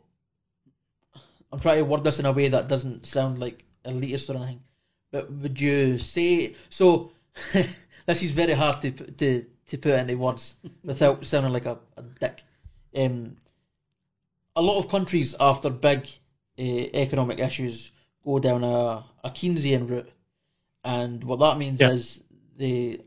I'm 1.52 1.60
trying 1.60 1.78
to 1.78 1.86
word 1.86 2.04
this 2.04 2.20
in 2.20 2.26
a 2.26 2.32
way 2.32 2.48
that 2.48 2.68
doesn't 2.68 3.06
sound 3.06 3.40
like 3.40 3.66
elitist 3.86 4.30
or 4.30 4.38
anything. 4.38 4.62
But 5.12 5.32
would 5.32 5.62
you 5.62 5.98
say 5.98 6.56
so? 6.70 7.12
this 8.06 8.24
is 8.24 8.32
very 8.32 8.54
hard 8.54 8.82
to 8.82 8.92
to 8.92 9.46
to 9.68 9.78
put 9.78 10.00
into 10.00 10.18
words 10.18 10.56
without 10.84 11.26
sounding 11.26 11.54
like 11.54 11.66
a, 11.66 11.78
a 11.98 12.02
dick. 12.02 12.44
Um, 12.96 13.38
a 14.56 14.62
lot 14.62 14.80
of 14.80 14.90
countries 14.90 15.36
after 15.40 15.70
big 15.70 16.08
uh, 16.60 16.62
economic 16.94 17.40
issues 17.40 17.92
go 18.24 18.40
down 18.40 18.64
a, 18.64 19.04
a 19.24 19.30
Keynesian 19.30 19.90
route, 19.90 20.12
and 20.84 21.24
what 21.24 21.40
that 21.40 21.58
means 21.58 21.82
yeah. 21.82 21.92
is 21.92 22.24
they. 22.58 23.00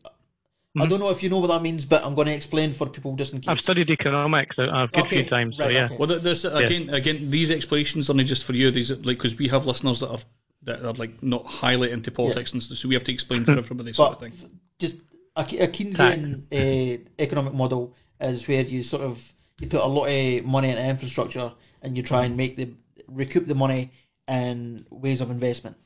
Mm-hmm. 0.76 0.82
I 0.82 0.86
don't 0.86 1.00
know 1.00 1.10
if 1.10 1.22
you 1.22 1.30
know 1.30 1.38
what 1.38 1.46
that 1.46 1.62
means, 1.62 1.86
but 1.86 2.04
I'm 2.04 2.14
going 2.14 2.26
to 2.26 2.34
explain 2.34 2.74
for 2.74 2.86
people 2.86 3.16
just 3.16 3.32
in 3.32 3.40
case. 3.40 3.48
I've 3.48 3.60
studied 3.60 3.88
economics 3.88 4.58
a 4.58 4.88
good 4.92 5.04
okay, 5.04 5.22
few 5.22 5.30
times, 5.30 5.56
right, 5.58 5.66
so 5.66 5.70
yeah. 5.70 5.84
Okay. 5.86 5.96
Well, 5.98 6.20
there's 6.20 6.44
again, 6.44 6.84
yeah. 6.84 6.96
again, 6.96 7.30
these 7.30 7.50
explanations 7.50 8.10
aren't 8.10 8.26
just 8.26 8.44
for 8.44 8.52
you. 8.52 8.70
These 8.70 8.90
like 8.90 9.16
because 9.16 9.36
we 9.36 9.48
have 9.48 9.64
listeners 9.64 10.00
that 10.00 10.10
are 10.10 10.18
that 10.64 10.84
are 10.84 10.92
like 10.92 11.22
not 11.22 11.46
highly 11.46 11.92
into 11.92 12.10
politics 12.10 12.52
yeah. 12.52 12.56
and 12.56 12.62
stuff, 12.62 12.78
so 12.78 12.88
we 12.88 12.94
have 12.94 13.04
to 13.04 13.12
explain 13.12 13.44
for 13.44 13.56
everybody 13.56 13.94
sort 13.94 14.12
of 14.12 14.20
thing. 14.20 14.32
Just 14.78 14.98
a, 15.34 15.40
a 15.40 15.68
Keynesian 15.68 16.42
uh, 16.52 17.02
economic 17.18 17.54
model 17.54 17.94
is 18.20 18.46
where 18.46 18.62
you 18.62 18.82
sort 18.82 19.02
of 19.02 19.32
you 19.60 19.68
put 19.68 19.80
a 19.80 19.86
lot 19.86 20.06
of 20.06 20.44
money 20.44 20.68
into 20.68 20.84
infrastructure 20.86 21.52
and 21.82 21.96
you 21.96 22.02
try 22.02 22.24
and 22.24 22.36
make 22.36 22.56
the 22.56 22.70
recoup 23.08 23.46
the 23.46 23.54
money 23.54 23.92
in 24.28 24.86
ways 24.90 25.20
of 25.20 25.30
investment. 25.30 25.76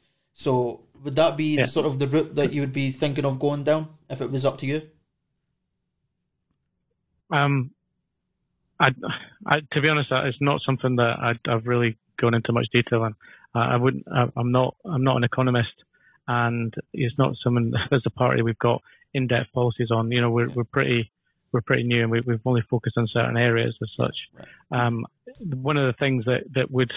So 0.41 0.81
would 1.05 1.17
that 1.17 1.37
be 1.37 1.57
yeah. 1.57 1.67
sort 1.67 1.85
of 1.85 1.99
the 1.99 2.07
route 2.07 2.35
that 2.37 2.55
you 2.55 2.63
would 2.63 2.73
be 2.73 2.93
thinking 2.93 3.27
of 3.27 3.39
going 3.39 3.63
down 3.63 3.89
if 4.09 4.23
it 4.23 4.31
was 4.31 4.47
up 4.47 4.57
to 4.61 4.67
you? 4.67 4.89
Um, 7.31 7.73
I, 8.81 8.89
I 9.47 9.61
to 9.73 9.83
be 9.83 9.89
honest, 9.91 10.09
it's 10.11 10.41
not 10.41 10.63
something 10.65 10.97
that 10.97 11.19
I, 11.21 11.35
have 11.45 11.67
really 11.67 11.99
gone 12.19 12.33
into 12.33 12.53
much 12.53 12.69
detail 12.73 13.03
on. 13.03 13.17
Uh, 13.55 13.59
I 13.59 13.77
wouldn't. 13.77 14.07
I, 14.11 14.29
I'm 14.35 14.51
not. 14.51 14.77
I'm 14.87 15.05
not 15.05 15.19
an 15.19 15.25
economist, 15.25 15.75
and 16.27 16.73
it's 16.95 17.19
not 17.19 17.35
something 17.45 17.75
as 17.93 18.01
a 18.07 18.11
party 18.11 18.41
we've 18.41 18.59
got 18.59 18.81
in-depth 19.13 19.53
policies 19.53 19.91
on. 19.91 20.11
You 20.11 20.23
know, 20.23 20.31
we're 20.31 20.49
we're 20.49 20.65
pretty 20.65 21.13
we're 21.53 21.61
pretty 21.61 21.83
new 21.83 22.01
and 22.01 22.11
we, 22.11 22.23
have 22.27 22.41
only 22.47 22.63
focused 22.71 22.97
on 22.97 23.07
certain 23.13 23.37
areas 23.37 23.77
as 23.83 23.91
such. 23.95 24.17
Um, 24.71 25.05
one 25.39 25.77
of 25.77 25.87
the 25.87 25.99
things 25.99 26.25
that, 26.25 26.45
that 26.55 26.71
would 26.71 26.93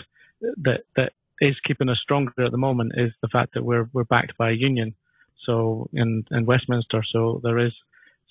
that 0.61 0.83
that 0.95 1.11
is 1.41 1.55
keeping 1.65 1.89
us 1.89 1.99
stronger 2.01 2.33
at 2.43 2.51
the 2.51 2.57
moment 2.57 2.93
is 2.95 3.11
the 3.21 3.27
fact 3.27 3.53
that 3.53 3.63
we're 3.63 3.89
we're 3.93 4.03
backed 4.03 4.37
by 4.37 4.51
a 4.51 4.53
union. 4.53 4.95
So 5.45 5.89
in 5.93 6.25
in 6.31 6.45
Westminster, 6.45 7.03
so 7.11 7.41
there 7.43 7.59
is 7.59 7.73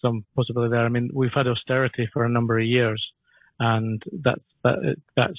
some 0.00 0.24
possibility 0.34 0.70
there. 0.70 0.84
I 0.84 0.88
mean, 0.88 1.10
we've 1.12 1.32
had 1.34 1.46
austerity 1.46 2.08
for 2.12 2.24
a 2.24 2.28
number 2.28 2.58
of 2.58 2.66
years, 2.66 3.02
and 3.58 4.02
that's 4.12 4.44
that 4.64 4.96
that's 5.16 5.38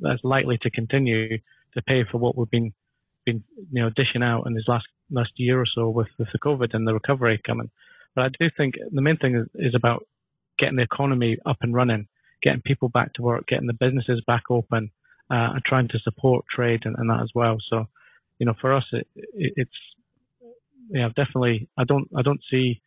that's 0.00 0.24
likely 0.24 0.58
to 0.58 0.70
continue 0.70 1.38
to 1.74 1.82
pay 1.82 2.04
for 2.10 2.18
what 2.18 2.36
we've 2.36 2.50
been 2.50 2.72
been 3.24 3.42
you 3.72 3.82
know 3.82 3.90
dishing 3.90 4.22
out 4.22 4.46
in 4.46 4.54
this 4.54 4.68
last 4.68 4.86
last 5.10 5.32
year 5.36 5.60
or 5.60 5.66
so 5.66 5.88
with, 5.88 6.08
with 6.18 6.28
the 6.32 6.38
COVID 6.38 6.74
and 6.74 6.86
the 6.86 6.94
recovery 6.94 7.40
coming. 7.46 7.70
But 8.14 8.24
I 8.24 8.28
do 8.40 8.50
think 8.56 8.74
the 8.92 9.02
main 9.02 9.16
thing 9.18 9.36
is, 9.36 9.46
is 9.54 9.74
about 9.74 10.06
getting 10.58 10.76
the 10.76 10.82
economy 10.82 11.36
up 11.44 11.58
and 11.60 11.74
running, 11.74 12.08
getting 12.42 12.62
people 12.62 12.88
back 12.88 13.12
to 13.14 13.22
work, 13.22 13.46
getting 13.46 13.66
the 13.66 13.74
businesses 13.74 14.22
back 14.26 14.44
open, 14.50 14.90
uh, 15.30 15.54
and 15.54 15.64
trying 15.64 15.88
to 15.88 15.98
support 16.00 16.44
trade 16.54 16.82
and, 16.84 16.96
and, 16.98 17.10
that 17.10 17.20
as 17.22 17.30
well. 17.34 17.56
So, 17.68 17.86
you 18.38 18.46
know, 18.46 18.54
for 18.60 18.74
us, 18.74 18.84
it, 18.92 19.06
it, 19.14 19.52
it's 19.56 19.70
yeah, 20.90 21.08
definitely. 21.08 21.68
I 21.76 21.84
don't 21.84 22.08
I 22.16 22.22
don't 22.22 22.40
see 22.50 22.80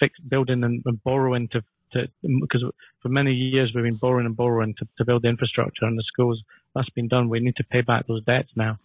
fixed 0.00 0.26
building 0.28 0.64
and, 0.64 0.82
and 0.86 1.02
borrowing 1.04 1.48
to 1.48 1.62
to 1.92 2.08
because 2.40 2.64
for 3.02 3.08
many 3.08 3.32
years 3.32 3.72
we've 3.74 3.84
been 3.84 3.96
borrowing 3.96 4.26
and 4.26 4.36
borrowing 4.36 4.74
to, 4.78 4.88
to 4.98 5.04
build 5.04 5.22
the 5.22 5.28
infrastructure 5.28 5.84
and 5.84 5.98
the 5.98 6.04
schools. 6.06 6.42
That's 6.74 6.90
been 6.90 7.08
done. 7.08 7.28
We 7.28 7.40
need 7.40 7.56
to 7.56 7.64
pay 7.64 7.80
back 7.80 8.06
those 8.06 8.24
debts 8.24 8.50
now. 8.56 8.78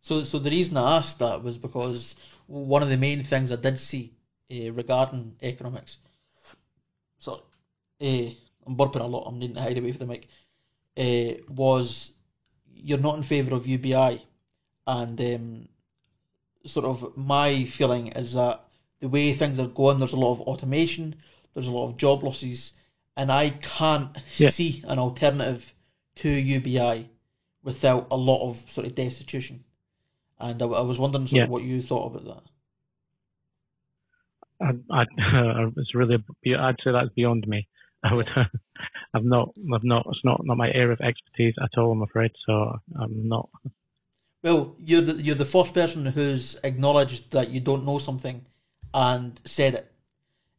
So, 0.00 0.22
so 0.22 0.38
the 0.38 0.50
reason 0.50 0.76
I 0.76 0.98
asked 0.98 1.18
that 1.18 1.42
was 1.42 1.58
because 1.58 2.14
one 2.46 2.82
of 2.82 2.88
the 2.88 2.96
main 2.96 3.24
things 3.24 3.50
I 3.50 3.56
did 3.56 3.78
see 3.78 4.12
uh, 4.52 4.72
regarding 4.72 5.34
economics. 5.42 5.98
Sorry, 7.18 7.40
uh, 8.00 8.30
I'm 8.66 8.76
burping 8.76 9.00
a 9.00 9.04
lot. 9.04 9.24
I'm 9.26 9.38
needing 9.38 9.56
to 9.56 9.62
hide 9.62 9.78
away 9.78 9.92
from 9.92 10.06
the 10.06 10.12
mic. 10.12 10.28
Uh, 10.96 11.34
was 11.48 12.12
you're 12.74 12.98
not 12.98 13.16
in 13.16 13.22
favour 13.22 13.54
of 13.54 13.66
UBI, 13.66 14.22
and 14.86 15.20
um, 15.20 15.68
sort 16.64 16.86
of 16.86 17.16
my 17.16 17.64
feeling 17.64 18.08
is 18.08 18.34
that 18.34 18.64
the 19.00 19.08
way 19.08 19.32
things 19.32 19.58
are 19.58 19.66
going, 19.66 19.98
there's 19.98 20.12
a 20.12 20.18
lot 20.18 20.32
of 20.32 20.40
automation, 20.42 21.16
there's 21.52 21.68
a 21.68 21.72
lot 21.72 21.88
of 21.88 21.96
job 21.96 22.22
losses, 22.22 22.72
and 23.16 23.30
I 23.30 23.50
can't 23.50 24.16
yeah. 24.36 24.50
see 24.50 24.82
an 24.86 24.98
alternative 24.98 25.74
to 26.16 26.28
UBI 26.28 27.10
without 27.62 28.06
a 28.10 28.16
lot 28.16 28.48
of 28.48 28.70
sort 28.70 28.86
of 28.86 28.94
destitution. 28.94 29.64
And 30.38 30.62
I, 30.62 30.66
I 30.66 30.80
was 30.82 30.98
wondering 30.98 31.26
sort 31.26 31.38
yeah. 31.38 31.44
of 31.44 31.50
what 31.50 31.62
you 31.62 31.82
thought 31.82 32.14
about 32.14 32.42
that. 34.58 34.82
I, 34.90 35.02
I, 35.02 35.04
it's 35.76 35.94
really, 35.94 36.22
I'd 36.58 36.76
say 36.82 36.92
that's 36.92 37.10
beyond 37.14 37.46
me. 37.46 37.68
I 38.10 38.14
would, 38.14 38.28
I've 39.14 39.24
not, 39.24 39.50
I've 39.74 39.84
not, 39.84 40.06
it's 40.08 40.24
not, 40.24 40.44
not 40.44 40.56
my 40.56 40.70
area 40.70 40.92
of 40.92 41.00
expertise 41.00 41.54
at 41.62 41.78
all, 41.78 41.92
I'm 41.92 42.02
afraid. 42.02 42.32
So 42.46 42.78
I'm 42.98 43.28
not. 43.28 43.48
Well, 44.42 44.76
you're 44.78 45.00
the, 45.00 45.22
you're 45.22 45.34
the 45.34 45.44
first 45.44 45.74
person 45.74 46.06
who's 46.06 46.58
acknowledged 46.62 47.32
that 47.32 47.50
you 47.50 47.60
don't 47.60 47.84
know 47.84 47.98
something 47.98 48.44
and 48.94 49.40
said 49.44 49.74
it. 49.74 49.92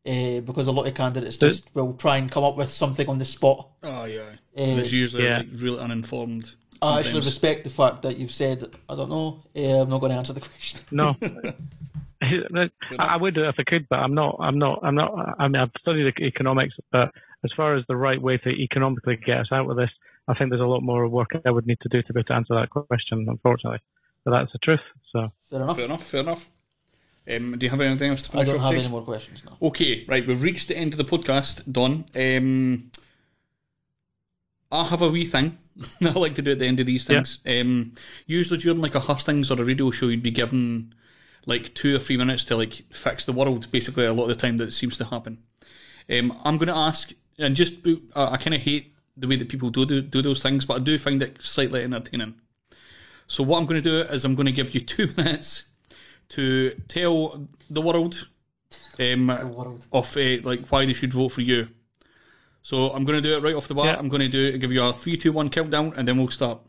Uh, 0.05 0.39
because 0.39 0.67
a 0.67 0.71
lot 0.71 0.87
of 0.87 0.93
candidates 0.93 1.35
just 1.35 1.67
will 1.73 1.91
try 1.93 2.15
and 2.15 2.31
come 2.31 2.41
up 2.41 2.55
with 2.55 2.69
something 2.69 3.09
on 3.09 3.17
the 3.17 3.25
spot. 3.25 3.67
Oh 3.83 4.05
yeah, 4.05 4.21
uh, 4.21 4.79
it's 4.79 4.93
usually 4.93 5.25
yeah. 5.25 5.39
like 5.39 5.47
really 5.57 5.79
uninformed. 5.79 6.45
Sometimes. 6.45 6.81
I 6.81 6.99
actually 6.99 7.25
respect 7.25 7.65
the 7.65 7.69
fact 7.69 8.03
that 8.03 8.17
you've 8.17 8.31
said 8.31 8.71
I 8.87 8.95
don't 8.95 9.09
know. 9.09 9.43
Uh, 9.53 9.81
I'm 9.81 9.89
not 9.89 9.99
going 9.99 10.11
to 10.13 10.17
answer 10.17 10.31
the 10.31 10.39
question. 10.39 10.79
No, 10.91 11.17
I 12.99 13.17
would 13.17 13.37
if 13.37 13.55
I 13.57 13.63
could, 13.63 13.87
but 13.89 13.99
I'm 13.99 14.13
not. 14.13 14.37
I'm 14.39 14.57
not. 14.57 14.79
I'm 14.81 14.95
not. 14.95 15.35
I 15.39 15.47
mean, 15.47 15.61
I've 15.61 15.71
studied 15.79 16.13
economics, 16.19 16.75
but 16.91 17.11
as 17.43 17.51
far 17.55 17.75
as 17.75 17.83
the 17.87 17.95
right 17.95 18.21
way 18.21 18.37
to 18.37 18.49
economically 18.49 19.17
get 19.17 19.39
us 19.39 19.47
out 19.51 19.69
of 19.69 19.77
this, 19.77 19.91
I 20.27 20.33
think 20.33 20.49
there's 20.49 20.61
a 20.61 20.65
lot 20.65 20.81
more 20.81 21.07
work 21.07 21.31
I 21.45 21.51
would 21.51 21.67
need 21.67 21.79
to 21.81 21.89
do 21.89 22.01
to 22.01 22.13
be 22.13 22.19
able 22.19 22.27
to 22.27 22.33
answer 22.33 22.55
that 22.55 22.69
question. 22.69 23.25
Unfortunately, 23.29 23.79
but 24.23 24.31
that's 24.31 24.51
the 24.51 24.59
truth. 24.59 24.81
So 25.11 25.31
fair 25.49 25.61
enough. 25.61 25.75
Fair 25.75 25.85
enough. 25.85 26.03
Fair 26.03 26.19
enough. 26.21 26.49
Um, 27.29 27.57
do 27.57 27.65
you 27.65 27.69
have 27.69 27.81
anything 27.81 28.09
else 28.09 28.21
to 28.21 28.31
finish 28.31 28.47
I 28.47 28.51
don't 28.53 28.61
have 28.61 28.73
any 28.73 28.87
more 28.87 29.01
questions 29.01 29.43
now. 29.45 29.57
Okay, 29.61 30.05
right. 30.07 30.25
We've 30.25 30.41
reached 30.41 30.69
the 30.69 30.77
end 30.77 30.93
of 30.93 30.97
the 30.97 31.03
podcast, 31.03 31.69
Don. 31.69 32.05
Um, 32.15 32.89
I 34.71 34.85
have 34.85 35.01
a 35.01 35.09
wee 35.09 35.25
thing 35.25 35.57
I 36.01 36.11
like 36.11 36.35
to 36.35 36.41
do 36.41 36.51
at 36.51 36.59
the 36.59 36.65
end 36.65 36.79
of 36.79 36.85
these 36.85 37.05
things. 37.05 37.39
Yeah. 37.45 37.61
Um, 37.61 37.93
usually 38.25 38.59
during 38.59 38.81
like 38.81 38.95
a 38.95 38.99
hustings 38.99 39.51
or 39.51 39.61
a 39.61 39.65
radio 39.65 39.91
show, 39.91 40.07
you'd 40.07 40.23
be 40.23 40.31
given 40.31 40.93
like 41.45 41.73
two 41.73 41.95
or 41.95 41.99
three 41.99 42.17
minutes 42.17 42.45
to 42.45 42.55
like 42.55 42.83
fix 42.91 43.25
the 43.25 43.33
world. 43.33 43.69
Basically, 43.71 44.05
a 44.05 44.13
lot 44.13 44.23
of 44.23 44.29
the 44.29 44.35
time 44.35 44.57
that 44.57 44.73
seems 44.73 44.97
to 44.97 45.05
happen. 45.05 45.39
Um, 46.09 46.37
I'm 46.43 46.57
going 46.57 46.67
to 46.67 46.75
ask, 46.75 47.11
and 47.37 47.55
just 47.55 47.75
uh, 48.15 48.29
I 48.31 48.37
kind 48.37 48.53
of 48.53 48.61
hate 48.61 48.93
the 49.15 49.27
way 49.27 49.35
that 49.35 49.49
people 49.49 49.69
do, 49.69 49.85
do 49.85 50.01
do 50.01 50.21
those 50.21 50.41
things, 50.41 50.65
but 50.65 50.75
I 50.75 50.79
do 50.79 50.97
find 50.97 51.21
it 51.21 51.41
slightly 51.41 51.83
entertaining. 51.83 52.35
So 53.27 53.43
what 53.43 53.57
I'm 53.57 53.65
going 53.65 53.81
to 53.81 53.89
do 53.89 53.97
is 54.13 54.23
I'm 54.25 54.35
going 54.35 54.45
to 54.45 54.51
give 54.51 54.73
you 54.73 54.81
two 54.95 55.13
minutes 55.17 55.65
to 56.29 56.71
tell 56.87 57.47
the 57.69 57.81
world, 57.81 58.27
um, 58.99 59.27
the 59.27 59.47
world. 59.47 59.85
of 59.91 60.17
uh, 60.17 60.37
like 60.43 60.67
why 60.67 60.85
they 60.85 60.93
should 60.93 61.13
vote 61.13 61.29
for 61.29 61.41
you. 61.41 61.67
So 62.61 62.89
I'm 62.89 63.05
going 63.05 63.21
to 63.21 63.21
do 63.21 63.37
it 63.37 63.43
right 63.43 63.55
off 63.55 63.67
the 63.67 63.75
bat. 63.75 63.85
Yeah. 63.85 63.97
I'm 63.97 64.09
going 64.09 64.21
to 64.21 64.27
do 64.27 64.57
give 64.57 64.71
you 64.71 64.83
a 64.83 64.91
three, 64.91 65.15
two, 65.15 65.31
one 65.31 65.49
countdown, 65.49 65.93
and 65.95 66.07
then 66.07 66.17
we'll 66.17 66.29
start. 66.29 66.59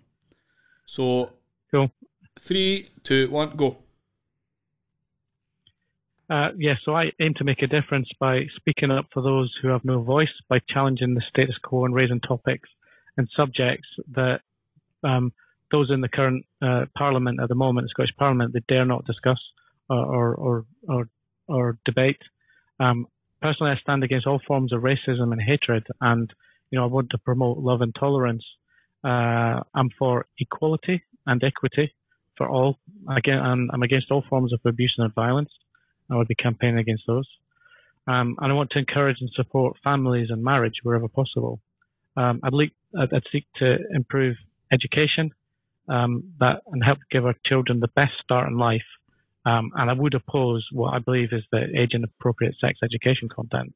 So, 0.87 1.33
cool. 1.73 1.91
Three, 2.39 2.89
two, 3.03 3.29
one, 3.31 3.57
go. 3.57 3.79
Uh, 6.31 6.49
yes, 6.59 6.59
yeah, 6.59 6.75
so 6.85 6.95
I 6.95 7.11
aim 7.21 7.33
to 7.39 7.45
make 7.45 7.63
a 7.63 7.67
difference 7.67 8.09
by 8.21 8.43
speaking 8.57 8.91
up 8.91 9.07
for 9.13 9.23
those 9.23 9.51
who 9.63 9.69
have 9.69 9.85
no 9.85 10.03
voice, 10.03 10.29
by 10.49 10.59
challenging 10.69 11.15
the 11.15 11.23
status 11.29 11.57
quo 11.63 11.87
and 11.87 11.95
raising 11.95 12.21
topics 12.21 12.69
and 13.17 13.29
subjects 13.35 13.89
that 14.15 14.41
um, 15.05 15.33
those 15.71 15.91
in 15.91 16.03
the 16.03 16.09
current 16.09 16.45
uh, 16.63 16.85
Parliament 16.97 17.41
at 17.43 17.49
the 17.49 17.55
moment, 17.55 17.87
the 17.87 17.89
Scottish 17.91 18.17
Parliament, 18.19 18.53
they 18.53 18.61
dare 18.69 18.85
not 18.85 19.07
discuss 19.07 19.39
or 19.89 20.35
or 20.35 20.65
or, 20.87 21.09
or 21.49 21.79
debate. 21.85 22.21
Um, 22.81 23.07
personally, 23.41 23.73
I 23.73 23.81
stand 23.81 24.05
against 24.05 24.27
all 24.27 24.41
forms 24.47 24.73
of 24.73 24.83
racism 24.83 25.33
and 25.33 25.41
hatred, 25.41 25.87
and 26.01 26.33
you 26.71 26.79
know 26.79 26.85
I 26.85 26.89
want 26.89 27.11
to 27.11 27.19
promote 27.19 27.59
love 27.59 27.81
and 27.81 27.95
tolerance. 27.99 28.45
Uh, 29.05 29.61
I'm 29.75 29.91
for 29.99 30.27
equality 30.39 31.03
and 31.27 31.43
equity 31.43 31.95
for 32.37 32.49
all. 32.49 32.79
Again, 33.09 33.39
I'm, 33.39 33.71
I'm, 33.73 33.83
against 33.83 34.11
all 34.11 34.25
forms 34.29 34.53
of 34.53 34.61
abuse 34.65 34.95
and 34.99 35.15
violence. 35.15 35.51
I 36.11 36.17
would 36.17 36.29
be 36.29 36.35
campaigning 36.35 36.79
against 36.79 37.05
those. 37.07 37.29
Um, 38.07 38.37
and 38.41 38.51
I 38.51 38.55
want 38.55 38.71
to 38.71 38.79
encourage 38.79 39.19
and 39.21 39.31
support 39.35 39.77
families 39.85 40.29
and 40.31 40.43
marriage 40.43 40.81
wherever 40.83 41.09
possible. 41.09 41.61
Um, 42.17 42.41
I'd, 42.43 42.55
I'd, 42.99 43.13
I'd, 43.13 43.23
seek 43.31 43.45
to 43.57 43.77
improve 43.95 44.37
education 44.73 45.31
um, 45.89 46.33
that 46.41 46.63
and 46.73 46.83
help 46.83 46.99
give 47.11 47.27
our 47.27 47.35
children 47.45 47.81
the 47.81 47.89
best 47.89 48.13
start 48.23 48.49
in 48.49 48.57
life. 48.57 48.83
Um, 49.45 49.73
and 49.77 49.91
I 49.91 49.93
would 49.93 50.15
oppose 50.15 50.67
what 50.73 50.95
I 50.95 50.99
believe 50.99 51.33
is 51.33 51.45
the 51.53 51.65
age 51.79 51.93
and 51.93 52.05
appropriate 52.05 52.55
sex 52.61 52.79
education 52.83 53.29
content. 53.29 53.75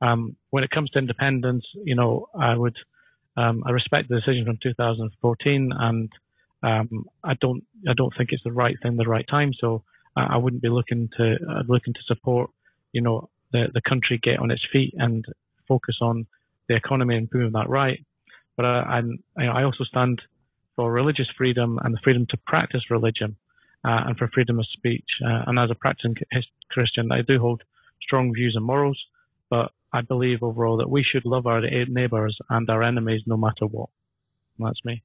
Um, 0.00 0.36
when 0.50 0.64
it 0.64 0.70
comes 0.70 0.90
to 0.90 0.98
independence, 0.98 1.64
you 1.84 1.94
know, 1.94 2.28
I 2.38 2.54
would, 2.54 2.76
um, 3.36 3.64
I 3.66 3.70
respect 3.70 4.08
the 4.08 4.16
decision 4.16 4.44
from 4.44 4.58
2014, 4.62 5.72
and 5.76 6.12
I 6.62 7.34
don't, 7.40 7.64
I 7.88 7.94
don't 7.94 8.12
think 8.16 8.30
it's 8.32 8.42
the 8.42 8.52
right 8.52 8.76
thing, 8.82 8.96
the 8.96 9.04
right 9.06 9.26
time. 9.28 9.52
So 9.60 9.82
I 10.16 10.36
wouldn't 10.36 10.62
be 10.62 10.68
looking 10.68 11.10
to, 11.16 11.36
uh, 11.48 11.62
looking 11.68 11.94
to 11.94 12.00
support, 12.06 12.50
you 12.92 13.00
know, 13.00 13.28
the 13.52 13.68
the 13.72 13.82
country 13.82 14.18
get 14.18 14.38
on 14.38 14.50
its 14.50 14.64
feet 14.72 14.94
and 14.96 15.24
focus 15.68 15.98
on 16.00 16.26
the 16.68 16.76
economy 16.76 17.16
and 17.16 17.28
moving 17.32 17.52
that 17.52 17.68
right. 17.68 18.04
But 18.56 18.64
uh, 18.64 18.84
I'm, 18.88 19.22
I 19.38 19.62
also 19.62 19.84
stand 19.84 20.22
for 20.74 20.90
religious 20.90 21.28
freedom 21.36 21.78
and 21.82 21.94
the 21.94 22.00
freedom 22.02 22.26
to 22.30 22.36
practice 22.46 22.90
religion 22.90 23.36
uh, 23.84 24.04
and 24.06 24.16
for 24.16 24.28
freedom 24.28 24.58
of 24.58 24.66
speech. 24.72 25.06
Uh, 25.24 25.44
and 25.46 25.58
as 25.58 25.70
a 25.70 25.74
practicing 25.74 26.16
Christian, 26.70 27.12
I 27.12 27.22
do 27.22 27.38
hold 27.38 27.62
strong 28.02 28.32
views 28.34 28.54
and 28.56 28.64
morals, 28.64 28.98
but 29.50 29.72
I 29.92 30.00
believe 30.00 30.42
overall 30.42 30.76
that 30.78 30.90
we 30.90 31.02
should 31.02 31.24
love 31.24 31.46
our 31.46 31.60
neighbours 31.60 32.36
and 32.50 32.68
our 32.68 32.82
enemies 32.82 33.22
no 33.26 33.36
matter 33.36 33.66
what. 33.66 33.88
And 34.58 34.66
that's 34.66 34.84
me. 34.84 35.02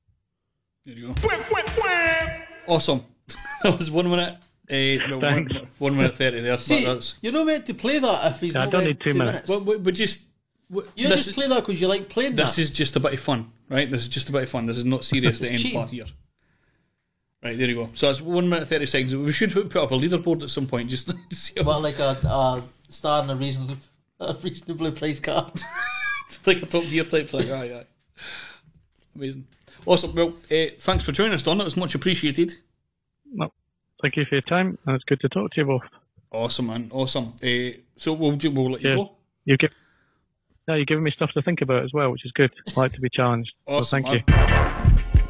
There 0.86 0.95
you 0.95 1.07
go. 1.07 1.14
Awesome. 2.68 3.03
that 3.64 3.78
was 3.78 3.91
one 3.91 4.09
minute. 4.09 4.38
Uh, 4.72 5.17
one, 5.17 5.67
one, 5.80 5.97
minute 5.97 6.15
thirty 6.15 6.39
there. 6.39 6.57
See, 6.57 6.84
you're 7.22 7.34
not 7.34 7.45
meant 7.45 7.65
to 7.65 7.74
play 7.74 7.99
that 7.99 8.32
if 8.32 8.39
he's 8.39 8.53
yeah, 8.53 8.63
not 8.63 8.67
I 8.69 8.72
don't 8.72 8.86
need 8.86 9.01
two, 9.01 9.11
two 9.11 9.19
minutes. 9.19 9.49
minutes. 9.49 9.65
But, 9.65 9.84
but 9.84 9.93
just 9.93 10.22
you 10.72 11.07
just 11.09 11.34
play 11.34 11.47
that 11.47 11.65
because 11.65 11.82
you 11.82 11.88
like 11.88 12.07
playing 12.07 12.36
this 12.36 12.55
that. 12.55 12.61
is 12.61 12.69
just 12.69 12.95
a 12.95 12.99
bit 12.99 13.13
of 13.13 13.19
fun, 13.19 13.51
right? 13.69 13.89
This 13.89 14.03
is 14.03 14.07
just 14.07 14.30
a 14.30 14.32
bit 14.32 14.43
of 14.43 14.49
fun. 14.49 14.65
This 14.65 14.78
is 14.78 14.86
not 14.86 15.03
serious. 15.03 15.39
the 15.39 15.51
end 15.51 15.74
part 15.74 15.89
here. 15.89 16.05
Right, 17.43 17.57
there 17.57 17.67
you 17.67 17.76
go. 17.76 17.89
So 17.93 18.07
that's 18.07 18.22
one 18.22 18.47
minute 18.47 18.67
thirty 18.67 18.86
seconds. 18.86 19.15
We 19.15 19.32
should 19.32 19.51
put 19.51 19.76
up 19.76 19.91
a 19.91 19.95
leaderboard 19.95 20.43
at 20.43 20.49
some 20.49 20.67
point, 20.67 20.89
just 20.89 21.09
to 21.30 21.36
see. 21.36 21.61
Well, 21.61 21.82
like 21.82 21.99
a, 21.99 22.11
a 22.24 22.63
star 22.89 23.22
and 23.24 23.32
a 23.32 23.36
reasonable, 23.36 23.78
a 24.19 24.34
reasonably 24.36 24.91
priced 24.91 25.24
card, 25.24 25.51
like 26.45 26.61
a 26.61 26.65
top 26.65 26.84
gear 26.84 27.03
type 27.03 27.28
thing. 27.28 27.51
Aye, 27.51 27.80
aye. 27.80 27.86
Amazing, 29.15 29.47
awesome. 29.86 30.15
Well, 30.15 30.34
uh, 30.49 30.72
thanks 30.78 31.03
for 31.03 31.11
joining 31.11 31.34
us, 31.34 31.43
Don. 31.43 31.59
It 31.59 31.65
was 31.65 31.76
much 31.76 31.95
appreciated. 31.95 32.55
No, 33.34 33.51
thank 34.02 34.18
you 34.18 34.26
for 34.26 34.36
your 34.36 34.41
time, 34.41 34.78
and 34.86 34.95
it's 34.95 35.04
good 35.06 35.20
to 35.22 35.30
talk 35.30 35.52
to 35.52 35.62
you 35.62 35.68
both. 35.68 35.84
Awesome, 36.32 36.68
man. 36.68 36.89
Awesome. 36.91 37.34
Uh, 37.43 37.78
so 37.95 38.14
we'll 38.14 38.38
we'll 38.52 38.72
let 38.72 38.82
you 38.82 38.95
go. 38.95 39.12
You 39.45 39.58
give 39.58 39.74
no, 40.68 40.76
you're 40.76 40.86
giving 40.86 41.04
me 41.04 41.12
stuff 41.12 41.32
to 41.34 41.41
think 41.41 41.62
about 41.62 41.84
as 41.84 41.91
well, 41.91 42.12
which 42.12 42.26
is 42.26 42.32
good. 42.32 42.52
I 42.68 42.80
like 42.80 42.93
to 42.93 43.02
be 43.02 43.10
challenged. 43.10 43.52
Awesome, 43.66 44.04
so 44.04 44.10
thank 44.10 44.28
man. 44.28 45.14
you. 45.16 45.20